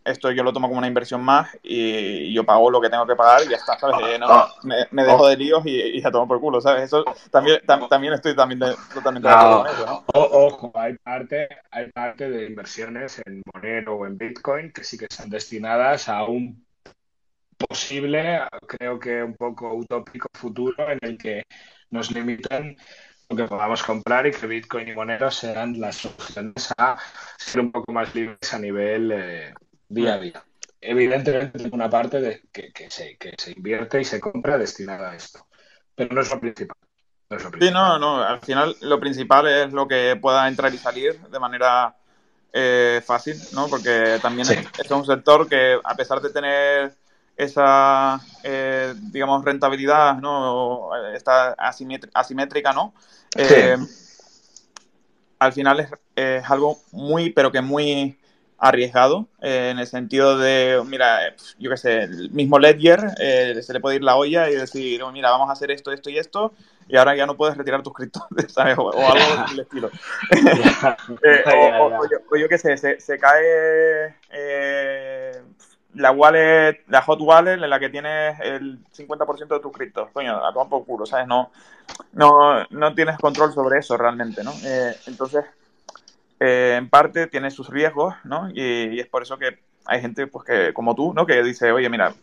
[0.09, 3.17] esto yo lo tomo como una inversión más y yo pago lo que tengo que
[3.17, 3.97] pagar y ya está, ¿sabes?
[4.03, 4.53] Eh, ah.
[4.63, 6.85] me, dejo de líos y, ya tomo por culo, ¿sabes?
[6.85, 8.61] Eso también, también estoy también
[8.93, 10.05] totalmente de acuerdo con eso, ¿no?
[10.15, 15.07] ojo, hay parte, hay parte de inversiones en Monero o en Bitcoin que sí que
[15.07, 16.67] están destinadas a un
[17.59, 21.45] posible, creo que un poco utópico futuro en el que
[21.91, 22.77] nos limitan
[23.29, 26.97] lo que podamos comprar y que Bitcoin y Monero serán las opciones a
[27.37, 29.55] ser un poco más libres a nivel eh,
[29.89, 30.45] día a día.
[30.81, 35.47] Evidentemente, una parte de que, se, que se invierte y se compra destinada a esto,
[35.95, 36.77] pero no es lo principal.
[37.61, 41.39] Sí, no, no, al final lo principal es lo que pueda entrar y salir de
[41.39, 41.95] manera
[42.53, 43.69] eh, fácil, ¿no?
[43.69, 46.95] Porque también es, un sector que, a pesar de tener
[47.37, 50.91] esa, eh, digamos, rentabilidad, ¿no?
[51.15, 52.95] Esta asimétrica, ¿no?
[53.37, 53.77] Eh,
[55.39, 58.18] al final es, es, algo muy, pero que muy
[58.59, 63.73] arriesgado eh, en el sentido de, mira, yo qué sé, el mismo Ledger eh, se
[63.73, 66.19] le puede ir la olla y decir, oh, mira, vamos a hacer esto, esto y
[66.19, 66.53] esto,
[66.89, 68.77] y ahora ya no puedes retirar tus criptos, ¿sabes?
[68.77, 69.91] O, algo del estilo.
[71.25, 71.45] Eh,
[71.81, 74.15] o, yo, qué sé, se, se cae
[75.95, 80.11] la wallet, la hot wallet en la que tienes el 50% de tus criptos.
[80.13, 81.27] Coño, a tomar por culo, ¿sabes?
[81.27, 81.51] No,
[82.13, 84.53] no, no tienes control sobre eso realmente, ¿no?
[85.07, 85.45] entonces
[86.41, 88.51] eh, en parte tiene sus riesgos, ¿no?
[88.53, 91.27] Y, es por eso que hay gente, pues, que como tú, ¿no?
[91.27, 92.15] Que dice, oye, mira,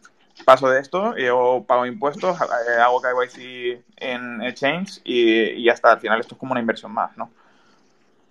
[0.46, 5.94] paso de esto, yo pago impuestos, eh, hago KYC en Exchange y, y ya está.
[5.94, 7.32] Al final esto es como una inversión más, ¿no?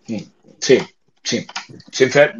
[0.06, 0.31] Sí,
[1.23, 1.47] sí.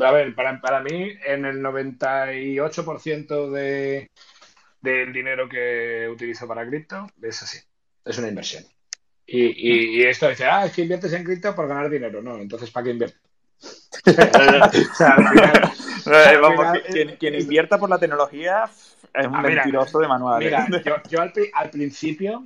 [0.01, 4.11] a ver, para, para mí, en el 98% de,
[4.81, 7.59] del dinero que utilizo para cripto es así,
[8.05, 8.65] es una inversión.
[9.27, 12.21] Y, y, esto dice, ah, es que inviertes en cripto por ganar dinero.
[12.21, 13.24] No, entonces, ¿para qué inviertes?
[17.19, 18.65] quien, invierta por la tecnología
[19.13, 20.43] es un ah, mentiroso de manual.
[20.43, 20.83] Mira, ¿eh?
[21.09, 22.45] yo, al, principio,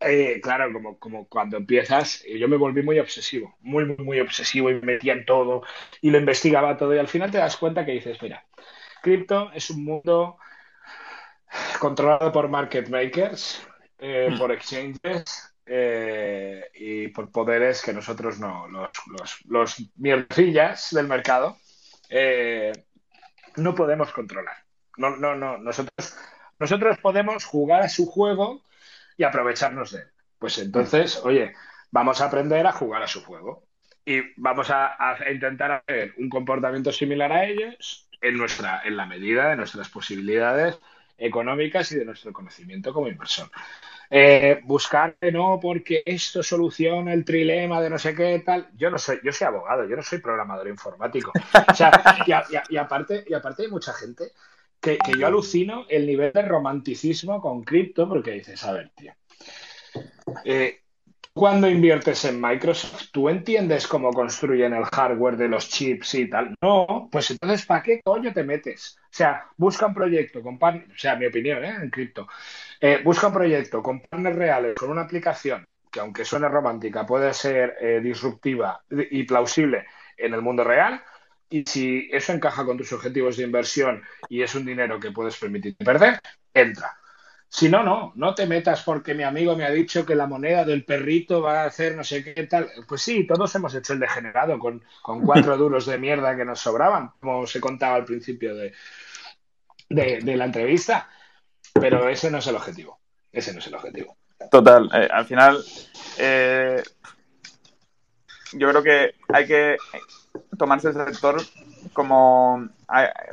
[0.00, 4.70] eh, claro, como, como cuando empiezas, yo me volví muy obsesivo, muy, muy, muy obsesivo
[4.70, 5.62] y me metía en todo
[6.00, 8.44] y lo investigaba todo y al final te das cuenta que dices, mira,
[9.02, 10.38] cripto es un mundo
[11.80, 13.66] controlado por market makers,
[13.98, 14.38] eh, hmm.
[14.38, 21.58] por exchanges, eh, y por poderes que nosotros no, los, los, los del mercado,
[22.08, 22.72] eh,
[23.56, 24.56] no podemos controlar.
[24.96, 25.58] No, no, no.
[25.58, 26.16] Nosotros,
[26.58, 28.62] nosotros podemos jugar a su juego
[29.16, 30.08] y aprovecharnos de él.
[30.38, 31.54] Pues entonces, oye,
[31.90, 33.66] vamos a aprender a jugar a su juego
[34.04, 39.06] y vamos a, a intentar hacer un comportamiento similar a ellos en, nuestra, en la
[39.06, 40.78] medida de nuestras posibilidades
[41.18, 43.50] económicas y de nuestro conocimiento como inversor.
[44.10, 48.68] Eh, buscar no porque esto soluciona el trilema de no sé qué tal.
[48.74, 51.32] Yo no soy, yo soy abogado, yo no soy programador informático.
[52.70, 54.32] Y, aparte, y aparte hay mucha gente
[54.80, 59.12] que, yo alucino el nivel de romanticismo con cripto, porque dices, a ver, tío.
[60.44, 60.80] Eh,
[61.38, 66.52] cuando inviertes en Microsoft, ¿tú entiendes cómo construyen el hardware de los chips y tal?
[66.60, 68.96] No, pues entonces, ¿para qué coño te metes?
[69.04, 71.76] O sea, busca un proyecto con o sea, mi opinión, ¿eh?
[71.80, 72.26] En cripto.
[72.80, 77.32] Eh, busca un proyecto con partners reales, con una aplicación que, aunque suene romántica, puede
[77.32, 79.86] ser eh, disruptiva y plausible
[80.16, 81.00] en el mundo real.
[81.48, 85.36] Y si eso encaja con tus objetivos de inversión y es un dinero que puedes
[85.36, 86.18] permitirte perder,
[86.52, 86.97] entra.
[87.50, 90.64] Si no, no, no te metas porque mi amigo me ha dicho que la moneda
[90.64, 92.70] del perrito va a hacer no sé qué tal.
[92.86, 97.12] Pues sí, todos hemos hecho el degenerado con, cuatro duros de mierda que nos sobraban,
[97.20, 98.74] como se contaba al principio de,
[99.88, 101.08] de, la entrevista.
[101.72, 103.00] Pero ese no es el objetivo.
[103.32, 104.16] Ese no es el objetivo.
[104.50, 104.90] Total.
[104.92, 105.64] Eh, al final,
[106.18, 106.82] eh,
[108.52, 109.76] yo creo que hay que
[110.58, 111.40] tomarse el sector
[111.94, 112.68] como,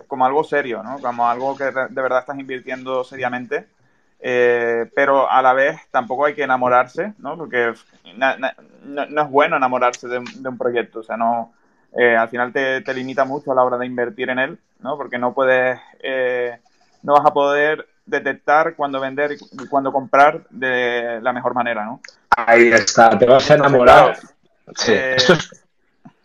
[0.07, 0.99] como algo serio, ¿no?
[0.99, 3.74] Como algo que de verdad estás invirtiendo seriamente
[4.19, 7.37] eh, pero a la vez tampoco hay que enamorarse, ¿no?
[7.37, 7.73] Porque
[8.15, 11.53] no, es bueno enamorarse de, un proyecto, o sea, no,
[11.97, 14.97] eh, al final te, limita mucho a la hora de invertir en él, ¿no?
[14.97, 16.57] Porque no puedes, eh,
[17.03, 22.01] no vas a poder detectar cuándo vender y cuándo comprar de la mejor manera, ¿no?
[22.35, 24.17] Ahí está, te vas a enamorar.
[24.75, 24.93] Sí.
[24.93, 25.65] Esto, es,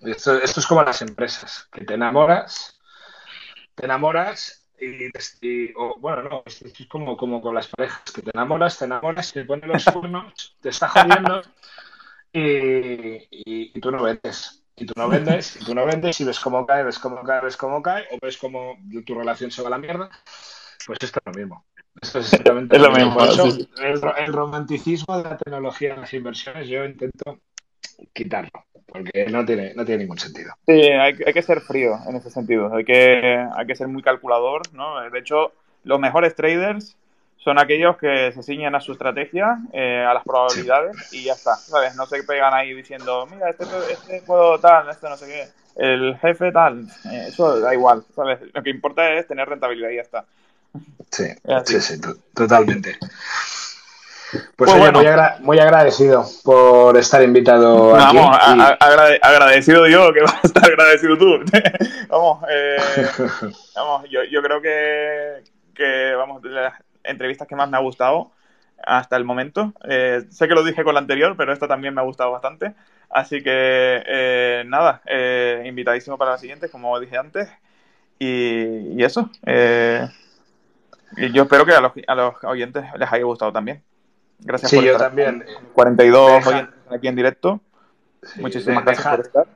[0.03, 2.79] esto, esto es como las empresas, que te enamoras,
[3.75, 8.87] te enamoras y, bueno, no, es, como, como con las parejas, que te enamoras, te
[8.87, 11.43] enamoras, te ponen los cuernos, te está jodiendo
[12.33, 14.63] y, tú no vendes.
[14.77, 17.41] y tú no vendes, y tú no vendes, y ves cómo cae, ves cómo cae,
[17.43, 20.09] ves cómo cae, o ves cómo tu relación se va a la mierda,
[20.87, 21.65] pues esto es lo mismo.
[22.01, 23.19] Esto es exactamente lo mismo.
[23.79, 27.41] el, romanticismo de la tecnología en las inversiones yo intento
[28.13, 30.53] quitarlo, porque no tiene, no tiene ningún sentido.
[30.67, 34.03] Sí, hay, hay, que ser frío en ese sentido, hay que, hay que ser muy
[34.03, 35.01] calculador, ¿no?
[35.11, 35.53] De hecho,
[35.85, 36.97] los mejores traders
[37.39, 41.57] son aquellos que se ciñen a su estrategia, eh, a las probabilidades y ya está,
[41.57, 41.97] ¿sabes?
[41.97, 46.19] No se pegan ahí diciendo, mira, este, este puedo tal, este no sé qué, el
[46.19, 48.41] jefe tal, eh, eso da igual, ¿sabes?
[48.53, 50.25] Lo que importa es tener rentabilidad y ya está.
[51.11, 51.25] Sí,
[51.65, 52.01] sí, sí,
[52.35, 52.97] totalmente.
[54.31, 58.17] Pues, pues muy, agradecido por estar invitado aquí.
[58.17, 58.37] Vamos,
[59.21, 61.41] agradecido yo, que vas a estar agradecido tú.
[62.09, 62.77] vamos, eh,
[63.75, 65.43] vamos yo, yo creo que,
[65.75, 66.43] que vamos,
[67.03, 68.31] entrevistas que más me ha gustado
[68.83, 69.73] hasta el momento.
[69.89, 72.75] Eh, sé que lo dije con la anterior, pero esta también me ha gustado bastante.
[73.09, 77.49] Así que eh, nada, eh, invitadísimo para la siguiente, como dije antes.
[78.19, 79.31] Y, eso.
[81.17, 83.83] y yo espero que a los, a los, oyentes les haya gustado también.
[84.43, 85.45] Gracias por yo también.
[85.73, 87.61] 42 oyentes aquí en directo.
[88.37, 89.47] Muchísimas gracias por estar.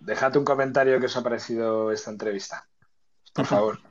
[0.00, 2.66] Dejad un comentario que os ha parecido esta entrevista.
[3.34, 3.78] Por favor.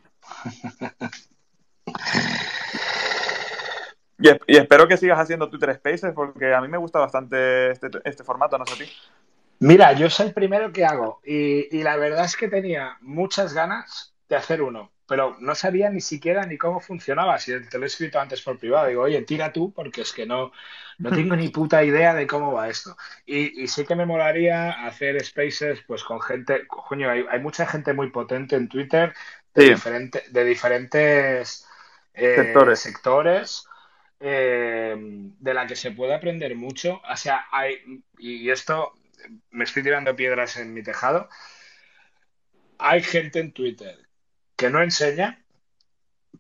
[4.18, 8.24] Y, espero que sigas haciendo Twitter Spaces porque a mí me gusta bastante este, este
[8.24, 8.92] formato, no sé a ti.
[9.60, 14.14] Mira, yo soy el primero que hago y, la verdad es que tenía muchas ganas
[14.28, 17.38] de hacer uno, pero no sabía ni siquiera ni cómo funcionaba.
[17.38, 20.26] Si te lo he escrito antes por privado, digo, oye, tira tú porque es que
[20.26, 20.52] no,
[20.98, 22.98] no tengo ni puta idea de cómo va esto.
[23.26, 28.10] Y, sí que me molaría hacer spaces pues con gente, coño, hay, mucha gente muy
[28.10, 29.14] potente en Twitter
[29.54, 31.68] de, de diferentes
[32.14, 32.80] eh, sectores.
[32.80, 33.68] sectores
[34.20, 37.02] eh, de la que se puede aprender mucho.
[37.10, 38.94] O sea, hay, y esto
[39.52, 41.30] me estoy tirando piedras en mi tejado.
[42.78, 44.05] Hay gente en Twitter
[44.56, 45.44] que no enseña,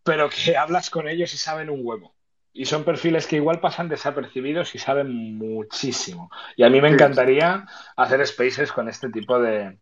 [0.03, 2.13] pero que hablas con ellos y saben un huevo.
[2.53, 6.31] Y son perfiles que igual pasan desapercibidos y saben muchísimo.
[6.55, 7.65] Y a mí me encantaría
[7.97, 9.77] hacer spaces con este tipo de,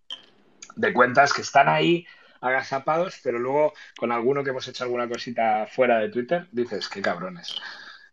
[0.76, 2.08] de cuentas que están ahí
[2.42, 7.02] agazapados, pero luego con alguno que hemos hecho alguna cosita fuera de Twitter, dices, qué
[7.02, 7.56] cabrones.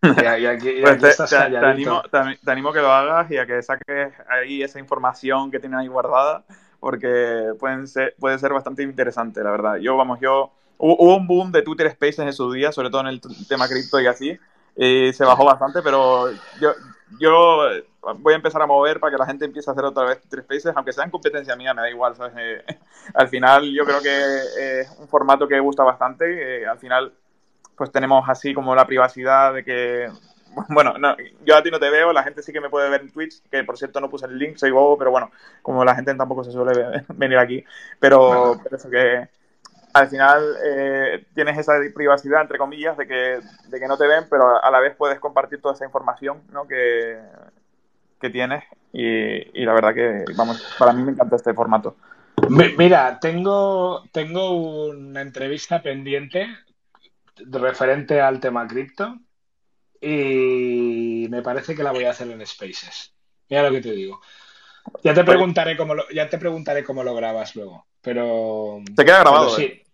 [0.02, 4.62] Y, aquí, pues te, animo, te, animo, que lo hagas y a que saques ahí
[4.62, 6.44] esa información que tienen ahí guardada,
[6.80, 9.76] porque pueden ser, puede ser bastante interesante, la verdad.
[9.76, 10.52] Yo, vamos, yo...
[10.82, 14.00] Hubo un boom de Twitter Spaces en su día, sobre todo en el tema cripto
[14.00, 14.38] y así,
[14.74, 16.72] y se bajó bastante, pero yo,
[17.18, 17.68] yo
[18.18, 20.42] voy a empezar a mover para que la gente empiece a hacer otra vez Twitter
[20.42, 22.32] Spaces, aunque sea en competencia mía, me da igual, ¿sabes?
[22.38, 22.64] Eh,
[23.14, 27.12] al final yo creo que es un formato que gusta bastante, al final
[27.76, 30.10] pues tenemos así como la privacidad de que,
[30.68, 30.94] bueno,
[31.44, 33.42] yo a ti no te veo, la gente sí que me puede ver en Twitch,
[33.50, 35.30] que por cierto no puse el link, soy bobo, pero bueno,
[35.62, 37.64] como la gente tampoco se suele venir aquí,
[37.98, 39.28] pero, eso que
[39.92, 44.24] al final eh, tienes esa privacidad, entre comillas, de que, de que no te ven,
[44.30, 46.66] pero a la vez puedes compartir toda esa información ¿no?
[46.66, 47.18] que,
[48.20, 48.62] que tienes
[48.92, 51.96] y, y la verdad que, vamos, para mí me encanta este formato.
[52.48, 54.52] Mira, tengo, tengo
[54.88, 56.46] una entrevista pendiente
[57.36, 59.18] referente al tema cripto
[60.00, 63.12] y me parece que la voy a hacer en Spaces.
[63.48, 64.20] Mira lo que te digo.
[65.02, 69.20] Ya te preguntaré cómo lo, ya te preguntaré cómo lo grabas luego, pero se queda
[69.20, 69.50] grabado.
[69.50, 69.64] Sí.
[69.64, 69.84] ¿eh?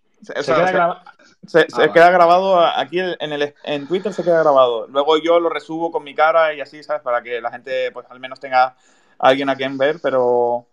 [1.46, 4.86] Se, queda, grabado aquí en, el, en Twitter se queda grabado.
[4.88, 7.02] Luego yo lo resubo con mi cara y así, ¿sabes?
[7.02, 8.76] Para que la gente pues al menos tenga a
[9.18, 10.66] alguien a quien ver, pero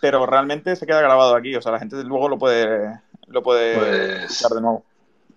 [0.00, 3.76] pero realmente se queda grabado aquí, o sea, la gente luego lo puede lo puede
[3.76, 4.84] pues escuchar de nuevo.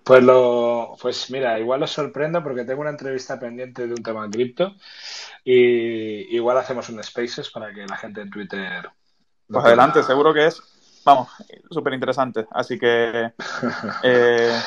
[0.07, 4.23] Pues lo, pues mira, igual os sorprendo porque tengo una entrevista pendiente de un tema
[4.23, 4.73] en cripto
[5.43, 8.89] y igual hacemos un Spaces para que la gente en Twitter.
[9.49, 10.61] Pues adelante, seguro que es,
[11.03, 11.27] vamos,
[11.69, 12.47] súper interesante.
[12.51, 13.33] Así que
[14.03, 14.61] eh,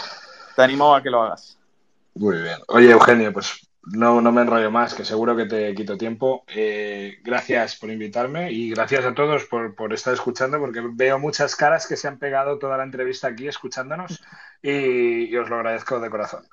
[0.55, 1.59] te animo a que lo hagas.
[2.15, 2.59] Muy bien.
[2.69, 6.45] Oye, Eugenio, pues no, no me enrollo más, que seguro que te quito tiempo.
[6.49, 11.57] Eh, gracias por invitarme y gracias a todos por, por, estar escuchando, porque veo muchas
[11.57, 14.23] caras que se han pegado toda la entrevista aquí escuchándonos
[14.63, 16.45] y, os lo agradezco de corazón.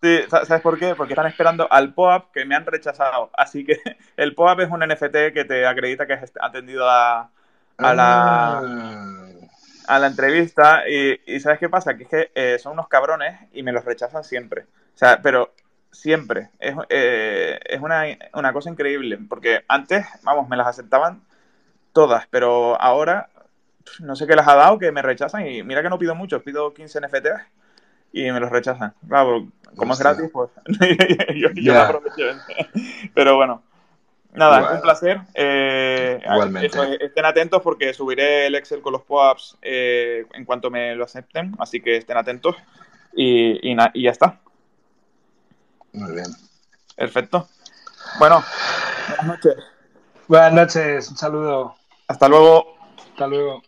[0.00, 0.94] Sí, ¿sabes por qué?
[0.94, 3.30] Porque están esperando al POAP que me han rechazado.
[3.34, 3.80] Así que
[4.16, 7.30] el POAP es un NFT que te acredita que has atendido a,
[7.78, 9.24] a la, ah.
[9.88, 10.88] a la entrevista.
[10.88, 11.96] Y, ¿sabes qué pasa?
[11.96, 14.66] Que es que eh, son unos cabrones y me los rechazan siempre.
[14.94, 15.52] O sea, pero
[15.96, 16.50] siempre.
[16.58, 18.04] Es, eh, es una,
[18.34, 21.22] una, cosa increíble, porque antes, vamos, me las aceptaban
[21.92, 23.30] todas, pero ahora
[24.00, 26.42] no sé qué las ha dado, que me rechazan y mira que no pido mucho,
[26.42, 27.42] pido 15 NFTs
[28.12, 28.94] y me los rechazan.
[29.08, 30.50] Claro, como es gratis, pues
[31.34, 32.24] yo, yo aprovecho.
[33.14, 33.62] Pero bueno,
[34.36, 35.20] Nada, un placer.
[35.34, 36.20] Eh,
[37.00, 41.54] estén atentos porque subiré el Excel con los POAPs eh, en cuanto me lo acepten,
[41.58, 42.54] así que estén atentos
[43.14, 44.40] y, y ya está.
[45.96, 46.26] Muy bien.
[46.94, 47.48] Perfecto.
[48.18, 48.44] Bueno,
[49.08, 49.54] buenas noches.
[50.28, 51.74] Buenas noches, un saludo.
[52.06, 52.76] Hasta luego.
[52.98, 53.62] Hasta luego.